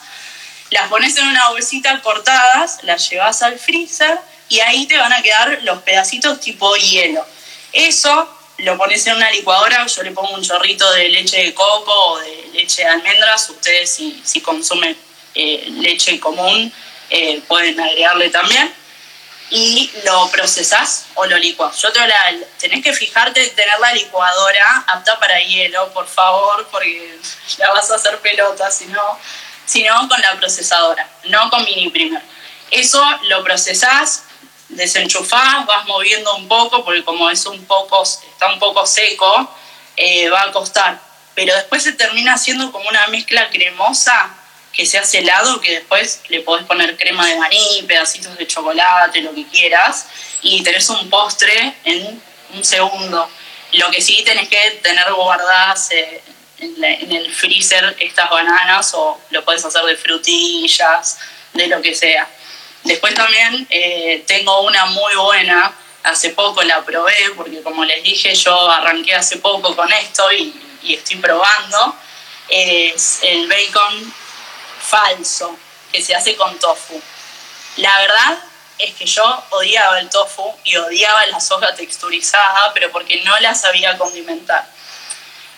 Las 0.72 0.88
pones 0.90 1.18
en 1.18 1.28
una 1.28 1.50
bolsita 1.50 2.00
cortadas, 2.02 2.80
las 2.84 3.10
llevas 3.10 3.42
al 3.42 3.58
freezer 3.58 4.20
y 4.50 4.60
ahí 4.60 4.86
te 4.88 4.98
van 4.98 5.14
a 5.14 5.22
quedar 5.22 5.60
los 5.64 5.82
pedacitos 5.84 6.40
tipo 6.40 6.76
hielo. 6.76 7.26
Eso 7.72 8.30
lo 8.58 8.78
pones 8.78 9.06
en 9.08 9.16
una 9.16 9.32
licuadora, 9.32 9.86
yo 9.86 10.04
le 10.04 10.12
pongo 10.12 10.34
un 10.34 10.44
chorrito 10.44 10.92
de 10.94 11.10
leche 11.10 11.44
de 11.44 11.54
coco 11.54 11.94
o 11.94 12.20
de 12.20 12.50
leche 12.54 12.84
de 12.84 12.90
almendras, 12.90 13.50
ustedes 13.50 13.90
si, 13.90 14.22
si 14.24 14.42
consumen 14.42 14.98
eh, 15.36 15.66
leche 15.70 16.20
común 16.20 16.72
eh, 17.10 17.42
pueden 17.48 17.80
agregarle 17.80 18.30
también. 18.30 18.74
Y 19.52 19.92
lo 20.06 20.30
procesás 20.30 21.08
o 21.16 21.26
lo 21.26 21.38
licuás. 21.38 21.82
Yo 21.82 21.92
te 21.92 22.00
la, 22.06 22.34
tenés 22.60 22.84
que 22.84 22.94
fijarte 22.94 23.44
en 23.44 23.56
tener 23.56 23.80
la 23.80 23.94
licuadora 23.94 24.86
apta 24.88 25.20
para 25.20 25.40
hielo, 25.42 25.92
por 25.92 26.08
favor, 26.08 26.68
porque 26.72 27.18
la 27.58 27.72
vas 27.72 27.90
a 27.90 27.96
hacer 27.96 28.20
pelota, 28.20 28.70
si 28.70 28.86
no, 28.86 30.08
con 30.08 30.22
la 30.22 30.36
procesadora, 30.38 31.10
no 31.26 31.50
con 31.50 31.64
mini 31.66 31.90
primer. 31.90 32.22
Eso 32.70 33.04
lo 33.24 33.44
procesás, 33.44 34.24
desenchufás, 34.70 35.66
vas 35.66 35.86
moviendo 35.88 36.36
un 36.36 36.48
poco, 36.48 36.86
porque 36.86 37.04
como 37.04 37.30
es 37.30 37.46
un 37.48 37.66
poco, 37.66 38.04
está 38.04 38.54
un 38.54 38.60
poco 38.60 38.86
seco, 38.86 39.52
eh, 39.98 40.30
va 40.30 40.44
a 40.44 40.52
costar. 40.52 41.00
Pero 41.34 41.56
después 41.56 41.82
se 41.82 41.94
termina 41.94 42.36
haciendo 42.36 42.72
como 42.72 42.88
una 42.88 43.08
mezcla 43.08 43.50
cremosa 43.50 44.36
que 44.80 44.86
se 44.86 44.98
hace 44.98 45.18
helado, 45.20 45.60
que 45.60 45.72
después 45.72 46.22
le 46.30 46.40
podés 46.40 46.66
poner 46.66 46.96
crema 46.96 47.28
de 47.28 47.36
maní, 47.36 47.84
pedacitos 47.86 48.38
de 48.38 48.48
chocolate, 48.48 49.22
lo 49.22 49.36
que 49.36 49.46
quieras, 49.46 50.08
y 50.42 50.64
tenés 50.64 50.90
un 50.90 51.10
postre 51.10 51.76
en 51.84 52.24
un 52.54 52.64
segundo. 52.64 53.30
Lo 53.74 53.92
que 53.92 54.00
sí 54.00 54.24
tenés 54.24 54.48
que 54.48 54.80
tener 54.82 55.12
guardadas 55.12 55.92
eh, 55.92 56.22
en, 56.60 57.12
el 57.12 57.30
freezer 57.30 57.94
estas 58.00 58.30
bananas 58.30 58.94
o 58.94 59.20
lo 59.32 59.44
puedes 59.44 59.66
hacer 59.66 59.84
de 59.84 59.98
frutillas, 59.98 61.20
de 61.52 61.68
lo 61.68 61.82
que 61.82 61.94
sea. 61.94 62.30
Después 62.86 63.14
también 63.16 63.68
eh, 63.70 64.24
tengo 64.28 64.62
una 64.62 64.86
muy 64.86 65.14
buena, 65.16 65.74
hace 66.04 66.30
poco 66.30 66.64
la 66.64 66.86
probé, 66.86 67.32
porque 67.36 67.62
como 67.64 67.84
les 67.84 68.02
dije, 68.02 68.34
yo 68.34 68.72
arranqué 68.72 69.14
hace 69.14 69.40
poco 69.40 69.76
con 69.76 69.92
esto 69.92 70.32
y, 70.32 70.54
y 70.84 70.94
estoy 70.94 71.18
probando. 71.18 71.98
Es 72.48 73.20
el 73.24 73.46
bacon 73.50 74.14
falso 74.90 75.58
que 75.92 76.02
se 76.02 76.16
hace 76.16 76.36
con 76.36 76.58
tofu. 76.60 77.02
La 77.78 77.98
verdad 78.00 78.40
es 78.78 78.96
que 78.96 79.06
yo 79.06 79.44
odiaba 79.52 80.00
el 80.00 80.10
tofu 80.10 80.54
y 80.64 80.76
odiaba 80.78 81.26
la 81.28 81.40
soja 81.40 81.76
texturizada, 81.76 82.74
pero 82.74 82.92
porque 82.92 83.22
no 83.24 83.38
la 83.40 83.54
sabía 83.54 83.98
condimentar. 83.98 84.66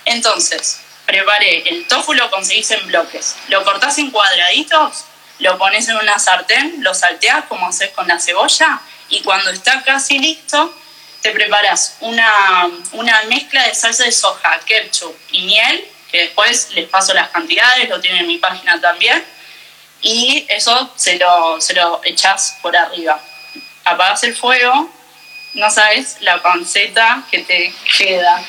Entonces, 0.06 0.82
preparé 1.06 1.70
el 1.70 1.88
tofu, 1.88 2.14
lo 2.14 2.30
conseguís 2.32 2.72
en 2.72 2.88
bloques, 2.88 3.36
lo 3.48 3.64
cortás 3.64 3.98
en 4.00 4.12
cuadraditos, 4.12 5.06
lo 5.40 5.58
pones 5.58 5.88
en 5.90 5.98
una 5.98 6.20
sartén, 6.20 6.84
lo 6.84 6.94
salteás 6.94 7.46
como 7.46 7.68
haces 7.68 7.92
con 7.92 8.08
la 8.08 8.20
cebolla 8.20 8.82
y 9.10 9.22
cuando 9.22 9.52
está 9.52 9.84
casi 9.84 10.18
listo, 10.18 10.74
te 11.22 11.32
preparas 11.32 11.98
una, 12.00 12.70
una 12.94 13.24
mezcla 13.24 13.68
de 13.68 13.76
salsa 13.76 14.06
de 14.06 14.12
soja, 14.12 14.60
ketchup 14.66 15.16
y 15.32 15.44
miel 15.44 15.88
que 16.12 16.24
después 16.24 16.70
les 16.74 16.90
paso 16.90 17.14
las 17.14 17.30
cantidades, 17.30 17.90
lo 17.90 18.00
tienen 18.02 18.22
en 18.22 18.28
mi 18.28 18.38
página 18.38 18.80
también, 18.80 19.24
y 20.02 20.46
eso 20.50 20.92
se 20.96 21.18
lo, 21.18 21.62
se 21.62 21.74
lo 21.74 22.02
echás 22.04 22.58
por 22.62 22.76
arriba. 22.76 23.20
Apagas 23.86 24.24
el 24.24 24.36
fuego, 24.36 24.92
no 25.54 25.70
sabes 25.70 26.18
la 26.22 26.42
panceta 26.42 27.24
que 27.30 27.40
te 27.40 27.74
queda. 27.98 28.44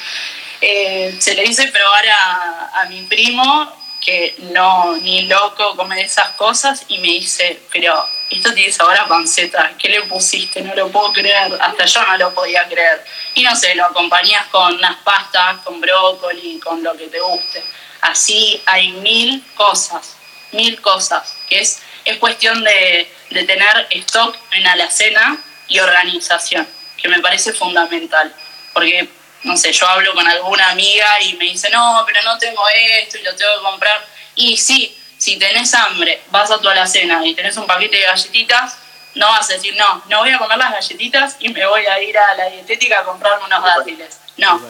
Eh, 0.61 1.17
se 1.19 1.35
le 1.35 1.45
hice 1.45 1.69
probar 1.69 2.09
a, 2.09 2.81
a 2.81 2.85
mi 2.87 3.03
primo 3.03 3.77
que 4.01 4.35
no, 4.53 4.97
ni 4.97 5.23
loco 5.23 5.77
come 5.77 6.01
esas 6.03 6.29
cosas 6.31 6.85
y 6.89 6.99
me 6.99 7.09
dice, 7.09 7.61
pero 7.73 8.07
esto 8.37 8.55
tiene 8.55 8.73
sabor 8.73 8.99
a 8.99 9.07
panceta, 9.07 9.73
¿qué 9.79 9.89
le 9.89 10.03
pusiste? 10.03 10.63
No 10.63 10.75
lo 10.75 10.91
puedo 10.91 11.13
creer, 11.13 11.53
hasta 11.61 11.85
yo 11.85 12.03
no 12.07 12.17
lo 12.17 12.35
podía 12.35 12.67
creer. 12.67 13.05
Y 13.35 13.43
no 13.43 13.55
sé, 13.55 13.75
lo 13.75 13.85
acompañas 13.85 14.47
con 14.47 14.75
unas 14.75 14.97
pastas, 15.03 15.59
con 15.65 15.81
brócoli, 15.81 16.59
con 16.59 16.83
lo 16.83 16.97
que 16.97 17.09
te 17.09 17.21
guste. 17.21 17.63
Así 18.01 18.63
hay 18.67 18.93
mil 18.93 19.45
cosas, 19.55 20.17
mil 20.53 20.81
cosas, 20.81 21.37
que 21.49 21.61
es, 21.61 21.83
es 22.05 22.19
cuestión 22.19 22.65
de, 22.65 23.13
de 23.31 23.45
tener 23.45 23.87
stock 23.91 24.37
en 24.53 24.67
alacena 24.67 25.39
y 25.69 25.79
organización, 25.79 26.67
que 26.97 27.09
me 27.09 27.21
parece 27.21 27.53
fundamental, 27.53 28.35
porque 28.73 29.09
no 29.45 29.57
sé, 29.57 29.73
yo 29.73 29.87
hablo 29.89 30.15
con 30.15 30.27
alguna 30.27 30.71
amiga 30.71 31.21
y 31.23 31.35
me 31.35 31.47
dice, 31.47 31.69
no, 31.71 32.03
pero 32.07 32.23
no 32.23 32.39
tengo 32.39 32.63
esto 33.01 33.19
y 33.19 33.23
lo 33.23 33.35
tengo 33.35 33.53
que 33.57 33.63
comprar. 33.63 34.07
Y 34.37 34.57
sí, 34.57 34.97
si 35.23 35.37
tenés 35.37 35.73
hambre, 35.75 36.21
vas 36.33 36.51
a 36.51 36.59
tu 36.59 36.69
alacena 36.69 37.25
y 37.25 37.33
tenés 37.33 37.57
un 37.57 37.65
paquete 37.65 37.97
de 37.97 38.03
galletitas, 38.03 38.77
No 39.15 39.29
vas 39.29 39.49
a 39.51 39.53
decir, 39.53 39.73
no, 39.77 40.03
no 40.09 40.19
voy 40.19 40.31
a 40.31 40.39
comer 40.39 40.59
las 40.59 40.73
galletitas 40.73 41.37
y 41.39 41.51
me 41.51 41.65
voy 41.65 41.87
a 41.87 42.03
ir 42.03 42.19
a 42.19 42.35
la 42.35 42.51
dietética 42.51 43.01
a 43.01 43.05
comprarme 43.05 43.47
unos 43.47 43.63
dátiles. 43.63 44.19
No. 44.39 44.61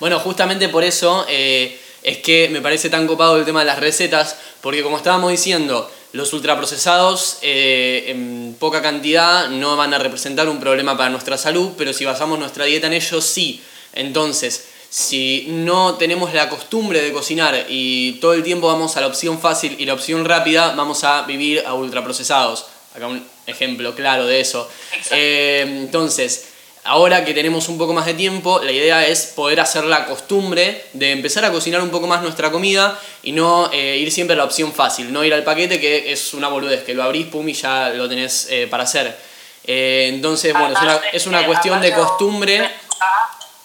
Bueno, 0.00 0.18
justamente 0.18 0.68
por 0.68 0.82
eso 0.82 1.26
eh, 1.28 1.80
es 2.02 2.18
que 2.18 2.48
me 2.48 2.60
parece 2.60 2.90
tan 2.90 3.06
copado 3.06 3.36
el 3.36 3.44
tema 3.44 3.60
de 3.60 3.66
las 3.66 3.78
recetas, 3.78 4.36
porque 4.60 4.82
como 4.82 4.96
estábamos 4.96 5.30
diciendo, 5.30 5.88
los 6.12 6.32
ultraprocesados 6.32 7.38
eh, 7.42 8.06
en 8.08 8.56
poca 8.58 8.82
cantidad 8.82 9.46
no 9.46 9.76
van 9.76 9.94
a 9.94 9.98
representar 9.98 10.48
un 10.48 10.58
problema 10.58 10.96
para 10.96 11.10
nuestra 11.10 11.38
salud, 11.38 11.74
pero 11.78 11.92
si 11.92 12.04
basamos 12.04 12.36
nuestra 12.36 12.64
dieta 12.64 12.88
en 12.88 12.94
ellos, 12.94 13.24
sí. 13.24 13.62
Entonces, 13.92 14.69
si 14.90 15.46
no 15.48 15.94
tenemos 15.94 16.34
la 16.34 16.48
costumbre 16.48 17.00
de 17.00 17.12
cocinar 17.12 17.66
y 17.68 18.14
todo 18.14 18.34
el 18.34 18.42
tiempo 18.42 18.66
vamos 18.66 18.96
a 18.96 19.00
la 19.00 19.06
opción 19.06 19.40
fácil 19.40 19.76
y 19.78 19.86
la 19.86 19.94
opción 19.94 20.24
rápida, 20.24 20.74
vamos 20.74 21.04
a 21.04 21.22
vivir 21.22 21.62
a 21.64 21.74
ultraprocesados. 21.74 22.66
Acá 22.96 23.06
un 23.06 23.24
ejemplo 23.46 23.94
claro 23.94 24.26
de 24.26 24.40
eso. 24.40 24.68
Eh, 25.12 25.64
entonces, 25.64 26.48
ahora 26.82 27.24
que 27.24 27.34
tenemos 27.34 27.68
un 27.68 27.78
poco 27.78 27.92
más 27.92 28.04
de 28.04 28.14
tiempo, 28.14 28.60
la 28.64 28.72
idea 28.72 29.06
es 29.06 29.26
poder 29.26 29.60
hacer 29.60 29.84
la 29.84 30.06
costumbre 30.06 30.84
de 30.92 31.12
empezar 31.12 31.44
a 31.44 31.52
cocinar 31.52 31.82
un 31.82 31.90
poco 31.90 32.08
más 32.08 32.20
nuestra 32.20 32.50
comida 32.50 32.98
y 33.22 33.30
no 33.30 33.70
eh, 33.72 33.96
ir 33.96 34.10
siempre 34.10 34.34
a 34.34 34.38
la 34.38 34.44
opción 34.44 34.72
fácil, 34.72 35.12
no 35.12 35.24
ir 35.24 35.32
al 35.32 35.44
paquete 35.44 35.78
que 35.78 36.10
es 36.10 36.34
una 36.34 36.48
boludez, 36.48 36.82
que 36.82 36.94
lo 36.94 37.04
abrís, 37.04 37.28
pum, 37.28 37.48
y 37.48 37.52
ya 37.52 37.90
lo 37.90 38.08
tenés 38.08 38.48
eh, 38.50 38.66
para 38.68 38.82
hacer. 38.82 39.16
entonces, 39.62 40.52
bueno, 40.52 40.74
es 40.74 40.82
una, 40.82 40.96
es 41.12 41.26
una 41.28 41.46
cuestión 41.46 41.80
de 41.80 41.92
costumbre. 41.92 42.68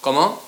¿Cómo? 0.00 0.45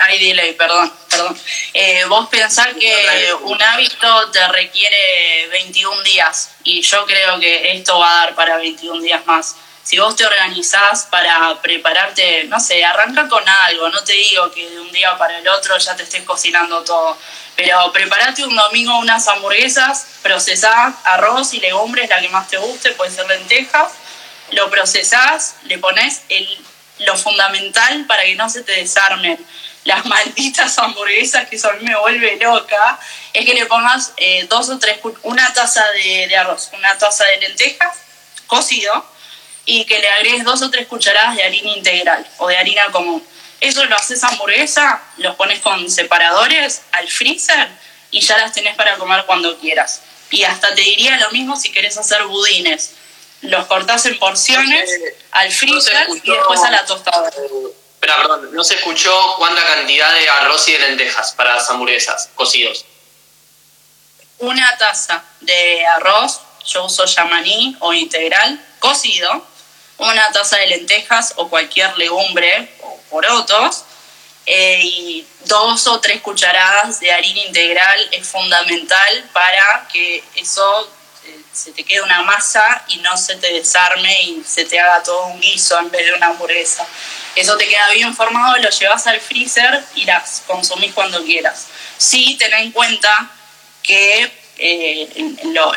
Hay 0.00 0.18
delay, 0.18 0.52
perdón, 0.54 0.92
perdón. 1.08 1.38
Eh, 1.74 2.04
vos 2.06 2.28
pensás 2.28 2.68
que 2.78 3.34
un 3.42 3.60
hábito 3.60 4.30
te 4.30 4.46
requiere 4.48 5.48
21 5.48 6.02
días 6.02 6.50
y 6.64 6.82
yo 6.82 7.04
creo 7.06 7.38
que 7.40 7.72
esto 7.72 7.98
va 7.98 8.10
a 8.12 8.26
dar 8.26 8.34
para 8.34 8.56
21 8.56 9.00
días 9.00 9.24
más. 9.26 9.56
Si 9.82 9.98
vos 9.98 10.14
te 10.14 10.24
organizás 10.24 11.06
para 11.10 11.60
prepararte, 11.62 12.44
no 12.44 12.60
sé, 12.60 12.84
arranca 12.84 13.26
con 13.28 13.42
algo, 13.48 13.88
no 13.88 14.04
te 14.04 14.12
digo 14.12 14.50
que 14.52 14.68
de 14.68 14.80
un 14.80 14.92
día 14.92 15.16
para 15.18 15.38
el 15.38 15.48
otro 15.48 15.76
ya 15.78 15.96
te 15.96 16.02
estés 16.02 16.22
cocinando 16.22 16.84
todo, 16.84 17.16
pero 17.56 17.90
prepárate 17.90 18.44
un 18.44 18.54
domingo 18.54 18.98
unas 18.98 19.26
hamburguesas, 19.26 20.06
procesás 20.22 20.94
arroz 21.04 21.54
y 21.54 21.60
legumbres, 21.60 22.08
la 22.08 22.20
que 22.20 22.28
más 22.28 22.48
te 22.48 22.58
guste, 22.58 22.92
puede 22.92 23.10
ser 23.10 23.26
lentejas, 23.26 23.92
lo 24.52 24.70
procesás, 24.70 25.56
le 25.64 25.78
pones 25.78 26.22
el, 26.28 26.46
lo 27.00 27.16
fundamental 27.16 28.04
para 28.06 28.24
que 28.24 28.34
no 28.34 28.48
se 28.48 28.62
te 28.62 28.72
desarmen 28.72 29.44
las 29.84 30.04
malditas 30.04 30.78
hamburguesas 30.78 31.48
que 31.48 31.56
mí 31.56 31.86
me 31.86 31.96
vuelve 31.96 32.36
loca, 32.36 32.98
es 33.32 33.46
que 33.46 33.54
le 33.54 33.66
pongas 33.66 34.12
eh, 34.16 34.46
dos 34.48 34.68
o 34.68 34.78
tres, 34.78 34.98
una 35.22 35.52
taza 35.52 35.84
de, 35.92 36.36
arroz, 36.36 36.70
una 36.74 36.96
taza 36.98 37.24
de 37.24 37.38
lentejas 37.38 37.96
cocido 38.46 39.04
y 39.64 39.84
que 39.84 39.98
le 40.00 40.08
agregues 40.08 40.44
dos 40.44 40.62
o 40.62 40.70
tres 40.70 40.86
cucharadas 40.86 41.36
de 41.36 41.44
harina 41.44 41.70
integral 41.70 42.26
o 42.38 42.48
de 42.48 42.56
harina 42.56 42.86
común. 42.90 43.24
Eso 43.60 43.84
lo 43.84 43.96
haces 43.96 44.22
hamburguesa, 44.24 45.02
los 45.18 45.36
pones 45.36 45.60
con 45.60 45.90
separadores 45.90 46.82
al 46.92 47.08
freezer 47.08 47.68
y 48.10 48.20
ya 48.20 48.38
las 48.38 48.52
tenés 48.52 48.74
para 48.74 48.96
comer 48.96 49.24
cuando 49.26 49.58
quieras. 49.58 50.02
Y 50.30 50.44
hasta 50.44 50.74
te 50.74 50.80
diría 50.80 51.16
lo 51.18 51.30
mismo 51.30 51.56
si 51.56 51.70
querés 51.70 51.96
hacer 51.98 52.24
budines. 52.24 52.94
Los 53.42 53.66
cortás 53.66 54.04
en 54.06 54.18
porciones 54.18 54.90
al 55.30 55.50
freezer 55.50 56.08
y 56.22 56.30
después 56.30 56.60
a 56.60 56.70
la 56.70 56.84
tostadora. 56.84 57.30
Pero, 58.00 58.16
perdón, 58.16 58.48
no 58.52 58.64
se 58.64 58.76
escuchó 58.76 59.14
cuánta 59.36 59.62
cantidad 59.62 60.12
de 60.14 60.28
arroz 60.28 60.66
y 60.68 60.72
de 60.72 60.78
lentejas 60.78 61.32
para 61.32 61.54
las 61.54 61.68
hamburguesas 61.68 62.30
cocidos. 62.34 62.86
Una 64.38 64.76
taza 64.78 65.22
de 65.40 65.84
arroz, 65.86 66.40
yo 66.64 66.86
uso 66.86 67.04
yamaní 67.04 67.76
o 67.80 67.92
integral, 67.92 68.58
cocido. 68.78 69.46
Una 69.98 70.32
taza 70.32 70.56
de 70.56 70.68
lentejas 70.68 71.34
o 71.36 71.50
cualquier 71.50 71.96
legumbre 71.98 72.74
o 72.80 72.98
porotos. 73.10 73.84
Eh, 74.46 74.80
y 74.82 75.26
dos 75.44 75.86
o 75.86 76.00
tres 76.00 76.22
cucharadas 76.22 77.00
de 77.00 77.12
harina 77.12 77.40
integral 77.40 78.08
es 78.10 78.26
fundamental 78.26 79.28
para 79.34 79.86
que 79.92 80.24
eso 80.34 80.90
eh, 81.30 81.40
se 81.52 81.72
te 81.72 81.84
quede 81.84 82.02
una 82.02 82.22
masa 82.22 82.84
y 82.88 82.98
no 82.98 83.16
se 83.16 83.36
te 83.36 83.52
desarme 83.52 84.22
y 84.22 84.42
se 84.46 84.64
te 84.64 84.78
haga 84.78 85.02
todo 85.02 85.26
un 85.26 85.40
guiso 85.40 85.78
en 85.78 85.90
vez 85.90 86.06
de 86.06 86.14
una 86.14 86.28
hamburguesa. 86.28 86.86
Eso 87.36 87.56
te 87.56 87.66
queda 87.68 87.90
bien 87.90 88.14
formado, 88.14 88.56
lo 88.58 88.70
llevas 88.70 89.06
al 89.06 89.20
freezer 89.20 89.82
y 89.94 90.04
las 90.04 90.42
consumís 90.46 90.92
cuando 90.92 91.22
quieras. 91.24 91.68
Sí, 91.96 92.36
ten 92.38 92.52
en 92.54 92.72
cuenta 92.72 93.30
que 93.82 94.30
eh, 94.58 95.08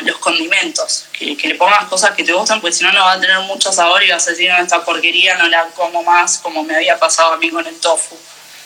los 0.02 0.18
condimentos, 0.18 1.06
que, 1.12 1.36
le 1.36 1.54
pongas 1.54 1.86
cosas 1.88 2.14
que 2.14 2.22
te 2.22 2.32
gustan, 2.32 2.60
porque 2.60 2.76
si 2.76 2.84
no, 2.84 2.92
no 2.92 3.00
va 3.00 3.12
a 3.12 3.20
tener 3.20 3.38
mucho 3.40 3.72
sabor 3.72 4.02
y 4.02 4.10
vas 4.10 4.26
a 4.26 4.32
decir, 4.32 4.50
no, 4.50 4.58
esta 4.58 4.84
porquería 4.84 5.36
no 5.36 5.48
la 5.48 5.68
como 5.68 6.02
más, 6.02 6.38
como 6.38 6.62
me 6.62 6.76
había 6.76 6.98
pasado 6.98 7.32
a 7.32 7.36
mí 7.38 7.50
con 7.50 7.66
el 7.66 7.78
tofu. 7.80 8.16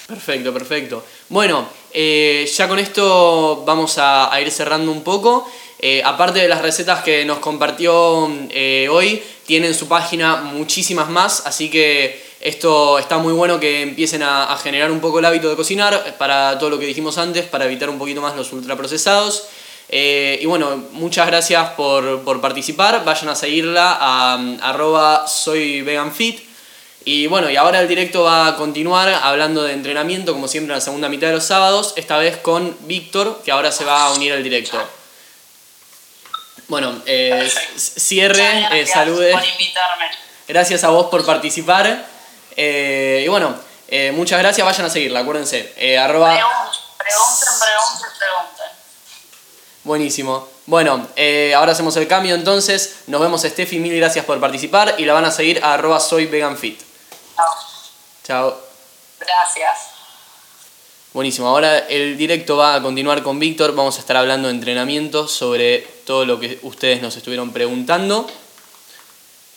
Perfecto, 0.08 0.52
perfecto. 0.52 1.06
Bueno, 1.28 1.68
eh, 1.92 2.50
ya 2.56 2.66
con 2.66 2.78
esto 2.78 3.62
vamos 3.64 3.96
a, 3.98 4.30
ir 4.40 4.50
cerrando 4.50 4.90
un 4.90 5.04
poco. 5.04 5.50
Eh, 5.80 6.02
aparte 6.04 6.40
de 6.40 6.48
las 6.48 6.62
recetas 6.62 7.02
que 7.02 7.24
nos 7.24 7.38
compartió 7.38 7.94
hoy, 8.90 9.22
tienen 9.46 9.74
su 9.74 9.88
página 9.88 10.36
muchísimas 10.36 11.08
más, 11.08 11.46
así 11.46 11.70
que 11.70 12.28
esto 12.40 13.00
está 13.00 13.18
muy 13.18 13.32
bueno 13.32 13.58
que 13.58 13.82
empiecen 13.82 14.22
a, 14.22 14.56
generar 14.62 14.92
un 14.92 15.00
poco 15.00 15.18
el 15.18 15.24
hábito 15.24 15.48
de 15.50 15.56
cocinar 15.56 16.16
para 16.18 16.58
todo 16.58 16.70
lo 16.70 16.78
que 16.78 16.86
dijimos 16.86 17.18
antes, 17.18 17.44
para 17.46 17.64
evitar 17.64 17.90
un 17.90 17.98
poquito 17.98 18.20
más 18.20 18.36
los 18.36 18.52
ultraprocesados. 18.52 19.48
Eh, 19.88 20.38
y 20.40 20.46
bueno, 20.46 20.84
muchas 20.92 21.26
gracias 21.26 21.70
por, 21.70 22.40
participar. 22.40 23.04
Vayan 23.04 23.30
a 23.30 23.34
seguirla 23.34 23.96
a, 24.00 24.34
arroba 24.62 25.26
soy 25.26 25.82
veganfit. 25.82 26.40
Y 27.04 27.26
bueno, 27.26 27.50
y 27.50 27.56
ahora 27.56 27.80
el 27.80 27.88
directo 27.88 28.24
va 28.24 28.48
a 28.48 28.56
continuar 28.56 29.08
hablando 29.08 29.64
de 29.64 29.72
entrenamiento, 29.72 30.32
como 30.32 30.46
siempre, 30.46 30.72
en 30.72 30.78
la 30.78 30.84
segunda 30.84 31.08
mitad 31.08 31.28
de 31.28 31.34
los 31.34 31.44
sábados, 31.44 31.94
esta 31.96 32.18
vez 32.18 32.36
con 32.36 32.76
Víctor, 32.82 33.40
que 33.44 33.50
ahora 33.50 33.72
se 33.72 33.84
va 33.84 34.06
a 34.06 34.12
unir 34.12 34.32
al 34.32 34.42
directo. 34.42 34.78
Bueno, 36.68 37.02
eh, 37.06 37.50
cierre, 37.76 38.68
eh, 38.78 38.86
salude. 38.86 39.34
Gracias 40.46 40.84
a 40.84 40.90
vos 40.90 41.06
por 41.06 41.24
participar. 41.24 42.06
Eh, 42.56 43.22
y 43.24 43.28
bueno, 43.28 43.54
eh, 43.88 44.12
muchas 44.12 44.38
gracias, 44.38 44.66
vayan 44.66 44.86
a 44.86 44.90
seguirla, 44.90 45.20
acuérdense. 45.20 45.72
Eh, 45.76 45.96
arroba... 45.96 46.28
Pregunten, 46.28 47.48
pregunten, 47.58 48.08
pregunten, 48.18 48.66
Buenísimo. 49.84 50.48
Bueno, 50.66 51.08
ahora 51.56 51.72
hacemos 51.72 51.96
el 51.96 52.06
cambio 52.06 52.34
entonces. 52.34 52.96
Nos 53.06 53.22
vemos 53.22 53.42
Steffi, 53.42 53.78
mil 53.78 53.96
gracias 53.96 54.26
por 54.26 54.38
participar 54.38 54.96
y 54.98 55.06
la 55.06 55.14
van 55.14 55.24
a 55.24 55.30
seguir 55.30 55.64
a 55.64 55.72
arroba 55.72 56.00
soy 56.00 56.26
veganfit. 56.26 56.82
Chao. 57.34 57.46
Chao. 58.24 58.60
Gracias. 59.18 59.97
Buenísimo, 61.14 61.48
ahora 61.48 61.78
el 61.78 62.18
directo 62.18 62.58
va 62.58 62.74
a 62.74 62.82
continuar 62.82 63.22
con 63.22 63.38
Víctor, 63.38 63.74
vamos 63.74 63.96
a 63.96 64.00
estar 64.00 64.14
hablando 64.18 64.48
de 64.48 64.54
entrenamiento 64.54 65.26
sobre 65.26 65.78
todo 66.04 66.26
lo 66.26 66.38
que 66.38 66.58
ustedes 66.62 67.00
nos 67.00 67.16
estuvieron 67.16 67.50
preguntando. 67.50 68.30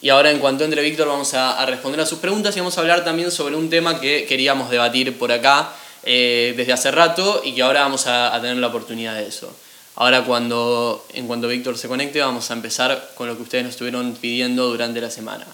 Y 0.01 0.07
ahora 0.07 0.31
en 0.31 0.39
cuanto 0.39 0.63
entre 0.63 0.81
Víctor 0.81 1.09
vamos 1.09 1.33
a, 1.33 1.63
responder 1.65 1.99
a 1.99 2.05
sus 2.05 2.19
preguntas 2.19 2.55
y 2.55 2.59
vamos 2.61 2.77
a 2.77 2.81
hablar 2.81 3.03
también 3.03 3.31
sobre 3.31 3.57
un 3.57 3.69
tema 3.69 3.99
que 3.99 4.25
queríamos 4.25 4.69
debatir 4.69 5.19
por 5.19 5.33
acá 5.33 5.73
eh, 6.03 6.53
desde 6.55 6.71
hace 6.71 6.89
rato 6.89 7.41
y 7.43 7.53
que 7.53 7.61
ahora 7.63 7.81
vamos 7.81 8.07
a, 8.07 8.31
tener 8.41 8.55
la 8.55 8.67
oportunidad 8.67 9.15
de 9.15 9.27
eso. 9.27 9.53
Ahora 9.97 10.23
cuando, 10.23 11.05
en 11.11 11.27
cuanto 11.27 11.49
Víctor 11.49 11.77
se 11.77 11.89
conecte 11.89 12.21
vamos 12.21 12.49
a 12.49 12.53
empezar 12.53 13.11
con 13.15 13.27
lo 13.27 13.35
que 13.35 13.43
ustedes 13.43 13.65
nos 13.65 13.71
estuvieron 13.71 14.13
pidiendo 14.13 14.69
durante 14.69 15.01
la 15.01 15.11
semana. 15.11 15.45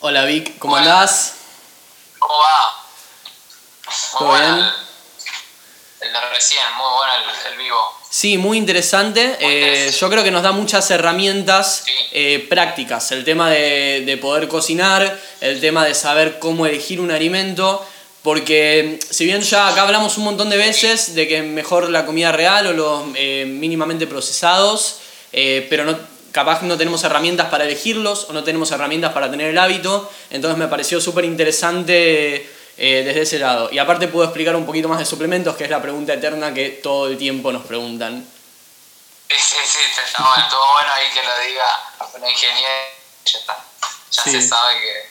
Hola 0.00 0.26
Vic, 0.26 0.58
¿cómo 0.58 0.76
andás? 0.76 1.36
¿Cómo 2.18 2.34
va? 2.34 2.85
¿Todo 4.18 4.32
bien? 4.32 4.54
El, 6.00 6.12
de 6.12 6.20
recién, 6.32 6.62
muy 6.76 6.86
bueno 6.86 7.12
el 7.50 7.58
vivo. 7.58 7.96
Sí, 8.16 8.38
muy 8.38 8.56
interesante. 8.56 9.36
Eh, 9.40 9.90
yo 9.90 10.08
creo 10.08 10.24
que 10.24 10.30
nos 10.30 10.42
da 10.42 10.52
muchas 10.52 10.90
herramientas 10.90 11.84
eh, 12.12 12.46
prácticas. 12.48 13.12
El 13.12 13.24
tema 13.24 13.50
de, 13.50 14.18
poder 14.22 14.48
cocinar, 14.48 15.20
el 15.42 15.60
tema 15.60 15.84
de 15.84 15.94
saber 15.94 16.38
cómo 16.38 16.64
elegir 16.64 16.98
un 17.00 17.10
alimento. 17.10 17.86
Porque 18.22 18.98
si 19.10 19.26
bien 19.26 19.42
ya 19.42 19.68
acá 19.68 19.82
hablamos 19.82 20.16
un 20.16 20.24
montón 20.24 20.48
de 20.48 20.56
veces 20.56 21.14
de 21.14 21.28
que 21.28 21.38
es 21.38 21.44
mejor 21.44 21.90
la 21.90 22.06
comida 22.06 22.32
real 22.32 22.66
o 22.68 22.72
los 22.72 23.02
eh, 23.16 23.44
mínimamente 23.46 24.06
procesados, 24.06 25.00
pero 25.30 25.84
no, 25.84 25.98
capaz 26.32 26.62
no 26.62 26.78
tenemos 26.78 27.04
herramientas 27.04 27.48
para 27.50 27.64
elegirlos 27.64 28.26
o 28.30 28.32
no 28.32 28.42
tenemos 28.42 28.70
herramientas 28.72 29.12
para 29.12 29.30
tener 29.30 29.50
el 29.50 29.58
hábito. 29.58 30.10
Entonces 30.30 30.58
me 30.58 30.68
pareció 30.68 31.02
súper 31.02 31.26
interesante 31.26 32.48
eh, 32.78 33.02
desde 33.04 33.22
ese 33.22 33.38
lado. 33.38 33.68
Y 33.72 33.78
aparte 33.78 34.08
puedo 34.08 34.24
explicar 34.24 34.54
un 34.56 34.66
poquito 34.66 34.88
más 34.88 34.98
de 34.98 35.06
suplementos, 35.06 35.56
que 35.56 35.64
es 35.64 35.70
la 35.70 35.80
pregunta 35.80 36.12
eterna 36.14 36.52
que 36.52 36.68
todo 36.68 37.08
el 37.08 37.18
tiempo 37.18 37.52
nos 37.52 37.64
preguntan. 37.66 38.26
Sí, 39.28 39.36
sí, 39.38 39.56
sí, 39.64 39.78
está 40.04 40.22
bueno, 40.22 40.46
todo 40.48 40.72
bueno 40.72 40.92
ahí 40.92 41.06
que 41.12 41.22
lo 41.22 41.38
diga 41.40 41.64
una 42.14 42.30
ingeniero, 42.30 42.68
ya 43.24 43.38
está. 43.38 43.64
Ya 44.12 44.22
se 44.22 44.42
sabe 44.42 44.80
que, 44.80 45.08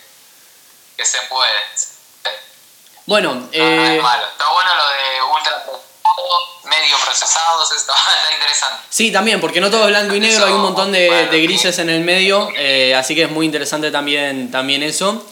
que 0.97 1.05
se 1.05 1.20
puede. 1.24 1.51
Bueno, 3.05 3.49
eh, 3.51 3.59
no, 3.59 3.86
es 3.86 4.01
malo. 4.01 4.26
Está 4.26 4.49
bueno 4.49 4.76
lo 4.76 4.89
de 4.89 5.22
ultra 5.22 5.66
medio 6.63 6.97
procesados, 7.03 7.72
esto 7.72 7.93
está 7.95 8.34
interesante. 8.34 8.84
Sí, 8.89 9.11
también, 9.11 9.39
porque 9.39 9.61
no 9.61 9.70
todo 9.70 9.84
es 9.84 9.89
blanco 9.89 10.16
y 10.16 10.20
negro, 10.20 10.45
hay 10.45 10.53
un 10.53 10.61
montón 10.61 10.91
de, 10.91 11.28
de 11.28 11.41
grises 11.41 11.78
en 11.80 11.89
el 11.89 12.01
medio, 12.01 12.49
eh, 12.55 12.95
así 12.95 13.16
que 13.16 13.24
es 13.24 13.32
muy 13.32 13.45
interesante 13.45 13.91
también, 13.91 14.51
también 14.51 14.84
eso. 14.84 15.26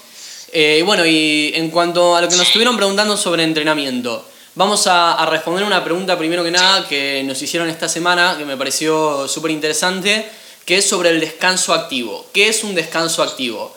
Eh, 0.56 0.78
y 0.80 0.82
bueno, 0.84 1.04
y 1.04 1.52
en 1.56 1.72
cuanto 1.72 2.16
a 2.16 2.22
lo 2.22 2.30
que 2.30 2.36
nos 2.36 2.46
estuvieron 2.46 2.78
preguntando 2.78 3.18
sobre 3.18 3.44
entrenamiento, 3.44 4.24
vamos 4.54 4.86
a, 4.86 5.14
a 5.14 5.26
responder 5.26 5.64
una 5.64 5.84
pregunta 5.84 6.16
primero 6.16 6.44
que 6.44 6.52
nada 6.52 6.88
que 6.88 7.24
nos 7.26 7.42
hicieron 7.42 7.72
esta 7.72 7.90
semana, 7.90 8.36
que 8.38 8.46
me 8.46 8.56
pareció 8.56 9.28
súper 9.28 9.50
interesante, 9.50 10.30
que 10.64 10.78
es 10.78 10.88
sobre 10.88 11.10
el 11.10 11.20
descanso 11.20 11.74
activo. 11.74 12.30
¿Qué 12.34 12.50
es 12.50 12.64
un 12.64 12.76
descanso 12.76 13.24
activo? 13.24 13.76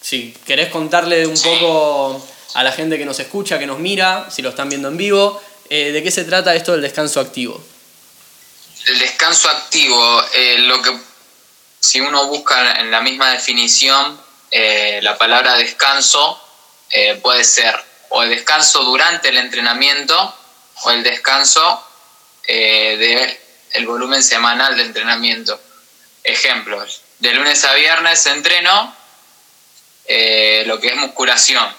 Si 0.00 0.32
querés 0.46 0.68
contarle 0.68 1.26
un 1.26 1.34
poco 1.34 2.24
a 2.54 2.62
la 2.62 2.70
gente 2.70 2.96
que 2.96 3.04
nos 3.04 3.18
escucha, 3.18 3.58
que 3.58 3.66
nos 3.66 3.80
mira, 3.80 4.28
si 4.30 4.40
lo 4.40 4.50
están 4.50 4.68
viendo 4.68 4.86
en 4.86 4.96
vivo, 4.96 5.42
eh, 5.68 5.90
¿de 5.90 6.00
qué 6.00 6.12
se 6.12 6.22
trata 6.22 6.54
esto 6.54 6.70
del 6.70 6.82
descanso 6.82 7.18
activo? 7.18 7.60
El 8.86 9.00
descanso 9.00 9.48
activo, 9.48 10.22
eh, 10.32 10.58
lo 10.60 10.80
que 10.80 10.96
si 11.80 12.00
uno 12.00 12.28
busca 12.28 12.80
en 12.80 12.92
la 12.92 13.00
misma 13.00 13.32
definición, 13.32 14.22
eh, 14.56 15.00
la 15.02 15.18
palabra 15.18 15.56
descanso 15.56 16.40
puede 17.22 17.42
ser 17.42 17.74
o 18.10 18.22
el 18.22 18.30
descanso 18.30 18.84
durante 18.84 19.30
el 19.30 19.38
entrenamiento 19.38 20.32
o 20.84 20.90
el 20.92 21.02
descanso 21.02 21.84
del 22.46 23.36
el 23.72 23.86
volumen 23.86 24.22
semanal 24.22 24.76
de 24.76 24.84
entrenamiento. 24.84 25.60
Ejemplos, 26.22 27.00
de 27.18 27.34
lunes 27.34 27.64
a 27.64 27.74
viernes 27.74 28.24
entreno 28.26 28.94
lo 30.66 30.80
que 30.80 30.86
es 30.86 30.96
musculación, 30.98 31.74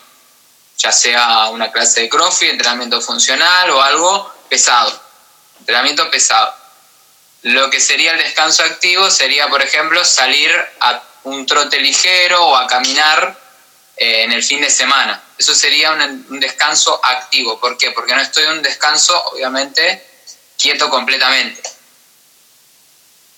ya 0.78 0.92
sea 0.92 1.50
una 1.52 1.72
clase 1.72 2.02
de 2.02 2.10
crossfit, 2.10 2.50
entrenamiento 2.50 3.00
funcional 3.00 3.70
o 3.70 3.82
algo 3.82 4.34
pesado, 4.50 5.02
entrenamiento 5.60 6.10
pesado. 6.12 6.54
Lo 7.44 7.70
que 7.70 7.80
sería 7.80 8.14
el 8.14 8.18
descanso 8.18 8.64
activo 8.64 9.10
sería, 9.10 9.48
por 9.50 9.62
ejemplo, 9.62 10.04
salir 10.04 10.52
a 10.80 11.02
un 11.26 11.46
trote 11.46 11.80
ligero 11.80 12.44
o 12.46 12.56
a 12.56 12.68
caminar 12.68 13.38
eh, 13.98 14.24
en 14.24 14.32
el 14.32 14.44
fin 14.44 14.62
de 14.62 14.70
semana. 14.70 15.22
Eso 15.38 15.54
sería 15.54 15.92
un, 15.92 16.40
descanso 16.40 17.00
activo. 17.04 17.60
¿Por 17.60 17.78
qué? 17.78 17.92
Porque 17.92 18.16
no 18.16 18.22
estoy 18.22 18.46
en 18.46 18.52
un 18.52 18.62
descanso, 18.62 19.22
obviamente, 19.32 20.06
quieto 20.58 20.90
completamente. 20.90 21.62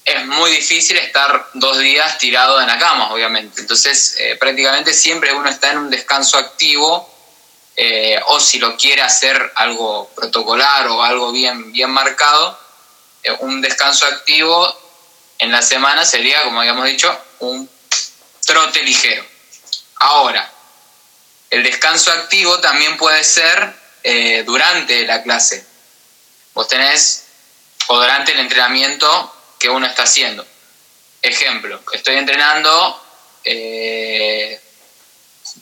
Es 0.05 0.25
muy 0.25 0.51
difícil 0.51 0.97
estar 0.97 1.49
dos 1.53 1.79
días 1.79 2.17
tirado 2.17 2.61
en 2.61 2.67
la 2.67 2.79
cama, 2.79 3.11
obviamente. 3.11 3.61
Entonces, 3.61 4.15
eh, 4.19 4.37
prácticamente 4.37 4.93
siempre 4.93 5.33
uno 5.33 5.49
está 5.49 5.71
en 5.71 5.79
un 5.79 5.89
descanso 5.89 6.37
activo 6.37 7.13
eh, 7.75 8.19
o 8.27 8.39
si 8.39 8.59
lo 8.59 8.77
quiere 8.77 9.01
hacer 9.01 9.51
algo 9.55 10.09
protocolar 10.15 10.87
o 10.87 11.03
algo 11.03 11.31
bien, 11.31 11.71
bien 11.71 11.91
marcado, 11.91 12.57
un 13.39 13.59
descanso 13.61 14.05
activo 14.05 14.73
en 15.39 15.51
la 15.51 15.61
semana 15.61 16.05
sería, 16.05 16.43
como 16.43 16.59
habíamos 16.59 16.85
dicho, 16.85 17.15
un 17.39 17.69
trote 18.47 18.81
ligero. 18.81 19.23
Ahora, 19.97 20.51
el 21.51 21.61
descanso 21.61 22.11
activo 22.11 22.59
también 22.59 22.97
puede 22.97 23.23
ser 23.23 23.71
eh, 24.01 24.41
durante 24.43 25.05
la 25.05 25.21
clase. 25.21 25.63
Vos 26.55 26.67
tenés, 26.67 27.25
o 27.87 27.99
durante 27.99 28.31
el 28.31 28.39
entrenamiento 28.39 29.53
que 29.59 29.69
uno 29.69 29.85
está 29.85 30.03
haciendo. 30.03 30.47
Ejemplo, 31.21 31.79
estoy 31.93 32.15
entrenando 32.15 33.03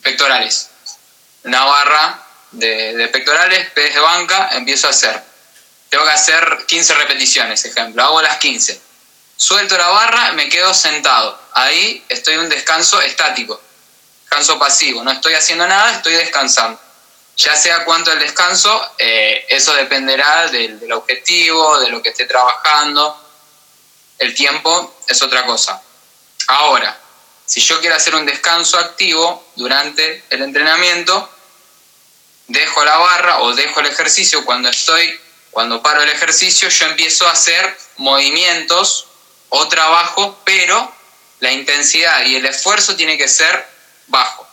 pectorales 0.01 0.69
una 1.45 1.63
barra 1.63 2.23
de, 2.51 3.07
pectorales, 3.11 3.69
pes 3.71 3.93
de 3.93 3.99
banca, 3.99 4.49
empiezo 4.53 4.87
a 4.87 4.89
hacer. 4.89 5.21
Tengo 5.89 6.03
que 6.03 6.11
hacer 6.11 6.65
15 6.67 6.93
repeticiones, 6.95 7.63
ejemplo. 7.65 8.03
Hago 8.03 8.21
las 8.21 8.37
15. 8.37 8.81
Suelto 9.37 9.77
la 9.77 9.89
barra, 9.89 10.31
me 10.31 10.47
quedo 10.49 10.73
sentado. 10.73 11.37
Ahí 11.53 12.03
estoy 12.07 12.35
en 12.35 12.41
un 12.41 12.49
descanso 12.49 13.01
estático, 13.01 13.61
descanso 14.21 14.57
pasivo. 14.57 15.03
No 15.03 15.11
estoy 15.11 15.33
haciendo 15.33 15.67
nada, 15.67 15.91
estoy 15.91 16.13
descansando. 16.13 16.79
Ya 17.37 17.55
sea 17.55 17.83
cuánto 17.83 18.13
el 18.13 18.19
descanso, 18.19 18.93
eh, 18.97 19.45
eso 19.49 19.73
dependerá 19.73 20.47
del, 20.47 20.79
del 20.79 20.91
objetivo, 20.93 21.79
de 21.79 21.89
lo 21.89 22.01
que 22.01 22.09
esté 22.09 22.25
trabajando. 22.25 23.21
El 24.17 24.33
tiempo 24.33 24.95
es 25.07 25.21
otra 25.21 25.45
cosa. 25.45 25.81
Ahora, 26.47 26.97
si 27.45 27.59
yo 27.59 27.81
quiero 27.81 27.95
hacer 27.95 28.15
un 28.15 28.25
descanso 28.25 28.77
activo 28.79 29.45
durante 29.55 30.23
el 30.29 30.43
entrenamiento, 30.43 31.29
dejo 32.47 32.85
la 32.85 32.97
barra 32.97 33.41
o 33.41 33.53
dejo 33.53 33.81
el 33.81 33.87
ejercicio, 33.87 34.45
cuando 34.45 34.69
estoy, 34.69 35.19
cuando 35.51 35.81
paro 35.83 36.01
el 36.01 36.09
ejercicio, 36.09 36.69
yo 36.69 36.85
empiezo 36.85 37.27
a 37.27 37.31
hacer 37.31 37.77
movimientos 37.97 39.07
o 39.55 39.67
trabajo, 39.69 40.37
pero 40.43 40.93
la 41.39 41.51
intensidad 41.51 42.25
y 42.25 42.35
el 42.35 42.45
esfuerzo 42.45 42.95
tiene 42.95 43.17
que 43.17 43.27
ser 43.29 43.65
bajo. 44.07 44.45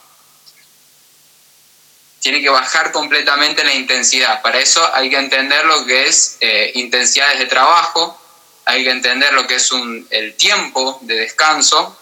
Tiene 2.20 2.40
que 2.40 2.48
bajar 2.48 2.92
completamente 2.92 3.64
la 3.64 3.74
intensidad. 3.74 4.42
Para 4.42 4.60
eso 4.60 4.88
hay 4.94 5.10
que 5.10 5.18
entender 5.18 5.64
lo 5.64 5.84
que 5.84 6.06
es 6.06 6.36
eh, 6.40 6.70
intensidades 6.76 7.40
de 7.40 7.46
trabajo, 7.46 8.16
hay 8.64 8.84
que 8.84 8.90
entender 8.90 9.32
lo 9.32 9.44
que 9.48 9.56
es 9.56 9.70
el 10.10 10.36
tiempo 10.36 10.98
de 11.02 11.16
descanso, 11.16 11.98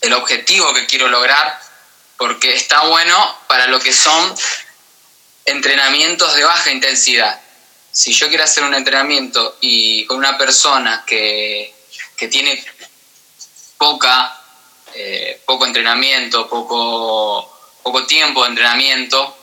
el 0.00 0.12
objetivo 0.12 0.72
que 0.74 0.86
quiero 0.86 1.08
lograr, 1.08 1.58
porque 2.18 2.54
está 2.54 2.82
bueno 2.84 3.36
para 3.48 3.66
lo 3.66 3.80
que 3.80 3.92
son 3.92 4.32
entrenamientos 5.44 6.36
de 6.36 6.44
baja 6.44 6.70
intensidad. 6.70 7.40
Si 7.90 8.12
yo 8.12 8.28
quiero 8.28 8.44
hacer 8.44 8.62
un 8.62 8.74
entrenamiento 8.74 9.56
y 9.60 10.04
con 10.06 10.18
una 10.18 10.38
persona 10.38 11.02
que, 11.04 11.75
tiene 12.28 12.64
poca, 13.78 14.40
eh, 14.94 15.40
poco 15.44 15.66
entrenamiento, 15.66 16.48
poco, 16.48 17.58
poco 17.82 18.06
tiempo 18.06 18.42
de 18.42 18.50
entrenamiento, 18.50 19.36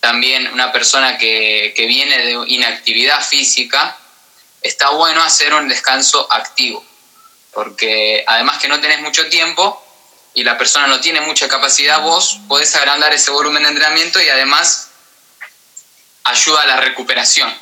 también 0.00 0.46
una 0.52 0.72
persona 0.72 1.18
que, 1.18 1.74
que 1.76 1.86
viene 1.86 2.18
de 2.18 2.44
inactividad 2.46 3.22
física, 3.22 3.98
está 4.62 4.90
bueno 4.90 5.22
hacer 5.22 5.52
un 5.54 5.68
descanso 5.68 6.26
activo, 6.32 6.84
porque 7.52 8.24
además 8.26 8.58
que 8.58 8.68
no 8.68 8.80
tenés 8.80 9.00
mucho 9.00 9.28
tiempo 9.28 9.84
y 10.34 10.44
la 10.44 10.56
persona 10.56 10.86
no 10.86 11.00
tiene 11.00 11.20
mucha 11.20 11.48
capacidad, 11.48 12.00
vos 12.02 12.38
podés 12.48 12.74
agrandar 12.76 13.12
ese 13.12 13.30
volumen 13.30 13.62
de 13.62 13.70
entrenamiento 13.70 14.22
y 14.22 14.28
además 14.28 14.90
ayuda 16.24 16.62
a 16.62 16.66
la 16.66 16.76
recuperación. 16.76 17.52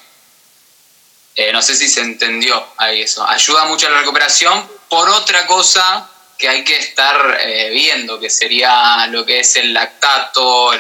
Eh, 1.41 1.53
no 1.53 1.62
sé 1.62 1.76
si 1.76 1.89
se 1.89 2.01
entendió 2.01 2.66
ahí 2.78 3.03
eso. 3.03 3.24
Ayuda 3.24 3.64
mucho 3.66 3.86
a 3.86 3.91
la 3.91 4.01
recuperación 4.01 4.68
por 4.89 5.09
otra 5.09 5.47
cosa 5.47 6.11
que 6.36 6.49
hay 6.49 6.64
que 6.64 6.76
estar 6.76 7.39
eh, 7.41 7.70
viendo, 7.70 8.18
que 8.18 8.28
sería 8.28 9.07
lo 9.07 9.24
que 9.24 9.39
es 9.39 9.55
el 9.55 9.72
lactato, 9.72 10.72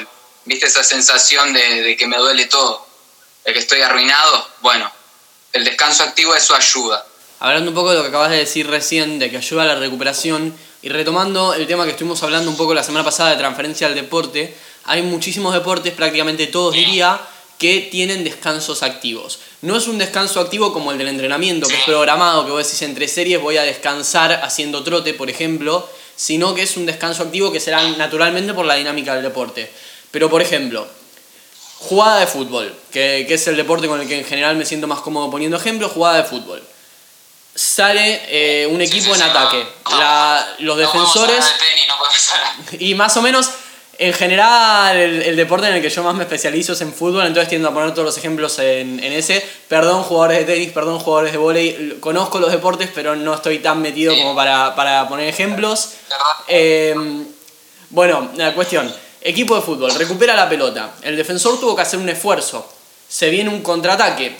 ¿viste 0.46 0.66
esa 0.66 0.82
sensación 0.82 1.52
de, 1.52 1.82
de, 1.82 1.96
que 1.96 2.08
me 2.08 2.16
duele 2.16 2.46
todo? 2.46 2.84
De 3.44 3.52
que 3.52 3.60
estoy 3.60 3.82
arruinado. 3.82 4.48
Bueno, 4.60 4.90
el 5.52 5.62
descanso 5.62 6.02
activo 6.02 6.34
eso 6.34 6.56
ayuda. 6.56 7.06
Hablando 7.38 7.70
un 7.70 7.76
poco 7.76 7.90
de 7.90 7.98
lo 7.98 8.02
que 8.02 8.08
acabas 8.08 8.30
de 8.30 8.38
decir 8.38 8.66
recién, 8.66 9.20
de 9.20 9.30
que 9.30 9.36
ayuda 9.36 9.62
a 9.62 9.66
la 9.66 9.76
recuperación, 9.76 10.58
y 10.82 10.88
retomando 10.88 11.54
el 11.54 11.68
tema 11.68 11.84
que 11.84 11.92
estuvimos 11.92 12.20
hablando 12.24 12.50
un 12.50 12.56
poco 12.56 12.74
la 12.74 12.82
semana 12.82 13.04
pasada 13.04 13.30
de 13.30 13.36
transferencia 13.36 13.86
al 13.86 13.94
deporte, 13.94 14.56
hay 14.86 15.02
muchísimos 15.02 15.54
deportes, 15.54 15.92
prácticamente 15.92 16.48
todos 16.48 16.74
diría, 16.74 17.20
que 17.58 17.88
tienen 17.92 18.24
descansos 18.24 18.82
activos. 18.82 19.38
No 19.60 19.76
es 19.76 19.88
un 19.88 19.98
descanso 19.98 20.40
activo 20.40 20.72
como 20.72 20.92
el 20.92 20.98
del 20.98 21.08
entrenamiento, 21.08 21.66
que 21.66 21.74
es 21.74 21.84
programado, 21.84 22.44
que 22.44 22.52
vos 22.52 22.64
decís 22.64 22.82
entre 22.82 23.08
series 23.08 23.40
voy 23.40 23.56
a 23.56 23.62
descansar 23.62 24.40
haciendo 24.44 24.84
trote, 24.84 25.14
por 25.14 25.30
ejemplo, 25.30 25.88
sino 26.14 26.54
que 26.54 26.62
es 26.62 26.76
un 26.76 26.86
descanso 26.86 27.24
activo 27.24 27.50
que 27.50 27.58
será 27.58 27.82
naturalmente 27.90 28.54
por 28.54 28.66
la 28.66 28.74
dinámica 28.74 29.14
del 29.14 29.24
deporte. 29.24 29.70
Pero, 30.12 30.30
por 30.30 30.42
ejemplo, 30.42 30.86
jugada 31.78 32.20
de 32.20 32.26
fútbol, 32.28 32.74
que, 32.92 33.26
es 33.28 33.46
el 33.48 33.56
deporte 33.56 33.88
con 33.88 34.00
el 34.00 34.06
que 34.06 34.18
en 34.18 34.24
general 34.24 34.56
me 34.56 34.64
siento 34.64 34.86
más 34.86 35.00
cómodo 35.00 35.30
poniendo 35.30 35.56
ejemplo, 35.56 35.88
jugada 35.88 36.18
de 36.18 36.24
fútbol. 36.24 36.62
Sale 37.54 38.22
eh, 38.28 38.66
un 38.68 38.80
equipo 38.80 39.12
en 39.14 39.22
ataque. 39.22 39.66
los 40.60 40.78
defensores... 40.78 41.44
y 42.78 42.94
más 42.94 43.16
o 43.16 43.22
menos 43.22 43.50
en 44.00 44.12
general, 44.12 44.96
el, 44.96 45.34
deporte 45.34 45.66
en 45.66 45.74
el 45.74 45.82
que 45.82 45.90
yo 45.90 46.04
más 46.04 46.14
me 46.14 46.22
especializo 46.22 46.72
es 46.72 46.80
en 46.82 46.92
fútbol, 46.92 47.26
entonces 47.26 47.48
tiendo 47.48 47.68
a 47.68 47.74
poner 47.74 47.90
todos 47.90 48.06
los 48.06 48.16
ejemplos 48.16 48.56
en, 48.60 49.00
ese. 49.00 49.44
Perdón, 49.66 50.04
jugadores 50.04 50.38
de 50.38 50.44
tenis, 50.44 50.70
perdón, 50.70 51.00
jugadores 51.00 51.32
de 51.32 51.38
volei. 51.38 51.96
Conozco 51.98 52.38
los 52.38 52.52
deportes, 52.52 52.90
pero 52.94 53.16
no 53.16 53.34
estoy 53.34 53.58
tan 53.58 53.82
metido 53.82 54.14
como 54.14 54.36
para, 54.36 55.08
poner 55.08 55.26
ejemplos. 55.26 55.94
Em, 56.46 57.26
bueno, 57.90 58.30
la 58.36 58.54
cuestión. 58.54 58.92
Equipo 59.20 59.56
de 59.56 59.62
fútbol, 59.62 59.92
recupera 59.96 60.36
la 60.36 60.48
pelota. 60.48 60.92
El 61.02 61.16
defensor 61.16 61.58
tuvo 61.58 61.74
que 61.74 61.82
hacer 61.82 61.98
un 61.98 62.08
esfuerzo. 62.08 62.72
Se 63.08 63.30
viene 63.30 63.50
un 63.50 63.62
contraataque. 63.62 64.36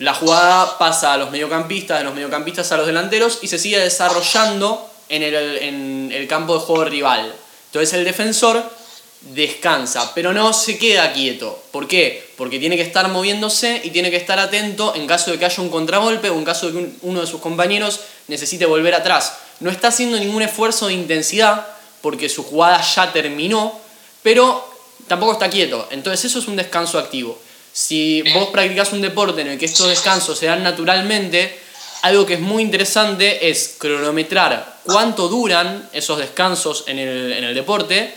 La 0.00 0.12
jugada 0.12 0.76
pasa 0.76 1.12
a 1.12 1.16
los 1.16 1.30
mediocampistas, 1.30 1.98
de 1.98 2.04
los 2.04 2.14
mediocampistas 2.14 2.72
a 2.72 2.76
los 2.76 2.86
delanteros 2.88 3.38
y 3.42 3.48
se 3.48 3.60
sigue 3.60 3.78
desarrollando 3.78 4.90
en 5.08 5.22
el, 5.22 5.34
en 5.34 6.10
el 6.12 6.26
campo 6.26 6.54
de 6.54 6.60
juego 6.60 6.84
rival. 6.84 7.32
Entonces 7.66 7.94
el 7.94 8.04
defensor 8.04 8.77
descansa, 9.20 10.12
pero 10.14 10.32
no 10.32 10.52
se 10.52 10.78
queda 10.78 11.12
quieto. 11.12 11.62
¿Por 11.72 11.88
qué? 11.88 12.28
Porque 12.36 12.58
tiene 12.58 12.76
que 12.76 12.82
estar 12.82 13.08
moviéndose 13.08 13.80
y 13.82 13.90
tiene 13.90 14.10
que 14.10 14.16
estar 14.16 14.38
atento 14.38 14.94
en 14.94 15.06
caso 15.06 15.30
de 15.30 15.38
que 15.38 15.44
haya 15.44 15.62
un 15.62 15.70
contragolpe 15.70 16.30
o 16.30 16.38
en 16.38 16.44
caso 16.44 16.70
de 16.70 16.72
que 16.72 16.90
uno 17.02 17.20
de 17.20 17.26
sus 17.26 17.40
compañeros 17.40 18.00
necesite 18.28 18.66
volver 18.66 18.94
atrás. 18.94 19.38
No 19.60 19.70
está 19.70 19.88
haciendo 19.88 20.18
ningún 20.18 20.42
esfuerzo 20.42 20.86
de 20.86 20.94
intensidad 20.94 21.66
porque 22.00 22.28
su 22.28 22.44
jugada 22.44 22.80
ya 22.80 23.12
terminó, 23.12 23.78
pero 24.22 24.64
tampoco 25.08 25.32
está 25.32 25.50
quieto. 25.50 25.88
Entonces 25.90 26.26
eso 26.26 26.38
es 26.38 26.46
un 26.46 26.56
descanso 26.56 26.98
activo. 26.98 27.38
Si 27.72 28.22
vos 28.34 28.48
practicás 28.48 28.92
un 28.92 29.02
deporte 29.02 29.40
en 29.40 29.48
el 29.48 29.58
que 29.58 29.66
estos 29.66 29.88
descansos 29.88 30.38
se 30.38 30.46
dan 30.46 30.62
naturalmente, 30.62 31.58
algo 32.02 32.24
que 32.24 32.34
es 32.34 32.40
muy 32.40 32.62
interesante 32.62 33.50
es 33.50 33.74
cronometrar 33.78 34.78
cuánto 34.84 35.28
duran 35.28 35.88
esos 35.92 36.18
descansos 36.18 36.84
en 36.86 36.98
el, 36.98 37.32
en 37.32 37.44
el 37.44 37.54
deporte 37.54 38.14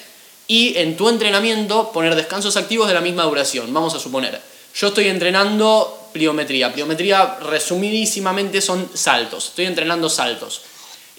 y 0.51 0.77
en 0.77 0.97
tu 0.97 1.07
entrenamiento 1.07 1.93
poner 1.93 2.13
descansos 2.13 2.57
activos 2.57 2.89
de 2.89 2.93
la 2.93 2.99
misma 2.99 3.23
duración. 3.23 3.73
Vamos 3.73 3.95
a 3.95 4.01
suponer, 4.01 4.41
yo 4.75 4.87
estoy 4.89 5.07
entrenando 5.07 6.09
pliometría. 6.11 6.73
Pliometría 6.73 7.37
resumidísimamente 7.39 8.59
son 8.59 8.89
saltos. 8.93 9.47
Estoy 9.47 9.67
entrenando 9.67 10.09
saltos. 10.09 10.63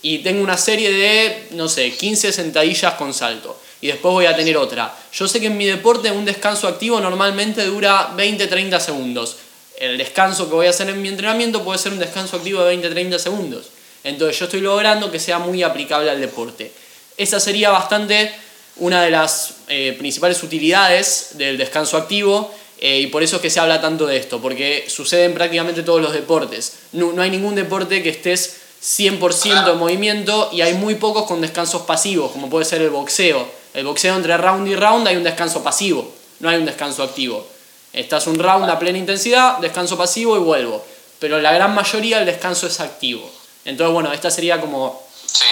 Y 0.03 0.19
tengo 0.19 0.43
una 0.43 0.59
serie 0.59 0.93
de, 0.93 1.49
no 1.53 1.67
sé, 1.71 1.93
15 1.93 2.31
sentadillas 2.31 2.93
con 2.97 3.15
salto. 3.15 3.59
Y 3.81 3.87
después 3.87 4.13
voy 4.13 4.27
a 4.27 4.37
tener 4.37 4.59
otra. 4.59 4.95
Yo 5.15 5.27
sé 5.27 5.41
que 5.41 5.47
en 5.47 5.57
mi 5.57 5.65
deporte 5.65 6.11
un 6.11 6.27
descanso 6.27 6.69
activo 6.69 7.01
normalmente 7.01 7.65
dura 7.65 8.13
20-30 8.15 8.81
segundos. 8.81 9.39
El 9.81 9.97
descanso 9.97 10.51
que 10.51 10.57
voy 10.57 10.67
a 10.67 10.71
hacer 10.71 10.91
en 10.91 11.01
mi 11.01 11.09
entrenamiento 11.09 11.65
puede 11.65 11.79
ser 11.79 11.95
un 11.95 12.01
descanso 12.01 12.37
activo 12.37 12.63
de 12.65 12.77
20-30 12.77 13.17
segundos. 13.17 13.71
Entonces 14.05 14.39
yo 14.39 14.45
estoy 14.45 14.61
logrando 14.61 15.11
que 15.11 15.19
sea 15.19 15.39
muy 15.39 15.63
aplicable 15.63 16.11
al 16.11 16.21
deporte. 16.21 16.71
Esa 17.17 17.41
sería 17.41 17.71
bastante 17.71 18.31
una 18.77 19.03
de 19.03 19.11
las 19.11 19.55
eh, 19.69 19.95
principales 19.99 20.43
utilidades 20.43 21.31
del 21.35 21.59
descanso 21.59 21.97
activo 21.97 22.53
eh, 22.79 23.01
y 23.01 23.07
por 23.09 23.23
eso 23.23 23.37
es 23.37 23.43
que 23.43 23.51
se 23.51 23.61
habla 23.61 23.81
tanto 23.81 24.07
de 24.07 24.17
esto, 24.17 24.41
porque 24.41 24.87
sucede 24.89 25.25
en 25.25 25.35
prácticamente 25.35 25.83
todos 25.83 26.03
los 26.03 26.13
deportes. 26.13 26.79
No, 26.93 27.13
no 27.13 27.23
hay 27.23 27.31
ningún 27.31 27.55
deporte 27.55 28.03
que 28.03 28.09
estés 28.09 28.57
100% 28.83 29.73
en 29.73 29.79
movimiento 29.79 30.51
y 30.53 30.63
hay 30.63 30.75
muy 30.75 30.97
pocos 30.97 31.25
con 31.27 31.41
descansos 31.41 31.83
pasivos, 31.83 32.33
como 32.33 32.51
puede 32.51 32.65
ser 32.65 32.83
el 32.83 32.91
boxeo. 32.91 33.47
El 33.75 33.85
boxeo 33.85 34.17
entre 34.17 34.37
round 34.37 34.67
y 34.67 34.75
round 34.75 35.07
hay 35.07 35.17
un 35.17 35.23
descanso 35.23 35.63
pasivo, 35.63 36.13
no 36.41 36.49
hay 36.49 36.57
un 36.57 36.67
descanso 36.67 37.05
activo. 37.05 37.47
Estás 37.93 38.27
un 38.27 38.39
round 38.39 38.69
a 38.69 38.79
plena 38.79 38.99
intensidad, 38.99 39.59
descanso 39.59 39.97
pasivo 39.97 40.37
y 40.37 40.41
vuelvo. 40.41 40.85
Pero 41.19 41.41
la 41.41 41.53
gran 41.53 41.75
mayoría 41.75 42.19
el 42.19 42.27
descanso 42.27 42.67
es 42.67 42.81
activo. 42.81 43.31
Entonces, 43.65 43.95
bueno, 43.95 44.13
esta 44.13 44.31
sería 44.31 44.61
como, 44.61 45.01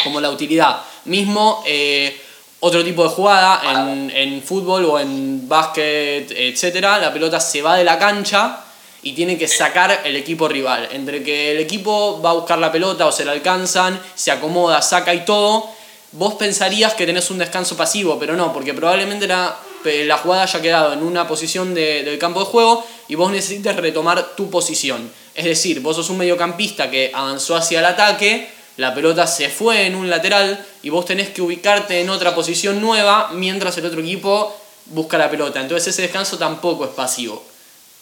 como 0.02 0.20
la 0.20 0.30
utilidad. 0.30 0.82
Mismo 1.04 1.62
eh, 1.66 2.20
otro 2.60 2.84
tipo 2.84 3.02
de 3.02 3.08
jugada 3.08 3.90
en, 3.90 4.10
en 4.10 4.42
fútbol 4.42 4.84
o 4.84 4.98
en 4.98 5.48
básquet, 5.48 6.30
etcétera, 6.30 6.98
la 6.98 7.12
pelota 7.12 7.40
se 7.40 7.62
va 7.62 7.76
de 7.76 7.84
la 7.84 7.98
cancha 7.98 8.64
y 9.02 9.12
tiene 9.12 9.38
que 9.38 9.48
sacar 9.48 10.02
el 10.04 10.16
equipo 10.16 10.46
rival. 10.46 10.88
Entre 10.92 11.22
que 11.22 11.52
el 11.52 11.58
equipo 11.58 12.20
va 12.22 12.30
a 12.30 12.34
buscar 12.34 12.58
la 12.58 12.70
pelota 12.70 13.06
o 13.06 13.12
se 13.12 13.24
la 13.24 13.32
alcanzan, 13.32 14.00
se 14.14 14.30
acomoda, 14.30 14.82
saca 14.82 15.14
y 15.14 15.24
todo, 15.24 15.70
vos 16.12 16.34
pensarías 16.34 16.94
que 16.94 17.06
tenés 17.06 17.30
un 17.30 17.38
descanso 17.38 17.76
pasivo, 17.76 18.18
pero 18.18 18.36
no, 18.36 18.52
porque 18.52 18.74
probablemente 18.74 19.26
la, 19.26 19.56
la 19.84 20.18
jugada 20.18 20.42
haya 20.42 20.60
quedado 20.60 20.92
en 20.92 21.02
una 21.02 21.26
posición 21.26 21.74
del 21.74 22.18
campo 22.18 22.40
de 22.40 22.46
juego 22.46 22.86
y 23.08 23.14
vos 23.14 23.30
necesites 23.32 23.76
retomar 23.76 24.34
tu 24.36 24.50
posición. 24.50 25.10
Es 25.34 25.44
decir, 25.44 25.80
vos 25.80 25.96
sos 25.96 26.10
un 26.10 26.18
mediocampista 26.18 26.90
que 26.90 27.10
avanzó 27.14 27.56
hacia 27.56 27.78
el 27.78 27.86
ataque, 27.86 28.50
la 28.80 28.94
pelota 28.94 29.26
se 29.26 29.50
fue 29.50 29.84
en 29.84 29.94
un 29.94 30.08
lateral 30.08 30.66
y 30.82 30.88
vos 30.88 31.04
tenés 31.04 31.28
que 31.28 31.42
ubicarte 31.42 32.00
en 32.00 32.08
otra 32.08 32.34
posición 32.34 32.80
nueva 32.80 33.28
mientras 33.34 33.76
el 33.76 33.84
otro 33.84 34.00
equipo 34.00 34.58
busca 34.86 35.18
la 35.18 35.30
pelota. 35.30 35.60
Entonces 35.60 35.88
ese 35.88 36.02
descanso 36.02 36.38
tampoco 36.38 36.86
es 36.86 36.90
pasivo. 36.92 37.46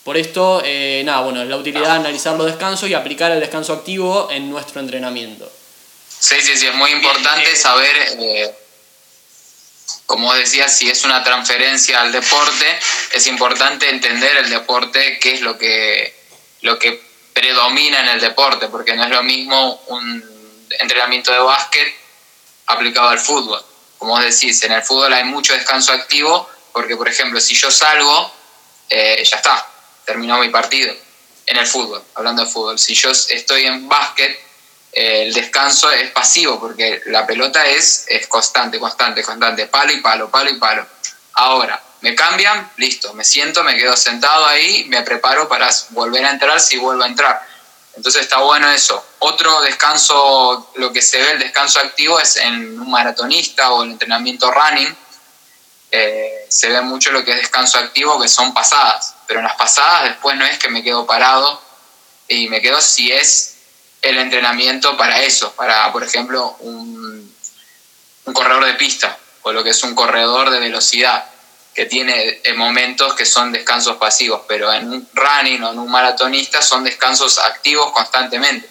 Por 0.05 0.17
esto, 0.17 0.63
eh, 0.65 1.03
nada, 1.05 1.23
bueno, 1.23 1.43
es 1.43 1.49
la 1.49 1.57
utilidad 1.57 1.87
de 1.87 1.99
analizar 1.99 2.37
los 2.37 2.47
descansos 2.47 2.89
y 2.89 2.95
aplicar 2.95 3.33
el 3.33 3.41
descanso 3.41 3.73
activo 3.73 4.29
en 4.31 4.49
nuestro 4.51 4.81
entrenamiento. 4.81 5.51
Sí, 6.09 6.37
sí, 6.41 6.57
sí, 6.57 6.69
es 6.69 6.75
muy 6.77 6.93
importante 6.93 7.57
saber, 7.57 7.97
eh, 8.21 8.55
como 10.07 10.33
decía, 10.35 10.69
si 10.69 10.89
es 10.89 11.05
una 11.05 11.25
transferencia 11.25 12.01
al 12.01 12.13
deporte, 12.13 12.79
es 13.15 13.27
importante 13.27 13.91
entender 13.91 14.37
el 14.37 14.49
deporte, 14.49 15.19
qué 15.21 15.35
es 15.35 15.41
lo 15.41 15.59
que, 15.59 16.15
lo 16.63 16.79
que 16.79 17.03
predomina 17.33 18.01
en 18.01 18.09
el 18.11 18.21
deporte, 18.21 18.69
porque 18.69 18.95
no 18.95 19.03
es 19.03 19.11
lo 19.11 19.25
mismo 19.25 19.83
un 19.89 20.38
entrenamiento 20.79 21.33
de 21.33 21.39
básquet 21.39 21.95
aplicado 22.67 23.09
al 23.09 23.19
fútbol. 23.19 23.63
Como 23.99 24.13
vos 24.13 24.23
decís, 24.23 24.63
en 24.63 24.73
el 24.73 24.83
fútbol 24.83 25.13
hay 25.13 25.25
mucho 25.25 25.53
descanso 25.53 25.93
activo, 25.93 26.49
porque 26.73 26.97
por 26.97 27.09
ejemplo, 27.09 27.41
si 27.41 27.55
yo 27.55 27.71
salgo, 27.71 28.33
eh, 28.89 29.23
ya 29.25 29.37
está, 29.37 29.67
terminó 30.05 30.39
mi 30.39 30.49
partido 30.49 30.95
en 31.47 31.57
el 31.57 31.67
fútbol, 31.67 32.03
hablando 32.15 32.45
de 32.45 32.51
fútbol. 32.51 32.79
Si 32.79 32.95
yo 32.95 33.11
estoy 33.11 33.65
en 33.65 33.89
básquet, 33.89 34.39
eh, 34.93 35.25
el 35.25 35.35
descanso 35.35 35.91
es 35.91 36.11
pasivo 36.11 36.61
porque 36.61 37.03
la 37.07 37.27
pelota 37.27 37.67
es, 37.67 38.05
es 38.09 38.27
constante, 38.27 38.79
constante, 38.79 39.23
constante, 39.23 39.67
palo 39.67 39.93
y 39.93 40.01
palo, 40.01 40.31
palo 40.31 40.51
y 40.51 40.59
palo. 40.59 40.87
Ahora, 41.35 41.83
me 42.01 42.15
cambian, 42.15 42.71
listo, 42.77 43.13
me 43.15 43.25
siento, 43.25 43.65
me 43.65 43.77
quedo 43.77 43.97
sentado 43.97 44.47
ahí, 44.47 44.85
me 44.89 45.03
preparo 45.03 45.49
para 45.49 45.69
volver 45.91 46.25
a 46.25 46.31
entrar 46.31 46.61
si 46.61 46.79
vuelvo 46.79 47.03
a 47.03 47.07
entrar. 47.07 47.41
Entonces 47.99 48.23
está 48.23 48.39
bueno 48.39 48.71
eso. 48.71 49.05
Otro 49.19 49.61
descanso, 49.61 50.71
lo 50.77 50.93
que 50.93 51.03
se 51.03 51.21
ve 51.21 51.33
el 51.33 51.39
descanso 51.39 51.79
activo 51.79 52.19
es 52.19 52.37
en 52.37 52.81
un 52.81 52.91
maratonista 52.91 53.73
o 53.73 53.83
el 53.83 53.91
entrenamiento 53.91 54.51
running. 54.51 54.97
Eh, 55.91 56.47
se 56.49 56.69
ve 56.69 56.81
mucho 56.81 57.13
lo 57.13 57.25
que 57.25 57.33
es 57.33 57.37
descanso 57.37 57.79
activo, 57.79 58.21
que 58.21 58.29
son 58.29 58.55
pasadas 58.55 59.15
pero 59.29 59.41
en 59.41 59.45
las 59.45 59.57
pasadas 59.57 60.05
después 60.05 60.37
no 60.37 60.47
es 60.47 60.59
que 60.59 60.71
me 60.71 60.83
quedo 60.83 61.07
parado 61.07 61.61
y 62.27 62.49
me 62.49 62.63
quedo 62.63 62.81
si 62.81 63.13
es 63.13 63.57
el 64.01 64.17
entrenamiento 64.17 64.97
para 64.97 65.21
eso, 65.23 65.53
para, 65.53 65.93
por 65.93 66.03
ejemplo, 66.03 66.57
un, 66.61 67.35
un 68.25 68.33
corredor 68.33 68.65
de 68.65 68.75
pista 68.75 69.19
o 69.43 69.53
lo 69.53 69.63
que 69.63 69.71
es 69.71 69.83
un 69.83 69.95
corredor 69.95 70.51
de 70.51 70.61
velocidad, 70.61 71.31
que 71.79 71.87
tiene 71.87 72.41
eh, 72.43 72.55
momentos 72.55 73.15
que 73.15 73.25
son 73.25 73.53
descansos 73.53 73.99
pasivos, 73.99 74.41
pero 74.49 74.73
en 74.73 74.91
un 74.91 75.09
running 75.15 75.63
o 75.63 75.71
en 75.71 75.79
un 75.79 75.89
maratonista 75.89 76.61
son 76.61 76.83
descansos 76.83 77.39
activos 77.39 77.93
constantemente. 77.93 78.69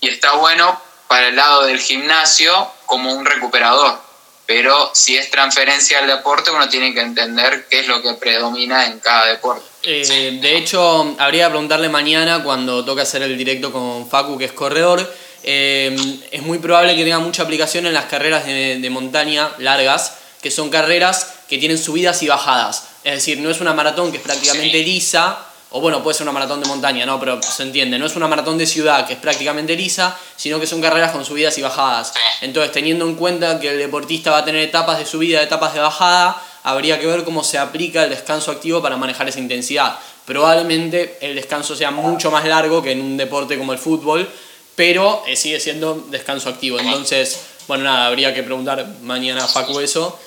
Y 0.00 0.08
está 0.08 0.34
bueno 0.34 0.80
para 1.08 1.30
el 1.30 1.34
lado 1.34 1.64
del 1.64 1.80
gimnasio 1.80 2.70
como 2.86 3.12
un 3.12 3.26
recuperador, 3.26 3.98
pero 4.46 4.92
si 4.94 5.16
es 5.16 5.32
transferencia 5.32 5.98
al 5.98 6.06
deporte, 6.06 6.52
uno 6.52 6.68
tiene 6.68 6.94
que 6.94 7.00
entender 7.00 7.66
qué 7.68 7.80
es 7.80 7.88
lo 7.88 8.00
que 8.02 8.14
predomina 8.14 8.86
en 8.86 9.00
cada 9.00 9.26
deporte. 9.26 9.66
Eh, 9.82 10.38
de 10.40 10.56
hecho, 10.58 11.16
habría 11.18 11.46
que 11.46 11.50
preguntarle 11.50 11.88
mañana 11.88 12.44
cuando 12.44 12.84
toque 12.84 13.02
hacer 13.02 13.22
el 13.22 13.36
directo 13.36 13.72
con 13.72 14.08
Facu, 14.08 14.38
que 14.38 14.44
es 14.44 14.52
corredor. 14.52 15.12
Eh, 15.42 15.96
es 16.30 16.42
muy 16.42 16.58
probable 16.58 16.94
que 16.94 17.02
tenga 17.02 17.18
mucha 17.18 17.42
aplicación 17.42 17.86
en 17.86 17.94
las 17.94 18.04
carreras 18.04 18.46
de, 18.46 18.88
montaña 18.90 19.50
largas, 19.58 20.18
que 20.42 20.50
son 20.50 20.70
carreras 20.70 21.34
que 21.48 21.58
tienen 21.58 21.78
subidas 21.78 22.22
y 22.22 22.28
bajadas. 22.28 22.84
Es 23.04 23.14
decir, 23.14 23.40
no 23.40 23.50
es 23.50 23.60
una 23.60 23.72
maratón 23.74 24.10
que 24.10 24.18
es 24.18 24.22
prácticamente 24.22 24.82
lisa, 24.82 25.38
o 25.70 25.80
bueno, 25.80 26.02
puede 26.02 26.16
ser 26.16 26.24
una 26.24 26.32
maratón 26.32 26.60
de 26.60 26.68
montaña, 26.68 27.04
no, 27.04 27.20
pero 27.20 27.40
se 27.42 27.62
entiende, 27.62 27.98
no 27.98 28.06
es 28.06 28.16
una 28.16 28.26
maratón 28.26 28.56
de 28.56 28.66
ciudad 28.66 29.06
que 29.06 29.14
es 29.14 29.18
prácticamente 29.18 29.76
lisa, 29.76 30.16
sino 30.36 30.58
que 30.58 30.66
son 30.66 30.80
carreras 30.80 31.12
con 31.12 31.24
subidas 31.24 31.58
y 31.58 31.62
bajadas. 31.62 32.14
Entonces, 32.40 32.72
teniendo 32.72 33.06
en 33.06 33.16
cuenta 33.16 33.60
que 33.60 33.70
el 33.70 33.78
deportista 33.78 34.30
va 34.30 34.38
a 34.38 34.44
tener 34.44 34.62
etapas 34.62 34.98
de 34.98 35.04
subida, 35.04 35.42
etapas 35.42 35.74
de 35.74 35.80
bajada, 35.80 36.42
habría 36.62 36.98
que 36.98 37.06
ver 37.06 37.24
cómo 37.24 37.44
se 37.44 37.58
aplica 37.58 38.04
el 38.04 38.10
descanso 38.10 38.50
activo 38.50 38.80
para 38.80 38.96
manejar 38.96 39.28
esa 39.28 39.40
intensidad. 39.40 39.98
Probablemente 40.24 41.18
el 41.20 41.34
descanso 41.34 41.76
sea 41.76 41.90
mucho 41.90 42.30
más 42.30 42.44
largo 42.44 42.82
que 42.82 42.92
en 42.92 43.00
un 43.00 43.16
deporte 43.16 43.58
como 43.58 43.72
el 43.72 43.78
fútbol, 43.78 44.28
pero 44.74 45.22
eh, 45.26 45.36
sigue 45.36 45.60
siendo 45.60 46.06
descanso 46.10 46.48
activo. 46.48 46.78
Entonces, 46.78 47.40
bueno, 47.68 47.84
nada, 47.84 48.06
habría 48.08 48.34
que 48.34 48.42
preguntar 48.42 48.84
mañana 49.02 49.44
a 49.44 49.48
Facu 49.48 49.78
eso. 49.78 50.18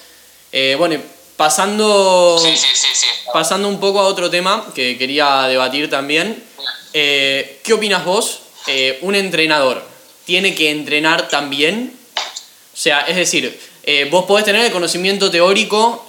Eh, 0.53 0.75
bueno, 0.77 0.97
Pasando, 1.41 2.39
pasando 3.33 3.67
un 3.67 3.79
poco 3.79 3.99
a 3.99 4.03
otro 4.03 4.29
tema 4.29 4.63
que 4.75 4.95
quería 4.99 5.47
debatir 5.47 5.89
también, 5.89 6.43
eh, 6.93 7.61
¿qué 7.63 7.73
opinas 7.73 8.05
vos? 8.05 8.41
Eh, 8.67 8.99
¿Un 9.01 9.15
entrenador 9.15 9.83
tiene 10.23 10.53
que 10.53 10.69
entrenar 10.69 11.29
también? 11.29 11.93
O 12.15 12.77
sea, 12.77 13.01
es 13.07 13.15
decir, 13.15 13.59
eh, 13.81 14.07
vos 14.11 14.25
podés 14.25 14.45
tener 14.45 14.63
el 14.63 14.71
conocimiento 14.71 15.31
teórico 15.31 16.05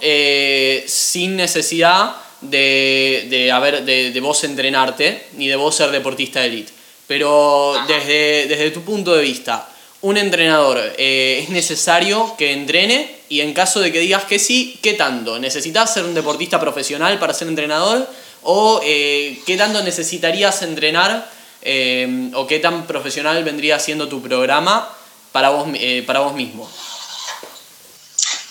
sin 0.84 1.34
necesidad 1.34 2.14
de, 2.42 3.26
de, 3.30 4.10
de, 4.12 4.20
vos 4.20 4.44
entrenarte 4.44 5.28
ni 5.38 5.48
de 5.48 5.56
vos 5.56 5.74
ser 5.74 5.90
deportista 5.92 6.40
de 6.40 6.48
élite. 6.48 6.72
Pero 7.06 7.74
desde, 7.88 8.48
desde 8.48 8.70
tu 8.70 8.82
punto 8.82 9.14
de 9.14 9.22
vista, 9.22 9.66
un 10.02 10.16
entrenador 10.16 10.78
eh, 10.98 11.40
es 11.42 11.48
necesario 11.48 12.34
que 12.36 12.52
entrene 12.52 13.20
y 13.28 13.40
en 13.40 13.54
caso 13.54 13.80
de 13.80 13.92
que 13.92 14.00
digas 14.00 14.24
que 14.24 14.38
sí, 14.38 14.78
¿qué 14.82 14.94
tanto? 14.94 15.38
¿Necesitas 15.38 15.94
ser 15.94 16.04
un 16.04 16.14
deportista 16.14 16.60
profesional 16.60 17.18
para 17.20 17.32
ser 17.32 17.48
entrenador? 17.48 18.08
¿O 18.42 18.80
eh, 18.84 19.40
qué 19.46 19.56
tanto 19.56 19.82
necesitarías 19.82 20.62
entrenar 20.62 21.30
eh, 21.62 22.30
o 22.34 22.48
qué 22.48 22.58
tan 22.58 22.86
profesional 22.88 23.42
vendría 23.44 23.78
siendo 23.78 24.08
tu 24.08 24.20
programa 24.20 24.92
para 25.30 25.50
vos, 25.50 25.68
para 26.04 26.18
vos 26.18 26.34
mismo? 26.34 26.70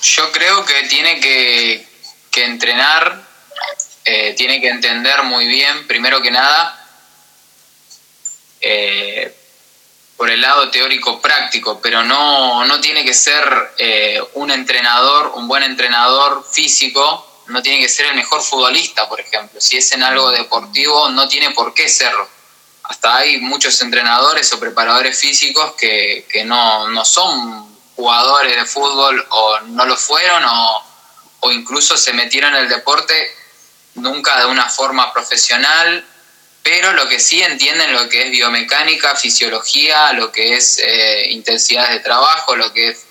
Yo 0.04 0.32
creo 0.32 0.66
que 0.66 0.88
tiene 0.88 1.20
que, 1.20 1.86
que 2.32 2.46
entrenar 2.46 3.30
tiene 4.36 4.60
que 4.60 4.68
entender 4.68 5.22
muy 5.24 5.46
bien, 5.46 5.88
primero 5.88 6.22
que 6.22 6.32
nada, 6.32 6.78
por 10.22 10.30
el 10.30 10.40
lado 10.40 10.70
teórico 10.70 11.20
práctico, 11.20 11.82
pero 11.82 12.04
no, 12.04 12.64
no 12.66 12.80
tiene 12.80 13.04
que 13.04 13.12
ser 13.12 13.74
eh, 13.80 14.22
un 14.36 14.52
entrenador, 14.52 15.32
un 15.34 15.48
buen 15.48 15.64
entrenador 15.64 16.46
físico, 16.48 17.42
no 17.48 17.64
tiene 17.64 17.80
que 17.80 17.90
ser 17.90 18.06
el 18.06 18.14
mejor 18.14 18.44
futbolista, 18.44 19.10
por 19.10 19.20
ejemplo. 19.20 19.60
Si 19.60 19.78
es 19.78 19.92
en 19.94 20.04
algo 20.04 20.30
deportivo, 20.30 21.10
no 21.10 21.28
tiene 21.28 21.50
por 21.56 21.74
qué 21.74 21.90
serlo. 21.90 22.30
Hasta 22.84 23.16
hay 23.16 23.40
muchos 23.40 23.82
entrenadores 23.82 24.54
o 24.54 24.60
preparadores 24.60 25.20
físicos 25.20 25.74
que, 25.74 26.28
que 26.32 26.46
no, 26.46 26.88
no 26.90 27.04
son 27.04 27.76
jugadores 27.96 28.56
de 28.56 28.66
fútbol 28.68 29.26
o 29.28 29.60
no 29.62 29.88
lo 29.88 29.98
fueron 29.98 30.44
o, 30.46 30.84
o 31.40 31.52
incluso 31.52 31.98
se 31.98 32.14
metieron 32.14 32.54
en 32.54 32.62
el 32.62 32.70
deporte 32.70 33.28
nunca 33.96 34.40
de 34.40 34.46
una 34.46 34.70
forma 34.70 35.12
profesional, 35.12 36.06
pero 36.64 36.94
lo 36.94 37.08
que 37.10 37.20
sí 37.20 37.42
entienden 37.42 37.94
lo 37.94 38.08
que 38.08 38.24
es 38.24 38.32
biomecánica, 38.32 39.16
fisiología, 39.16 40.14
lo 40.14 40.32
que 40.32 40.56
es 40.56 40.80
eh, 40.80 41.28
intensidades 41.32 41.94
de 41.96 42.00
trabajo, 42.02 42.56
lo 42.56 42.72
que 42.72 42.90
es 42.90 43.06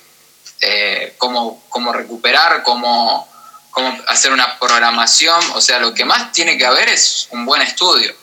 eh, 0.60 1.14
cómo, 1.18 1.64
cómo, 1.68 1.92
recuperar, 1.92 2.62
cómo, 2.62 3.28
cómo 3.70 3.98
hacer 4.06 4.32
una 4.32 4.58
programación, 4.58 5.40
o 5.54 5.60
sea, 5.60 5.78
lo 5.78 5.94
que 5.94 6.04
más 6.04 6.32
tiene 6.32 6.56
que 6.58 6.66
haber 6.66 6.88
es 6.88 7.28
un 7.30 7.44
buen 7.44 7.62
estudio. 7.62 8.14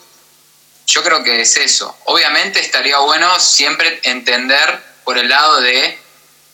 Yo 0.86 1.02
creo 1.02 1.22
que 1.22 1.42
es 1.42 1.56
eso. 1.58 1.94
Obviamente 2.06 2.60
estaría 2.60 2.98
bueno 2.98 3.38
siempre 3.38 4.00
entender 4.04 4.82
por 5.04 5.18
el 5.18 5.28
lado 5.28 5.60
de 5.60 5.98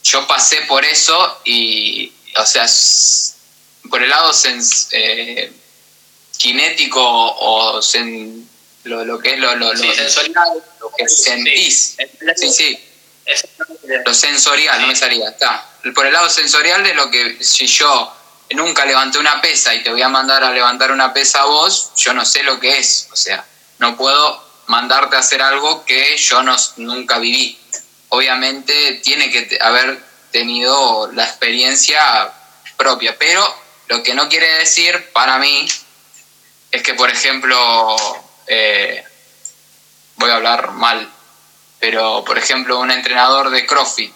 yo 0.02 0.26
pasé 0.26 0.62
por 0.62 0.84
eso 0.84 1.40
y, 1.44 2.12
o 2.36 2.44
sea, 2.44 2.66
por 3.88 4.02
el 4.02 4.10
lado 4.10 4.32
eh, 4.90 5.52
cinético 6.36 7.00
o 7.02 7.80
lo, 8.84 9.04
lo, 9.04 9.18
que 9.18 9.34
es 9.34 9.38
lo, 9.38 9.54
lo, 9.56 9.76
sensorial, 9.76 10.62
lo 10.80 10.90
que 10.96 11.08
sentís. 11.08 11.96
Sí, 12.36 12.50
sí. 12.50 12.84
Lo 14.04 14.14
sensorial, 14.14 14.80
no 14.80 14.86
me 14.86 14.96
salía. 14.96 15.30
Está. 15.30 15.66
Por 15.94 16.06
el 16.06 16.12
lado 16.12 16.28
sensorial 16.30 16.82
de 16.82 16.94
lo 16.94 17.10
que 17.10 17.42
si 17.42 17.66
yo 17.66 18.14
nunca 18.50 18.84
levanté 18.84 19.18
una 19.18 19.40
pesa 19.40 19.74
y 19.74 19.82
te 19.82 19.90
voy 19.90 20.02
a 20.02 20.08
mandar 20.08 20.44
a 20.44 20.50
levantar 20.50 20.92
una 20.92 21.12
pesa 21.12 21.42
a 21.42 21.46
vos, 21.46 21.92
yo 21.96 22.12
no 22.12 22.24
sé 22.24 22.42
lo 22.42 22.60
que 22.60 22.78
es. 22.78 23.08
O 23.12 23.16
sea, 23.16 23.44
no 23.78 23.96
puedo 23.96 24.42
mandarte 24.66 25.16
a 25.16 25.20
hacer 25.20 25.42
algo 25.42 25.84
que 25.84 26.16
yo 26.16 26.42
no, 26.42 26.56
nunca 26.76 27.18
viví. 27.18 27.58
Obviamente 28.10 29.00
tiene 29.02 29.30
que 29.30 29.58
haber 29.60 30.02
tenido 30.30 31.10
la 31.12 31.24
experiencia 31.24 32.32
propia, 32.76 33.16
pero 33.18 33.42
lo 33.88 34.02
que 34.02 34.14
no 34.14 34.28
quiere 34.28 34.58
decir 34.58 35.10
para 35.12 35.38
mí 35.38 35.66
es 36.70 36.82
que, 36.82 36.94
por 36.94 37.10
ejemplo, 37.10 37.96
eh, 38.46 39.04
voy 40.16 40.30
a 40.30 40.36
hablar 40.36 40.72
mal, 40.72 41.10
pero 41.78 42.24
por 42.24 42.38
ejemplo, 42.38 42.78
un 42.78 42.90
entrenador 42.90 43.50
de 43.50 43.66
CrossFit, 43.66 44.12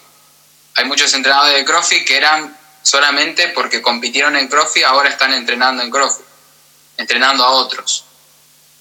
hay 0.75 0.85
muchos 0.85 1.13
entrenadores 1.13 1.55
de 1.55 1.65
CrossFit 1.65 2.05
que 2.05 2.17
eran 2.17 2.57
solamente 2.81 3.49
porque 3.49 3.81
compitieron 3.81 4.35
en 4.35 4.47
CrossFit, 4.47 4.83
ahora 4.83 5.09
están 5.09 5.33
entrenando 5.33 5.83
en 5.83 5.91
CrossFit, 5.91 6.25
entrenando 6.97 7.43
a 7.43 7.51
otros. 7.51 8.05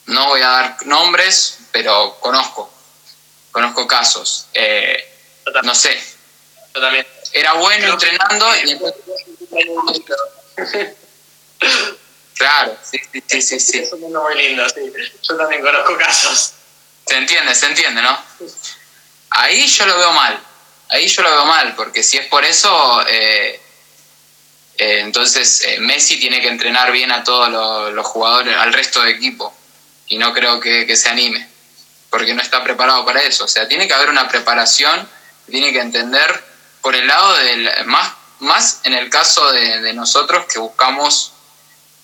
No 0.07 0.26
voy 0.28 0.40
a 0.40 0.49
dar 0.49 0.86
nombres, 0.86 1.59
pero 1.70 2.16
conozco, 2.20 2.72
conozco 3.51 3.86
casos. 3.86 4.46
Eh, 4.55 5.09
no 5.62 5.74
sé. 5.74 6.01
Yo 6.74 6.80
también. 6.80 7.07
Era 7.32 7.53
bueno 7.55 7.92
entrenando 7.92 8.46
y 8.57 8.78
Claro, 12.39 12.78
sí, 12.89 13.01
sí, 13.26 13.43
sí, 13.43 13.59
sí. 13.59 13.78
Es 13.80 13.93
un 13.93 14.01
mundo 14.01 14.22
muy 14.22 14.36
lindo, 14.36 14.66
sí. 14.68 14.93
Yo 15.22 15.36
también 15.36 15.61
conozco 15.61 15.97
casos. 15.99 16.55
Se 17.05 17.16
entiende, 17.16 17.53
se 17.55 17.66
entiende, 17.66 18.01
¿no? 18.01 18.16
Ahí 19.30 19.66
yo 19.66 19.86
lo 19.86 19.99
veo 19.99 20.12
mal. 20.12 20.41
Ahí 20.89 21.09
yo 21.09 21.22
lo 21.22 21.30
veo 21.30 21.47
mal, 21.47 21.74
porque 21.74 22.03
si 22.05 22.16
es 22.16 22.26
por 22.26 22.45
eso, 22.45 23.05
eh, 23.09 23.61
eh, 24.78 25.01
entonces 25.01 25.64
eh, 25.64 25.80
Messi 25.80 26.18
tiene 26.20 26.41
que 26.41 26.49
entrenar 26.49 26.93
bien 26.93 27.11
a 27.11 27.24
todos 27.24 27.51
los, 27.93 28.07
jugadores, 28.07 28.57
al 28.57 28.72
resto 28.72 29.01
del 29.01 29.16
equipo. 29.16 29.53
Y 30.07 30.16
no 30.16 30.32
creo 30.32 30.61
que, 30.61 30.97
se 30.97 31.09
anime, 31.09 31.47
porque 32.09 32.34
no 32.34 32.41
está 32.41 32.62
preparado 32.62 33.05
para 33.05 33.20
eso. 33.22 33.47
O 33.47 33.49
sea, 33.49 33.66
tiene 33.66 33.89
que 33.89 33.95
haber 33.95 34.11
una 34.11 34.28
preparación, 34.28 35.09
tiene 35.51 35.72
que 35.72 35.80
entender 35.80 36.45
por 36.80 36.95
el 36.95 37.07
lado 37.07 37.36
del. 37.39 37.68
Más, 37.86 38.12
más 38.39 38.80
en 38.84 38.95
el 38.95 39.11
caso 39.11 39.51
de, 39.51 39.80
de 39.80 39.93
nosotros 39.93 40.47
que 40.47 40.61
buscamos 40.61 41.32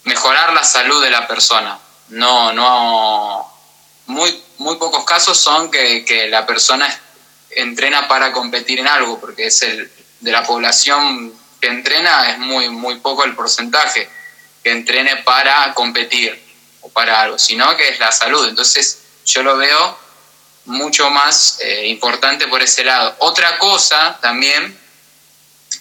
mejorar 0.05 0.53
la 0.53 0.65
salud 0.65 1.03
de 1.03 1.11
la 1.11 1.27
persona. 1.27 1.79
No, 2.09 2.53
no. 2.53 3.51
Muy, 4.07 4.43
muy 4.59 4.77
pocos 4.77 5.05
casos 5.05 5.39
son 5.39 5.71
que, 5.71 6.29
la 6.31 6.47
persona 6.47 6.89
entrena 7.51 8.07
para 8.09 8.33
competir 8.33 8.81
en 8.81 8.89
algo, 8.89 9.21
porque 9.21 9.47
es 9.47 9.63
el 9.63 9.91
de 10.21 10.33
la 10.33 10.45
población 10.45 11.33
que 11.61 11.69
entrena 11.69 12.31
es 12.31 12.39
muy, 12.39 12.69
muy 12.69 12.97
poco 12.97 13.25
el 13.25 13.35
porcentaje 13.35 14.09
que 14.63 14.71
entrene 14.71 15.17
para 15.17 15.73
competir 15.75 16.43
o 16.81 16.89
para 16.89 17.21
algo, 17.21 17.39
sino 17.39 17.77
que 17.77 17.89
es 17.89 17.99
la 17.99 18.13
salud. 18.13 18.49
Entonces 18.49 19.01
yo 19.25 19.43
lo 19.43 19.57
veo 19.57 19.99
mucho 20.67 21.11
más 21.11 21.59
eh, 21.61 21.87
importante 21.89 22.49
por 22.49 22.63
ese 22.63 22.85
lado. 22.85 23.15
Otra 23.19 23.59
cosa 23.59 24.19
también 24.21 24.79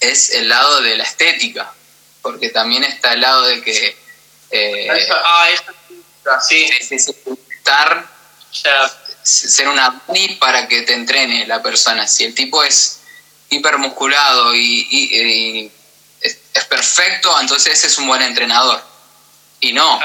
es 0.01 0.29
el 0.31 0.49
lado 0.49 0.81
de 0.81 0.97
la 0.97 1.03
estética, 1.03 1.73
porque 2.21 2.49
también 2.49 2.83
está 2.83 3.13
el 3.13 3.21
lado 3.21 3.43
de 3.43 3.61
que 3.61 4.02
eh, 4.53 4.87
ah, 5.11 5.47
sí. 6.39 6.69
sí, 6.79 6.99
sí, 6.99 7.15
Estar, 7.57 8.05
ser 9.23 9.67
una 9.67 10.01
bunny 10.05 10.35
para 10.35 10.67
que 10.67 10.83
te 10.83 10.93
entrene 10.93 11.47
la 11.47 11.63
persona. 11.63 12.07
Si 12.07 12.23
el 12.23 12.35
tipo 12.35 12.63
es 12.63 12.99
hipermusculado 13.49 14.53
y, 14.53 14.87
y, 14.91 15.71
es, 16.21 16.65
perfecto, 16.65 17.29
entonces 17.41 17.73
ese 17.73 17.87
es 17.87 17.97
un 17.97 18.07
buen 18.07 18.21
entrenador. 18.21 18.81
Y 19.59 19.73
no, 19.73 19.99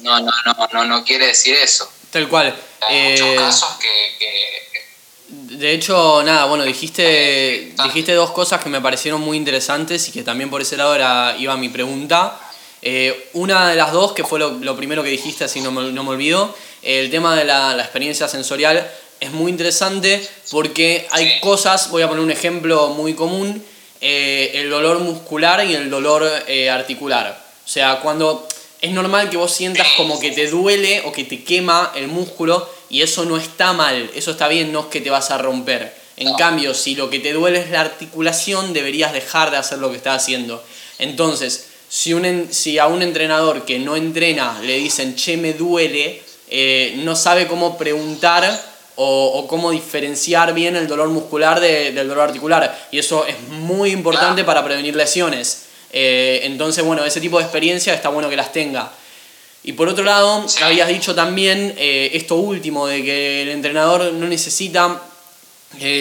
no, 0.00 0.20
no, 0.20 0.32
no, 0.44 0.68
no, 0.72 0.84
no 0.84 1.04
quiere 1.04 1.26
decir 1.26 1.54
eso. 1.56 1.90
Tal 2.10 2.28
cual. 2.28 2.56
Hay 2.88 3.10
muchos 3.10 3.26
eh, 3.26 3.36
casos 3.36 3.76
que, 3.78 5.28
De 5.28 5.72
hecho, 5.72 6.22
nada, 6.22 6.46
bueno, 6.46 6.64
dijiste, 6.64 7.74
dijiste 7.84 8.14
dos 8.14 8.30
cosas 8.30 8.62
que 8.62 8.70
me 8.70 8.80
parecieron 8.80 9.20
muy 9.20 9.36
interesantes 9.36 10.08
y 10.08 10.12
que 10.12 10.22
también 10.22 10.48
por 10.48 10.62
ese 10.62 10.76
lado 10.76 10.94
era, 10.94 11.36
iba 11.38 11.56
mi 11.56 11.68
pregunta. 11.68 12.40
Eh, 12.82 13.30
una 13.32 13.68
de 13.68 13.76
las 13.76 13.92
dos, 13.92 14.12
que 14.12 14.24
fue 14.24 14.38
lo, 14.38 14.76
primero 14.76 15.02
que 15.02 15.10
dijiste, 15.10 15.44
así 15.44 15.60
no 15.60 15.72
me, 15.72 15.90
no 15.92 16.04
me 16.04 16.10
olvido, 16.10 16.54
el 16.82 17.10
tema 17.10 17.36
de 17.36 17.44
la, 17.44 17.76
experiencia 17.78 18.28
sensorial 18.28 18.88
es 19.20 19.32
muy 19.32 19.50
interesante 19.50 20.26
porque 20.50 21.08
hay 21.10 21.40
cosas, 21.40 21.90
voy 21.90 22.02
a 22.02 22.08
poner 22.08 22.22
un 22.22 22.30
ejemplo 22.30 22.90
muy 22.90 23.14
común, 23.14 23.64
eh, 24.00 24.52
el 24.54 24.70
dolor 24.70 25.00
muscular 25.00 25.64
y 25.66 25.74
el 25.74 25.90
dolor 25.90 26.30
eh, 26.46 26.70
articular. 26.70 27.44
O 27.64 27.68
sea, 27.68 27.98
cuando 28.00 28.46
es 28.80 28.92
normal 28.92 29.28
que 29.28 29.36
vos 29.36 29.52
sientas 29.52 29.88
como 29.96 30.20
que 30.20 30.30
te 30.30 30.46
duele 30.48 31.02
o 31.04 31.12
que 31.12 31.24
te 31.24 31.42
quema 31.42 31.92
el 31.96 32.06
músculo 32.06 32.68
y 32.88 33.02
eso 33.02 33.24
no 33.24 33.36
está 33.36 33.72
mal, 33.72 34.08
eso 34.14 34.30
está 34.30 34.46
bien, 34.46 34.72
no 34.72 34.80
es 34.80 34.86
que 34.86 35.00
te 35.00 35.10
vas 35.10 35.32
a 35.32 35.38
romper. 35.38 35.92
En 36.16 36.34
cambio, 36.34 36.74
si 36.74 36.94
lo 36.94 37.10
que 37.10 37.18
te 37.18 37.32
duele 37.32 37.60
es 37.60 37.70
la 37.70 37.80
articulación, 37.80 38.72
deberías 38.72 39.12
dejar 39.12 39.50
de 39.50 39.56
hacer 39.56 39.78
lo 39.78 39.90
que 39.90 39.96
estás 39.96 40.22
haciendo. 40.22 40.62
Entonces, 40.98 41.67
si, 41.88 42.12
un, 42.12 42.48
si 42.50 42.78
a 42.78 42.86
un 42.86 43.02
entrenador 43.02 43.64
que 43.64 43.78
no 43.78 43.96
entrena 43.96 44.60
le 44.62 44.76
dicen, 44.76 45.16
che, 45.16 45.36
me 45.36 45.54
duele, 45.54 46.22
eh, 46.50 46.94
no 46.98 47.16
sabe 47.16 47.46
cómo 47.46 47.78
preguntar 47.78 48.68
o, 48.96 49.46
cómo 49.48 49.70
diferenciar 49.70 50.52
bien 50.54 50.76
el 50.76 50.88
dolor 50.88 51.08
muscular 51.08 51.60
del 51.60 51.94
dolor 51.94 52.20
articular. 52.20 52.88
Y 52.90 52.98
eso 52.98 53.26
es 53.26 53.40
muy 53.48 53.90
importante 53.90 54.44
para 54.44 54.64
prevenir 54.64 54.96
lesiones. 54.96 55.66
Eh, 55.92 56.40
entonces, 56.42 56.84
bueno, 56.84 57.04
ese 57.04 57.20
tipo 57.20 57.38
de 57.38 57.44
experiencia 57.44 57.94
está 57.94 58.08
bueno 58.08 58.28
que 58.28 58.36
las 58.36 58.52
tenga. 58.52 58.90
Y 59.62 59.72
por 59.72 59.88
otro 59.88 60.04
lado, 60.04 60.44
habías 60.62 60.88
dicho 60.88 61.14
también 61.14 61.74
eh, 61.78 62.10
esto 62.14 62.34
último, 62.36 62.88
de 62.88 63.04
que 63.04 63.42
el 63.42 63.50
entrenador 63.50 64.12
no 64.12 64.26
necesita 64.26 65.02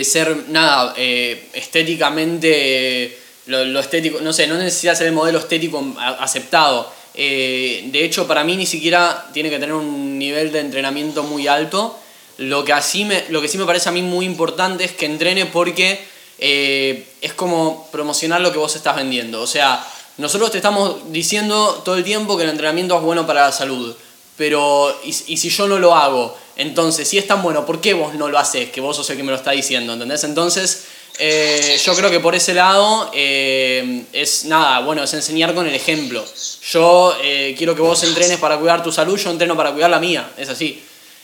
ser 0.04 0.46
nada 0.48 0.96
estéticamente 0.98 3.27
lo, 3.48 3.80
estético, 3.80 4.22
no 4.22 4.34
sé, 4.34 4.48
no 4.48 4.56
necesita 4.56 4.96
ser 4.96 5.08
el 5.08 5.14
modelo 5.14 5.40
estético 5.40 5.84
aceptado. 5.98 6.92
Eh, 7.14 7.86
de 7.92 8.06
hecho, 8.06 8.28
para 8.28 8.44
mí 8.44 8.56
ni 8.56 8.66
siquiera 8.66 9.30
tiene 9.34 9.50
que 9.50 9.58
tener 9.58 9.74
un 9.74 10.20
nivel 10.20 10.52
de 10.52 10.60
entrenamiento 10.60 11.24
muy 11.24 11.48
alto. 11.48 11.98
Lo 12.38 12.64
que, 12.64 12.74
así 12.74 13.06
me, 13.06 13.26
lo 13.30 13.42
que 13.42 13.48
sí 13.48 13.58
me 13.58 13.66
parece 13.66 13.90
a 13.90 13.92
mí 13.92 14.02
muy 14.02 14.26
importante 14.26 14.84
es 14.84 14.92
que 14.92 15.06
entrene 15.06 15.48
porque 15.48 16.00
eh, 16.38 17.08
es 17.22 17.34
como 17.34 17.90
promocionar 17.92 18.42
lo 18.42 18.52
que 18.52 18.60
vos 18.60 18.76
estás 18.76 18.96
vendiendo. 18.96 19.42
O 19.42 19.48
sea, 19.48 19.86
nosotros 20.18 20.52
te 20.52 20.58
estamos 20.58 21.12
diciendo 21.12 21.82
todo 21.84 21.96
el 21.96 22.04
tiempo 22.04 22.38
que 22.38 22.44
el 22.44 22.50
entrenamiento 22.50 22.96
es 22.96 23.02
bueno 23.02 23.26
para 23.26 23.46
la 23.46 23.52
salud. 23.52 23.96
Pero, 24.36 24.96
y, 25.04 25.10
y 25.10 25.38
si 25.38 25.50
yo 25.50 25.68
no 25.68 25.80
lo 25.80 25.96
hago, 25.96 26.38
entonces, 26.58 27.08
si 27.08 27.18
es 27.18 27.26
tan 27.26 27.42
bueno, 27.42 27.66
¿por 27.66 27.82
qué 27.82 27.94
vos 27.94 28.14
no 28.14 28.30
lo 28.30 28.38
haces? 28.38 28.70
Que 28.70 28.82
vos 28.82 28.96
sos 28.96 29.10
el 29.10 29.18
que 29.18 29.24
me 29.24 29.32
lo 29.32 29.38
está 29.38 29.52
diciendo, 29.52 29.94
¿entendés? 29.94 30.24
Entonces, 30.24 30.86
eh, 31.20 31.80
yo 31.84 31.96
creo 31.96 32.12
que 32.12 32.20
por 32.20 32.36
ese 32.36 32.54
lado 32.54 33.12
eh, 33.14 34.04
es 34.14 34.46
nada, 34.46 34.80
bueno, 34.82 35.04
es 35.04 35.14
enseñar 35.14 35.54
con 35.56 35.68
el 35.68 35.74
ejemplo. 35.74 36.24
Yo 36.72 37.16
eh, 37.24 37.56
quiero 37.58 37.76
que 37.76 37.82
vos 37.82 38.04
entrenes 38.04 38.38
para 38.38 38.58
cuidar 38.58 38.84
tu 38.84 38.92
salud, 38.92 39.18
yo 39.18 39.32
entreno 39.32 39.56
para 39.56 39.72
cuidar 39.72 39.90
la 39.90 40.00
mía, 40.00 40.32
es 40.38 40.50
así. 40.50 40.82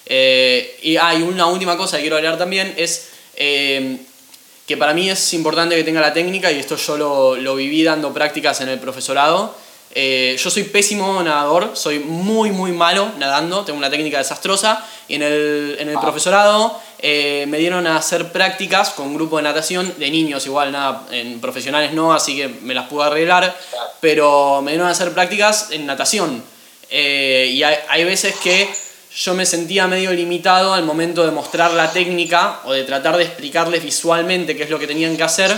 y 0.09 0.97
hay 0.97 1.21
una 1.21 1.45
última 1.45 1.77
cosa 1.77 1.97
que 1.97 2.03
quiero 2.03 2.17
hablar 2.17 2.37
también, 2.37 2.73
es 2.77 3.09
que 3.35 4.77
para 4.77 4.93
mí 4.93 5.09
es 5.09 5.33
importante 5.33 5.75
que 5.75 5.83
tenga 5.83 6.01
la 6.01 6.13
técnica, 6.13 6.51
y 6.51 6.59
esto 6.59 6.75
yo 6.75 6.97
lo, 6.97 7.35
lo 7.35 7.55
viví 7.55 7.83
dando 7.83 8.13
prácticas 8.13 8.61
en 8.61 8.69
el 8.69 8.79
profesorado. 8.79 9.62
Yo 9.95 10.49
soy 10.49 10.63
pésimo 10.63 11.21
nadador, 11.21 11.71
soy 11.75 11.99
muy, 11.99 12.51
muy 12.51 12.71
malo 12.71 13.11
nadando, 13.19 13.63
tengo 13.63 13.77
una 13.77 13.91
técnica 13.91 14.17
desastrosa, 14.17 14.83
y 15.07 15.15
en 15.15 15.23
el, 15.23 15.77
en 15.79 15.89
el 15.89 15.99
profesorado 15.99 16.79
eh, 17.05 17.43
me 17.49 17.57
dieron 17.57 17.85
a 17.85 17.97
hacer 17.97 18.31
prácticas 18.31 18.91
con 18.91 19.07
un 19.07 19.15
grupo 19.15 19.35
de 19.35 19.43
natación 19.43 19.93
de 19.99 20.09
niños, 20.09 20.45
igual 20.45 20.71
nada, 20.71 21.05
en 21.11 21.41
profesionales 21.41 21.91
no, 21.91 22.13
así 22.13 22.37
que 22.37 22.47
me 22.47 22.73
las 22.73 22.87
pude 22.87 23.03
arreglar, 23.03 23.53
pero 23.99 24.61
me 24.61 24.71
dieron 24.71 24.87
a 24.87 24.91
hacer 24.91 25.11
prácticas 25.13 25.71
en 25.71 25.85
natación. 25.85 26.41
Eh, 26.89 27.51
y 27.55 27.61
hay, 27.61 28.05
veces 28.05 28.35
que 28.35 28.69
yo 29.13 29.33
me 29.33 29.45
sentía 29.45 29.85
medio 29.85 30.13
limitado 30.13 30.73
al 30.73 30.85
momento 30.85 31.25
de 31.25 31.31
mostrar 31.31 31.71
la 31.71 31.91
técnica 31.91 32.61
o 32.63 32.71
de 32.71 32.85
tratar 32.85 33.17
de 33.17 33.23
explicarles 33.23 33.83
visualmente 33.83 34.55
qué 34.55 34.63
es 34.63 34.69
lo 34.69 34.79
que 34.79 34.87
tenían 34.87 35.17
que 35.17 35.23
hacer. 35.23 35.53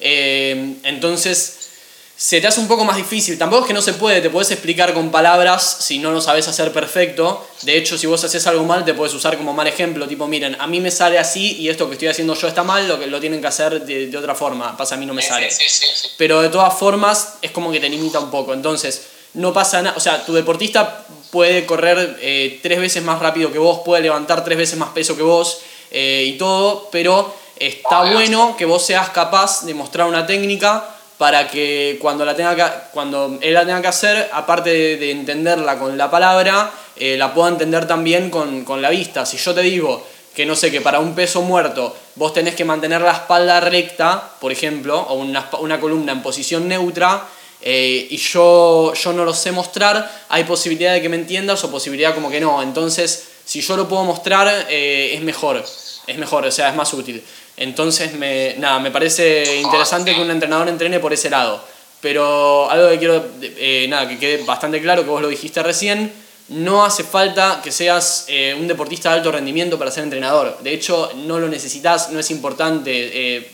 Eh, 0.00 0.78
entonces 0.82 1.57
se 2.20 2.40
te 2.40 2.48
hace 2.48 2.58
un 2.58 2.66
poco 2.66 2.84
más 2.84 2.96
difícil. 2.96 3.38
Tampoco 3.38 3.62
es 3.62 3.68
que 3.68 3.72
no 3.72 3.80
se 3.80 3.94
puede, 3.94 4.20
te 4.20 4.28
puedes 4.28 4.50
explicar 4.50 4.92
con 4.92 5.12
palabras 5.12 5.76
si 5.78 6.00
no 6.00 6.10
lo 6.10 6.20
sabes 6.20 6.48
hacer 6.48 6.72
perfecto. 6.72 7.46
De 7.62 7.76
hecho, 7.76 7.96
si 7.96 8.08
vos 8.08 8.24
haces 8.24 8.44
algo 8.48 8.64
mal, 8.64 8.84
te 8.84 8.92
puedes 8.92 9.14
usar 9.14 9.38
como 9.38 9.54
mal 9.54 9.68
ejemplo. 9.68 10.08
Tipo, 10.08 10.26
miren, 10.26 10.60
a 10.60 10.66
mí 10.66 10.80
me 10.80 10.90
sale 10.90 11.16
así 11.20 11.56
y 11.60 11.68
esto 11.68 11.86
que 11.86 11.92
estoy 11.92 12.08
haciendo 12.08 12.34
yo 12.34 12.48
está 12.48 12.64
mal, 12.64 12.88
lo 12.88 12.98
que 12.98 13.06
lo 13.06 13.20
tienen 13.20 13.40
que 13.40 13.46
hacer 13.46 13.86
de, 13.86 14.16
otra 14.16 14.34
forma. 14.34 14.76
Pasa, 14.76 14.96
a 14.96 14.98
mí 14.98 15.06
no 15.06 15.14
me 15.14 15.22
sale. 15.22 15.48
Pero 16.16 16.42
de 16.42 16.48
todas 16.48 16.76
formas, 16.76 17.34
es 17.40 17.52
como 17.52 17.70
que 17.70 17.78
te 17.78 17.88
limita 17.88 18.18
un 18.18 18.32
poco. 18.32 18.52
Entonces, 18.52 19.00
no 19.34 19.52
pasa 19.52 19.80
nada. 19.80 19.96
O 19.96 20.00
sea, 20.00 20.26
tu 20.26 20.34
deportista 20.34 21.06
puede 21.30 21.66
correr 21.66 22.18
eh, 22.20 22.58
tres 22.64 22.80
veces 22.80 23.00
más 23.04 23.20
rápido 23.20 23.52
que 23.52 23.60
vos, 23.60 23.82
puede 23.84 24.02
levantar 24.02 24.42
tres 24.42 24.58
veces 24.58 24.76
más 24.76 24.88
peso 24.88 25.16
que 25.16 25.22
vos 25.22 25.60
eh, 25.92 26.24
y 26.26 26.32
todo, 26.36 26.88
pero 26.90 27.32
está 27.60 28.12
bueno 28.12 28.56
que 28.58 28.64
vos 28.64 28.84
seas 28.84 29.10
capaz 29.10 29.64
de 29.64 29.74
mostrar 29.74 30.08
una 30.08 30.26
técnica 30.26 30.96
para 31.18 31.48
que 31.48 31.98
cuando, 32.00 32.24
la 32.24 32.34
tenga 32.34 32.54
que, 32.54 32.64
cuando 32.92 33.38
él 33.42 33.52
la 33.52 33.66
tenga 33.66 33.82
que 33.82 33.88
hacer, 33.88 34.30
aparte 34.32 34.70
de, 34.70 35.10
entenderla 35.10 35.78
con 35.78 35.98
la 35.98 36.10
palabra, 36.10 36.70
eh, 36.96 37.16
la 37.16 37.34
pueda 37.34 37.48
entender 37.48 37.86
también 37.86 38.30
con, 38.30 38.64
con, 38.64 38.80
la 38.80 38.90
vista. 38.90 39.26
Si 39.26 39.36
yo 39.36 39.52
te 39.52 39.62
digo 39.62 40.06
que 40.34 40.46
no 40.46 40.54
sé, 40.54 40.70
que 40.70 40.80
para 40.80 41.00
un 41.00 41.16
peso 41.16 41.42
muerto 41.42 41.96
vos 42.14 42.32
tenés 42.32 42.54
que 42.54 42.64
mantener 42.64 43.00
la 43.00 43.12
espalda 43.12 43.58
recta, 43.58 44.30
por 44.40 44.52
ejemplo, 44.52 45.00
o 45.00 45.14
una, 45.14 45.48
una 45.58 45.80
columna 45.80 46.12
en 46.12 46.22
posición 46.22 46.68
neutra, 46.68 47.26
eh, 47.60 48.06
y 48.10 48.16
yo, 48.16 48.94
yo 48.94 49.12
no 49.12 49.24
lo 49.24 49.34
sé 49.34 49.50
mostrar, 49.50 50.08
hay 50.28 50.44
posibilidad 50.44 50.92
de 50.92 51.02
que 51.02 51.08
me 51.08 51.16
entiendas 51.16 51.64
o 51.64 51.70
posibilidad 51.70 52.14
como 52.14 52.30
que 52.30 52.40
no. 52.40 52.62
Entonces, 52.62 53.28
si 53.44 53.60
yo 53.60 53.76
lo 53.76 53.88
puedo 53.88 54.04
mostrar, 54.04 54.66
eh, 54.68 55.14
es 55.14 55.22
mejor, 55.22 55.64
es 56.06 56.18
mejor, 56.18 56.46
o 56.46 56.52
sea, 56.52 56.68
es 56.68 56.76
más 56.76 56.92
útil. 56.94 57.22
Entonces, 57.58 58.14
me, 58.14 58.54
nada, 58.58 58.78
me 58.78 58.90
parece 58.90 59.60
interesante 59.60 60.14
que 60.14 60.20
un 60.20 60.30
entrenador 60.30 60.68
entrene 60.68 61.00
por 61.00 61.12
ese 61.12 61.28
lado. 61.28 61.62
Pero 62.00 62.70
algo 62.70 62.88
que 62.90 62.98
quiero, 62.98 63.26
eh, 63.42 63.86
nada, 63.88 64.08
que 64.08 64.18
quede 64.18 64.44
bastante 64.44 64.80
claro, 64.80 65.02
que 65.02 65.10
vos 65.10 65.20
lo 65.20 65.28
dijiste 65.28 65.62
recién, 65.62 66.12
no 66.48 66.84
hace 66.84 67.02
falta 67.02 67.60
que 67.62 67.72
seas 67.72 68.26
eh, 68.28 68.56
un 68.58 68.68
deportista 68.68 69.10
de 69.10 69.16
alto 69.16 69.32
rendimiento 69.32 69.78
para 69.78 69.90
ser 69.90 70.04
entrenador. 70.04 70.58
De 70.62 70.72
hecho, 70.72 71.10
no 71.16 71.40
lo 71.40 71.48
necesitas, 71.48 72.10
no 72.10 72.20
es 72.20 72.30
importante. 72.30 72.90
Eh, 73.36 73.50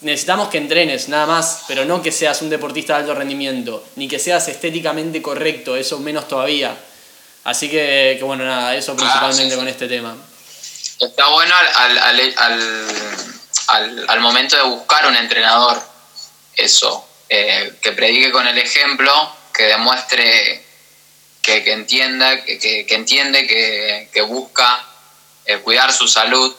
necesitamos 0.00 0.48
que 0.48 0.58
entrenes, 0.58 1.08
nada 1.08 1.26
más, 1.26 1.64
pero 1.68 1.84
no 1.84 2.02
que 2.02 2.10
seas 2.10 2.42
un 2.42 2.50
deportista 2.50 2.94
de 2.94 3.00
alto 3.00 3.14
rendimiento, 3.14 3.84
ni 3.94 4.08
que 4.08 4.18
seas 4.18 4.48
estéticamente 4.48 5.22
correcto, 5.22 5.76
eso 5.76 6.00
menos 6.00 6.26
todavía. 6.26 6.76
Así 7.44 7.68
que, 7.68 8.16
que 8.18 8.24
bueno, 8.24 8.44
nada, 8.44 8.74
eso 8.74 8.96
principalmente 8.96 9.56
con 9.56 9.68
este 9.68 9.86
tema. 9.86 10.16
Está 11.00 11.28
bueno 11.28 11.54
al, 11.54 11.98
al, 11.98 12.34
al, 13.68 14.06
al, 14.08 14.20
momento 14.20 14.56
de 14.56 14.62
buscar 14.62 15.06
un 15.06 15.14
entrenador 15.14 15.80
eso, 16.56 17.06
eh, 17.28 17.74
que 17.80 17.92
predique 17.92 18.32
con 18.32 18.48
el 18.48 18.58
ejemplo, 18.58 19.12
que 19.54 19.64
demuestre 19.64 20.64
que, 21.40 21.62
que 21.62 21.72
entienda, 21.72 22.42
que, 22.42 22.58
que, 22.58 22.94
entiende, 22.94 23.46
que, 23.46 24.10
que 24.12 24.22
busca 24.22 24.84
eh, 25.44 25.58
cuidar 25.58 25.92
su 25.92 26.08
salud. 26.08 26.52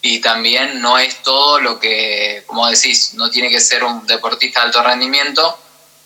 Y 0.00 0.20
también 0.20 0.80
no 0.80 0.98
es 0.98 1.22
todo 1.22 1.60
lo 1.60 1.78
que, 1.78 2.44
como 2.46 2.68
decís, 2.70 3.14
no 3.14 3.30
tiene 3.30 3.50
que 3.50 3.60
ser 3.60 3.84
un 3.84 4.06
deportista 4.06 4.60
de 4.60 4.66
alto 4.66 4.82
rendimiento, 4.82 5.58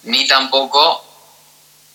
ni 0.04 0.26
tampoco 0.26 1.04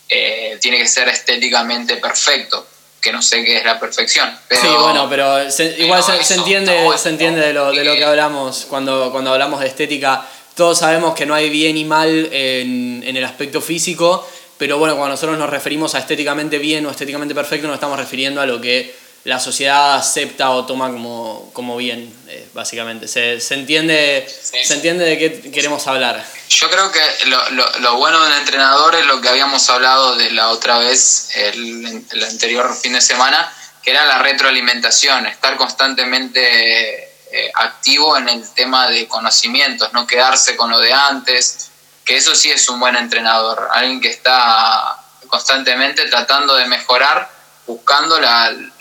eh, 0.07 0.57
tiene 0.61 0.77
que 0.77 0.87
ser 0.87 1.09
estéticamente 1.09 1.97
perfecto 1.97 2.65
que 3.07 3.13
no 3.13 3.21
sé 3.21 3.43
qué 3.45 3.57
es 3.57 3.63
la 3.63 3.79
perfección. 3.79 4.29
sí, 4.49 4.67
bueno, 4.81 5.07
pero 5.09 5.43
igual 5.77 6.03
se, 6.03 6.35
entiende, 6.35 6.75
se 6.97 7.09
entiende 7.09 7.39
de 7.39 7.53
lo, 7.53 7.71
de 7.71 7.85
lo 7.85 7.95
que 7.95 8.03
hablamos 8.03 8.65
cuando, 8.69 9.11
cuando 9.13 9.31
hablamos 9.31 9.61
de 9.61 9.67
estética. 9.67 10.27
Todos 10.55 10.79
sabemos 10.79 11.15
que 11.15 11.25
no 11.25 11.33
hay 11.33 11.49
bien 11.49 11.77
y 11.77 11.85
mal 11.85 12.29
en, 12.33 13.03
en 13.05 13.15
el 13.15 13.23
aspecto 13.23 13.61
físico, 13.61 14.27
pero 14.57 14.77
bueno, 14.77 14.95
cuando 14.97 15.13
nosotros 15.13 15.37
nos 15.37 15.49
referimos 15.49 15.95
a 15.95 15.99
estéticamente 15.99 16.57
bien 16.57 16.85
o 16.85 16.91
estéticamente 16.91 17.33
perfecto, 17.33 17.67
nos 17.67 17.75
estamos 17.75 17.97
refiriendo 17.97 18.41
a 18.41 18.45
lo 18.45 18.59
que 18.59 18.93
la 19.27 19.41
sociedad 19.41 19.95
acepta 19.95 20.51
o 20.51 20.65
toma 20.65 20.89
como, 20.89 21.51
como 21.51 21.75
bien, 21.75 22.15
eh, 22.29 22.47
básicamente. 22.53 23.09
Se, 23.09 23.41
se 23.41 23.55
entiende, 23.55 24.25
se 24.25 24.73
entiende 24.73 25.03
de 25.03 25.17
qué 25.17 25.51
queremos 25.51 25.85
hablar. 25.85 26.25
Yo 26.47 26.69
creo 26.69 26.89
que 26.93 27.01
lo, 27.25 27.49
lo, 27.49 27.79
lo, 27.79 27.97
bueno 27.97 28.21
de 28.21 28.27
un 28.27 28.37
entrenador 28.37 28.95
es 28.95 29.05
lo 29.05 29.19
que 29.19 29.27
habíamos 29.27 29.69
hablado 29.69 30.15
de 30.15 30.31
la 30.31 30.47
otra 30.47 30.77
vez, 30.77 31.31
el, 31.35 32.05
el 32.09 32.23
anterior 32.23 32.73
fin 32.73 32.93
de 32.93 33.01
semana, 33.01 33.53
que 33.83 33.91
era 33.91 34.05
la 34.05 34.19
retroalimentación, 34.19 35.27
estar 35.27 35.57
constantemente 35.57 37.03
eh, 37.29 37.51
activo 37.53 38.15
en 38.15 38.29
el 38.29 38.49
tema 38.53 38.87
de 38.87 39.09
conocimientos, 39.09 39.91
no 39.91 40.07
quedarse 40.07 40.55
con 40.55 40.71
lo 40.71 40.79
de 40.79 40.93
antes, 40.93 41.69
que 42.05 42.15
eso 42.15 42.33
sí 42.33 42.49
es 42.49 42.69
un 42.69 42.79
buen 42.79 42.95
entrenador, 42.95 43.67
alguien 43.73 43.99
que 43.99 44.09
está 44.09 45.01
constantemente 45.27 46.05
tratando 46.05 46.55
de 46.55 46.65
mejorar 46.67 47.36
buscando 47.67 48.19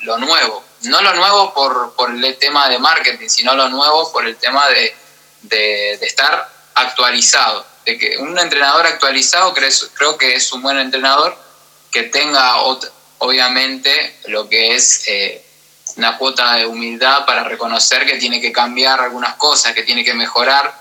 lo 0.02 0.18
nuevo. 0.18 0.64
No 0.82 1.02
lo 1.02 1.14
nuevo 1.14 1.52
por, 1.52 1.94
por, 1.94 2.10
el 2.10 2.38
tema 2.38 2.68
de 2.68 2.78
marketing, 2.78 3.28
sino 3.28 3.54
lo 3.54 3.68
nuevo 3.68 4.12
por 4.12 4.26
el 4.26 4.36
tema 4.36 4.68
de, 4.68 4.94
de, 5.42 5.92
estar 5.94 6.48
actualizado. 6.74 7.66
De 7.84 7.98
que 7.98 8.16
un 8.18 8.38
entrenador 8.38 8.86
actualizado 8.86 9.52
creo, 9.52 9.70
creo 9.94 10.16
que 10.16 10.34
es 10.34 10.52
un 10.52 10.62
buen 10.62 10.78
entrenador 10.78 11.36
que 11.90 12.04
tenga 12.04 12.56
obviamente 13.18 14.20
lo 14.26 14.48
que 14.48 14.74
es 14.74 15.02
eh, 15.06 15.44
una 15.96 16.18
cuota 16.18 16.54
de 16.54 16.66
humildad 16.66 17.24
para 17.24 17.44
reconocer 17.44 18.06
que 18.06 18.16
tiene 18.16 18.40
que 18.40 18.52
cambiar 18.52 19.00
algunas 19.00 19.34
cosas, 19.36 19.72
que 19.72 19.82
tiene 19.82 20.04
que 20.04 20.14
mejorar. 20.14 20.78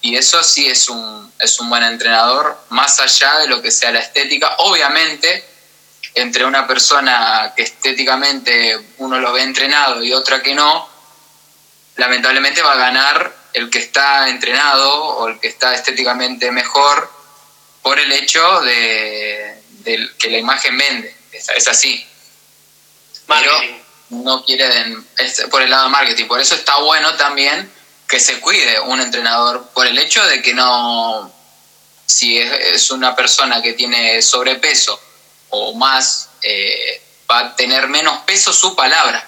Y 0.00 0.16
eso 0.16 0.42
sí 0.42 0.66
es 0.66 0.88
un, 0.88 1.32
es 1.38 1.58
un 1.60 1.68
buen 1.68 1.82
entrenador, 1.82 2.58
más 2.70 2.98
allá 3.00 3.38
de 3.40 3.48
lo 3.48 3.60
que 3.60 3.70
sea 3.70 3.92
la 3.92 4.00
estética. 4.00 4.56
Obviamente, 4.58 5.44
entre 6.16 6.46
una 6.46 6.66
persona 6.66 7.52
que 7.54 7.62
estéticamente 7.62 8.78
uno 8.98 9.20
lo 9.20 9.34
ve 9.34 9.42
entrenado 9.42 10.02
y 10.02 10.14
otra 10.14 10.42
que 10.42 10.54
no, 10.54 10.88
lamentablemente 11.96 12.62
va 12.62 12.72
a 12.72 12.76
ganar 12.76 13.36
el 13.52 13.68
que 13.68 13.78
está 13.78 14.28
entrenado 14.30 14.90
o 14.92 15.28
el 15.28 15.38
que 15.38 15.48
está 15.48 15.74
estéticamente 15.74 16.50
mejor 16.50 17.10
por 17.82 17.98
el 18.00 18.10
hecho 18.12 18.60
de, 18.62 19.62
que 20.18 20.30
la 20.30 20.38
imagen 20.38 20.76
vende. 20.78 21.14
Es, 21.32 21.68
así. 21.68 22.06
Pero 23.26 23.52
no 24.08 24.42
quieren, 24.42 25.06
es 25.18 25.42
por 25.50 25.60
el 25.60 25.68
lado 25.68 25.84
de 25.84 25.90
marketing. 25.90 26.26
Por 26.26 26.40
eso 26.40 26.54
está 26.54 26.78
bueno 26.78 27.14
también 27.16 27.70
que 28.08 28.20
se 28.20 28.40
cuide 28.40 28.80
un 28.80 29.02
entrenador, 29.02 29.68
por 29.74 29.86
el 29.86 29.98
hecho 29.98 30.24
de 30.26 30.40
que 30.40 30.54
no, 30.54 31.30
si 32.06 32.38
es 32.38 32.90
una 32.90 33.14
persona 33.14 33.60
que 33.60 33.74
tiene 33.74 34.22
sobrepeso, 34.22 34.98
o 35.50 35.74
más, 35.74 36.30
eh, 36.42 37.02
va 37.30 37.38
a 37.38 37.56
tener 37.56 37.88
menos 37.88 38.18
peso 38.24 38.52
su 38.52 38.74
palabra. 38.74 39.26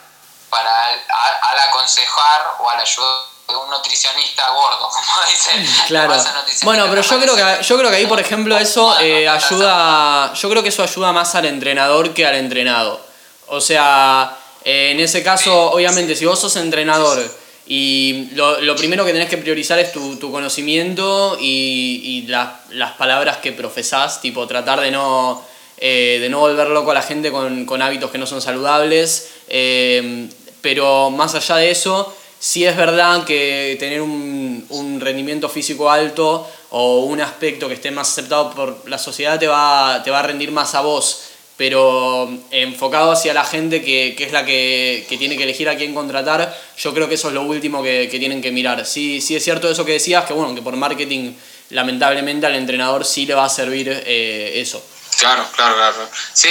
Para 0.51 0.87
al, 0.89 1.59
aconsejar 1.69 2.57
o 2.61 2.71
al 2.71 2.81
ayudar 2.81 3.11
de 3.49 3.57
un 3.57 3.71
nutricionista 3.71 4.49
gordo, 4.51 4.89
como 4.89 5.27
dicen. 5.31 5.67
Claro. 5.89 6.15
Bueno, 6.63 6.87
pero 6.89 7.03
yo 7.03 7.21
creo 7.21 7.37
que 7.37 7.63
yo 7.63 7.79
creo 7.79 7.91
que 7.91 7.97
ahí, 7.97 8.07
por 8.07 8.21
ejemplo, 8.21 8.57
eso 8.57 8.99
eh, 9.01 9.29
ayuda. 9.29 10.33
Yo 10.35 10.49
creo 10.51 10.63
que 10.63 10.71
eso 10.71 10.83
ayuda 10.83 11.13
más 11.13 11.35
al 11.35 11.47
entrenador 11.47 12.15
que 12.15 12.27
al 12.27 12.37
entrenado. 12.37 13.01
O 13.49 13.61
sea, 13.61 14.37
eh, 14.65 14.91
en 14.93 15.01
ese 15.01 15.23
caso, 15.23 15.73
obviamente, 15.73 16.17
si 16.17 16.25
vos 16.25 16.41
sos 16.41 16.57
entrenador 16.57 17.19
y 17.67 18.29
lo, 18.33 18.61
lo, 18.63 18.77
primero 18.77 19.05
que 19.05 19.13
tenés 19.13 19.29
que 19.29 19.37
priorizar 19.37 19.79
es 19.79 19.93
tu, 19.93 20.17
tu 20.17 20.33
conocimiento 20.33 21.37
y, 21.39 22.01
y 22.03 22.27
las 22.27 22.93
palabras 22.93 23.39
que 23.39 23.53
profesás, 23.53 24.23
tipo 24.23 24.47
tratar 24.47 24.81
de 24.81 24.91
no 24.91 25.45
eh, 25.81 26.19
de 26.21 26.29
no 26.29 26.41
volver 26.41 26.69
loco 26.69 26.91
a 26.91 26.95
la 26.95 27.03
gente 27.03 27.31
con, 27.31 27.83
hábitos 27.83 28.11
que 28.11 28.19
no 28.19 28.27
son 28.27 28.41
saludables, 28.41 29.31
eh, 29.49 30.29
pero 30.61 31.11
más 31.11 31.35
allá 31.35 31.57
de 31.57 31.71
eso, 31.71 32.15
sí 32.39 32.65
es 32.65 32.77
verdad 32.77 33.25
que 33.25 33.77
tener 33.79 34.01
un, 34.03 34.99
rendimiento 35.01 35.49
físico 35.49 35.91
alto 35.91 36.49
o 36.71 37.05
un 37.05 37.21
aspecto 37.21 37.69
que 37.69 37.75
esté 37.75 37.91
más 37.91 38.11
aceptado 38.11 38.51
por 38.51 38.89
la 38.89 38.99
sociedad 38.99 39.39
te 39.39 39.47
va, 39.47 40.03
te 40.05 40.11
va 40.11 40.19
a 40.19 40.23
rendir 40.23 40.51
más 40.51 40.75
a 40.75 40.81
vos 40.81 41.23
pero 41.57 42.31
enfocado 42.53 43.11
hacia 43.11 43.35
la 43.35 43.43
gente 43.45 43.83
que, 43.83 44.15
que 44.17 44.25
es 44.25 44.33
la 44.33 44.45
que, 44.45 45.05
que, 45.09 45.17
tiene 45.17 45.37
que 45.37 45.43
elegir 45.43 45.69
a 45.69 45.77
quién 45.77 45.93
contratar, 45.93 46.57
yo 46.79 46.95
creo 46.95 47.09
que 47.09 47.17
eso 47.17 47.29
es 47.29 47.35
lo 47.35 47.43
último 47.43 47.83
que, 47.83 48.09
que, 48.09 48.21
tienen 48.21 48.41
que 48.41 48.53
mirar. 48.53 48.87
Sí, 48.87 49.21
sí 49.21 49.35
es 49.35 49.43
cierto 49.43 49.69
eso 49.69 49.85
que 49.85 49.93
decías, 49.93 50.25
que 50.25 50.35
bueno, 50.35 50.55
que 50.55 50.63
por 50.63 50.77
marketing 50.77 51.33
lamentablemente 51.71 52.47
al 52.47 52.55
entrenador 52.55 53.05
sí 53.05 53.27
le 53.27 53.35
va 53.35 53.45
a 53.45 53.49
servir 53.49 53.89
eh, 54.07 54.53
eso. 54.55 54.83
Claro, 55.19 55.49
claro, 55.53 55.75
claro. 55.75 56.11
Sí, 56.33 56.51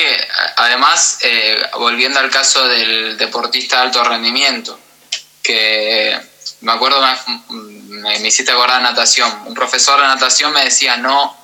además, 0.58 1.20
eh, 1.22 1.70
volviendo 1.74 2.20
al 2.20 2.30
caso 2.30 2.68
del 2.68 3.18
deportista 3.18 3.78
de 3.78 3.82
alto 3.84 4.04
rendimiento, 4.04 4.78
que 5.42 6.20
me 6.62 6.74
acuerdo, 6.74 7.02
me, 7.48 8.20
me 8.20 8.28
hiciste 8.28 8.52
acordar 8.52 8.78
de 8.78 8.84
natación, 8.84 9.44
un 9.46 9.54
profesor 9.54 10.02
de 10.02 10.08
natación 10.08 10.52
me 10.52 10.66
decía, 10.66 10.98
no, 10.98 11.38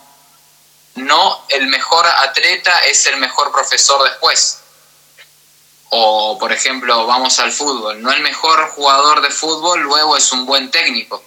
no 0.96 1.46
el 1.48 1.68
mejor 1.68 2.06
atleta 2.06 2.78
es 2.86 3.06
el 3.08 3.18
mejor 3.18 3.54
profesor 3.54 4.04
después. 4.04 4.60
O, 5.90 6.38
por 6.40 6.52
ejemplo, 6.52 7.06
vamos 7.06 7.40
al 7.40 7.54
fútbol, 7.54 8.02
no 8.02 8.12
el 8.12 8.22
mejor 8.22 8.70
jugador 8.72 9.22
de 9.22 9.30
fútbol 9.30 9.80
luego 9.82 10.18
es 10.18 10.32
un 10.32 10.46
buen 10.46 10.72
técnico, 10.72 11.24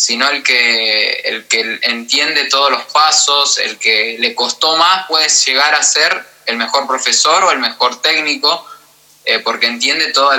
sino 0.00 0.30
el 0.30 0.42
que, 0.42 1.10
el 1.26 1.46
que 1.46 1.78
entiende 1.82 2.46
todos 2.46 2.70
los 2.70 2.84
pasos, 2.84 3.58
el 3.58 3.78
que 3.78 4.16
le 4.18 4.34
costó 4.34 4.74
más 4.78 5.06
puede 5.06 5.28
llegar 5.28 5.74
a 5.74 5.82
ser 5.82 6.24
el 6.46 6.56
mejor 6.56 6.86
profesor 6.86 7.44
o 7.44 7.50
el 7.50 7.58
mejor 7.58 8.00
técnico, 8.00 8.66
eh, 9.26 9.40
porque 9.40 9.66
entiende 9.66 10.10
todo 10.14 10.32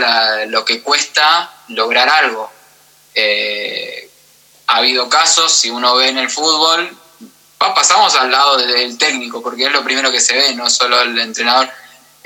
lo 0.47 0.65
que 0.65 0.81
cuesta 0.81 1.53
lograr 1.67 2.09
algo. 2.09 2.51
Eh, 3.13 4.09
ha 4.65 4.77
habido 4.77 5.07
casos, 5.07 5.53
si 5.53 5.69
uno 5.69 5.95
ve 5.95 6.09
en 6.09 6.17
el 6.17 6.31
fútbol, 6.31 6.97
pasamos 7.59 8.15
al 8.15 8.31
lado 8.31 8.57
del 8.57 8.97
técnico, 8.97 9.43
porque 9.43 9.65
es 9.65 9.71
lo 9.71 9.83
primero 9.83 10.11
que 10.11 10.21
se 10.21 10.35
ve, 10.35 10.55
no 10.55 10.71
solo 10.71 10.99
el 11.01 11.19
entrenador. 11.19 11.69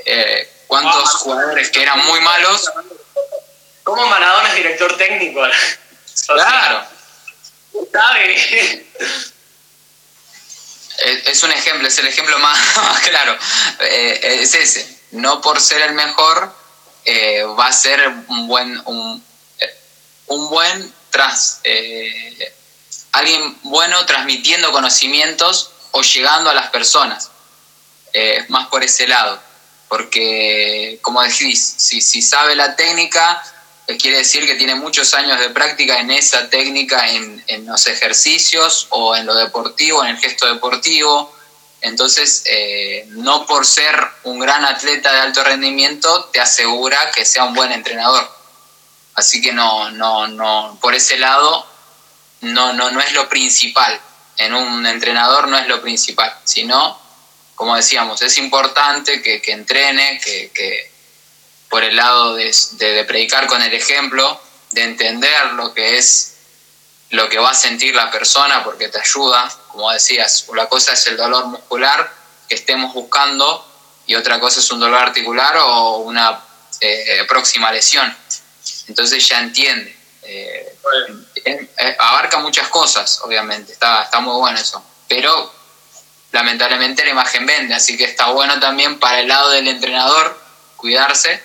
Eh, 0.06 0.50
¿Cuántos 0.68 1.16
ah, 1.16 1.18
jugadores 1.18 1.70
que 1.70 1.82
eran 1.82 2.00
muy 2.06 2.22
malos? 2.22 2.72
¿Cómo 3.84 4.08
Maradona 4.08 4.48
es 4.48 4.56
director 4.56 4.96
técnico? 4.96 5.42
claro. 6.28 6.95
¿Sabe? 7.92 8.88
Es, 11.26 11.44
un 11.44 11.52
ejemplo, 11.52 11.88
es 11.88 11.98
el 12.00 12.08
ejemplo 12.08 12.40
más, 12.40 12.60
claro. 13.10 13.38
Eh, 13.80 14.40
es 14.42 14.54
ese. 14.54 15.00
No 15.12 15.42
por 15.42 15.62
ser 15.62 15.82
el 15.82 15.94
mejor 15.94 16.54
eh, 17.06 17.44
va 17.44 17.68
a 17.68 17.74
ser 17.74 18.08
un 18.28 18.48
buen, 18.48 18.82
un, 18.86 19.24
un 20.28 20.50
buen 20.50 20.94
tras, 21.12 21.62
alguien 23.12 23.58
bueno 23.64 24.06
transmitiendo 24.06 24.72
conocimientos 24.72 25.72
o 25.92 26.02
llegando 26.02 26.50
a 26.50 26.54
las 26.54 26.70
personas. 26.70 27.30
Eh, 28.18 28.46
más 28.48 28.68
por 28.68 28.82
ese 28.82 29.08
lado. 29.08 29.38
Porque, 29.90 31.00
como 31.02 31.22
decís, 31.22 31.76
si, 31.78 32.00
si 32.00 32.22
sabe 32.22 32.56
la 32.56 32.78
técnica, 32.78 33.44
eh, 33.44 33.55
quiere 34.00 34.18
decir 34.18 34.46
que 34.46 34.56
tiene 34.56 34.76
muchos 34.76 35.14
años 35.14 35.40
de 35.40 35.50
práctica 35.50 36.00
en 36.00 36.12
esa 36.12 36.50
técnica, 36.50 37.10
en, 37.10 37.44
en, 37.48 37.66
los 37.66 37.86
ejercicios 37.88 38.88
o 38.90 39.16
en 39.16 39.26
lo 39.26 39.36
deportivo, 39.36 40.04
en 40.04 40.12
el 40.12 40.18
gesto 40.18 40.48
deportivo. 40.48 41.34
Entonces, 41.82 42.44
eh, 42.46 43.06
no 43.10 43.46
por 43.46 43.66
ser 43.66 43.96
un 44.24 44.40
gran 44.40 44.66
atleta 44.66 45.14
de 45.14 45.20
alto 45.20 45.44
rendimiento 45.44 46.26
te 46.34 46.40
asegura 46.40 47.12
que 47.12 47.26
sea 47.26 47.44
un 47.44 47.54
buen 47.54 47.72
entrenador. 47.72 48.28
Así 49.14 49.42
que 49.42 49.54
no, 49.54 49.92
no, 49.92 50.28
no, 50.28 50.78
por 50.82 50.96
ese 50.96 51.18
lado 51.18 51.66
no, 52.42 52.74
no, 52.74 52.92
no 52.92 53.00
es 53.02 53.14
lo 53.14 53.30
principal. 53.30 54.00
En 54.38 54.54
un 54.54 54.86
entrenador 54.86 55.48
no 55.48 55.58
es 55.58 55.68
lo 55.68 55.82
principal, 55.82 56.34
sino, 56.44 57.00
como 57.56 57.76
decíamos, 57.76 58.22
es 58.22 58.38
importante 58.38 59.22
que, 59.22 59.42
entrene, 59.52 60.20
que, 60.20 60.92
por 61.70 61.84
el 61.84 61.96
lado 61.96 62.36
de, 62.36 63.06
predicar 63.08 63.48
con 63.48 63.62
el 63.62 63.74
ejemplo, 63.74 64.40
de 64.72 64.84
entender 64.84 65.54
lo 65.54 65.74
que 65.74 65.98
es 65.98 66.32
lo 67.12 67.30
que 67.30 67.38
va 67.38 67.52
a 67.52 67.56
sentir 67.56 67.96
la 67.96 68.10
persona 68.12 68.64
porque 68.64 68.90
te 68.90 69.00
ayuda, 69.00 69.50
como 69.72 69.92
decías, 69.92 70.46
una 70.48 70.68
cosa 70.68 70.94
es 70.94 71.08
el 71.08 71.16
dolor 71.16 71.46
muscular 71.46 72.12
que 72.50 72.56
estemos 72.56 72.94
buscando 72.94 73.66
y 74.08 74.16
otra 74.16 74.40
cosa 74.40 74.60
es 74.60 74.72
un 74.72 74.80
dolor 74.80 75.00
articular 75.00 75.56
o 75.58 75.98
una 75.98 76.42
eh, 76.82 77.24
próxima 77.28 77.72
lesión. 77.72 78.16
Entonces 78.88 79.28
ya 79.28 79.40
entiende. 79.40 79.96
Eh, 80.24 80.78
eh, 81.46 81.98
abarca 82.00 82.40
muchas 82.40 82.68
cosas, 82.70 83.22
obviamente, 83.22 83.74
está, 83.74 84.04
está 84.04 84.20
muy 84.20 84.36
bueno 84.36 84.60
eso, 84.60 84.84
pero 85.08 85.54
lamentablemente 86.32 87.04
la 87.04 87.12
imagen 87.12 87.46
vende, 87.46 87.76
así 87.76 87.96
que 87.96 88.06
está 88.06 88.28
bueno 88.30 88.60
también 88.60 89.00
para 89.00 89.20
el 89.20 89.28
lado 89.28 89.52
del 89.52 89.68
entrenador 89.68 90.38
cuidarse, 90.76 91.42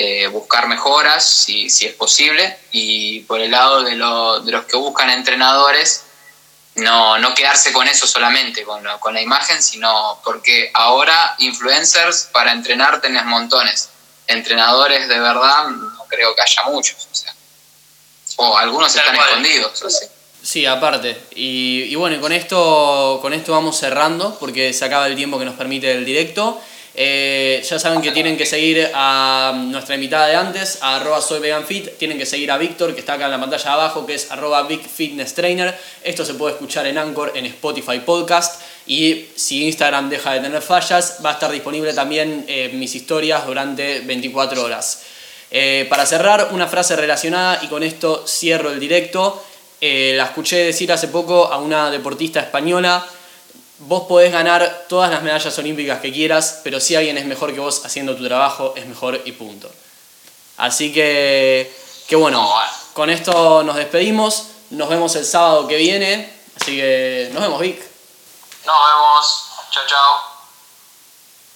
eh, 0.00 0.28
buscar 0.28 0.68
mejoras 0.68 1.28
si, 1.28 1.68
si, 1.68 1.86
es 1.86 1.94
posible, 1.94 2.56
y 2.70 3.18
por 3.20 3.40
el 3.40 3.50
lado 3.50 3.82
de, 3.82 3.90
de 3.90 4.52
los 4.52 4.64
que 4.66 4.76
buscan 4.76 5.10
entrenadores, 5.10 6.04
no, 6.76 7.18
no 7.18 7.34
quedarse 7.34 7.72
con 7.72 7.88
eso 7.88 8.06
solamente, 8.06 8.62
con, 8.62 8.86
con 9.00 9.12
la 9.12 9.20
imagen, 9.20 9.60
sino 9.60 10.20
porque 10.22 10.70
ahora 10.72 11.34
influencers 11.38 12.28
para 12.32 12.52
entrenar 12.52 13.00
tenés 13.00 13.24
montones. 13.24 13.88
Entrenadores 14.28 15.08
de 15.08 15.18
verdad 15.18 15.66
no 15.68 16.04
creo 16.06 16.32
que 16.32 16.42
haya 16.42 16.62
muchos. 16.66 17.08
O 17.10 17.14
sea, 17.16 17.34
o 18.36 18.56
algunos 18.56 18.94
están 18.94 19.16
escondidos, 19.16 19.82
así. 19.82 20.06
Sí, 20.44 20.64
aparte. 20.64 21.20
Y, 21.34 21.86
y, 21.88 21.94
bueno, 21.96 22.20
con 22.20 22.30
esto, 22.30 23.18
con 23.20 23.34
esto 23.34 23.50
vamos 23.50 23.76
cerrando 23.76 24.38
porque 24.38 24.72
se 24.72 24.84
acaba 24.84 25.08
el 25.08 25.16
tiempo 25.16 25.40
que 25.40 25.44
nos 25.44 25.56
permite 25.56 25.90
el 25.90 26.04
directo. 26.04 26.62
Eh, 27.00 27.62
ya 27.64 27.78
saben 27.78 28.02
que 28.02 28.10
tienen 28.10 28.36
que 28.36 28.44
seguir 28.44 28.90
a 28.92 29.54
nuestra 29.56 29.94
invitada 29.94 30.26
de 30.26 30.34
antes, 30.34 30.78
a 30.82 30.96
arroba 30.96 31.20
soy 31.20 31.38
veganfit, 31.38 31.96
tienen 31.96 32.18
que 32.18 32.26
seguir 32.26 32.50
a 32.50 32.58
Víctor, 32.58 32.92
que 32.92 32.98
está 32.98 33.12
acá 33.12 33.26
en 33.26 33.30
la 33.30 33.38
pantalla 33.38 33.72
abajo, 33.72 34.04
que 34.04 34.14
es 34.14 34.32
arroba 34.32 34.64
Big 34.64 34.80
Fitness 34.80 35.32
Trainer. 35.32 35.78
Esto 36.02 36.24
se 36.24 36.34
puede 36.34 36.54
escuchar 36.54 36.88
en 36.88 36.98
Anchor, 36.98 37.30
en 37.36 37.46
Spotify 37.46 38.00
Podcast. 38.00 38.60
Y 38.88 39.26
si 39.36 39.64
Instagram 39.66 40.10
deja 40.10 40.32
de 40.32 40.40
tener 40.40 40.60
fallas, 40.60 41.18
va 41.24 41.30
a 41.30 41.32
estar 41.34 41.52
disponible 41.52 41.92
también 41.92 42.44
eh, 42.48 42.70
mis 42.74 42.92
historias 42.96 43.46
durante 43.46 44.00
24 44.00 44.60
horas. 44.60 45.02
Eh, 45.52 45.86
para 45.88 46.04
cerrar, 46.04 46.48
una 46.50 46.66
frase 46.66 46.96
relacionada 46.96 47.60
y 47.62 47.68
con 47.68 47.84
esto 47.84 48.24
cierro 48.26 48.72
el 48.72 48.80
directo. 48.80 49.44
La 49.80 50.24
escuché 50.24 50.56
decir 50.64 50.90
hace 50.90 51.06
poco 51.06 51.46
a 51.46 51.58
una 51.58 51.92
deportista 51.92 52.40
española, 52.40 53.06
vos 53.80 54.04
podés 54.08 54.32
ganar 54.32 54.86
todas 54.88 55.10
las 55.10 55.22
medallas 55.22 55.56
olímpicas 55.58 56.00
que 56.00 56.12
quieras, 56.12 56.60
pero 56.64 56.80
si 56.80 56.96
alguien 56.96 57.18
es 57.18 57.26
mejor 57.26 57.52
que 57.54 57.60
vos 57.60 57.84
haciendo 57.84 58.16
tu 58.16 58.26
trabajo, 58.26 58.74
es 58.76 58.86
mejor 58.86 59.20
y 59.24 59.32
punto. 59.32 59.70
Así 60.56 60.92
que, 60.92 61.72
que 62.08 62.16
bueno, 62.16 62.52
con 62.92 63.10
esto 63.10 63.62
nos 63.62 63.76
despedimos, 63.76 64.48
nos 64.70 64.88
vemos 64.88 65.14
el 65.16 65.24
sábado 65.24 65.68
que 65.68 65.76
viene, 65.76 66.32
así 66.60 66.76
que 66.76 67.30
nos 67.32 67.42
vemos 67.42 67.60
Vic. 67.60 67.80
Nos 68.66 68.76
vemos, 68.76 69.44
chao 69.70 69.84
chao. 69.86 70.37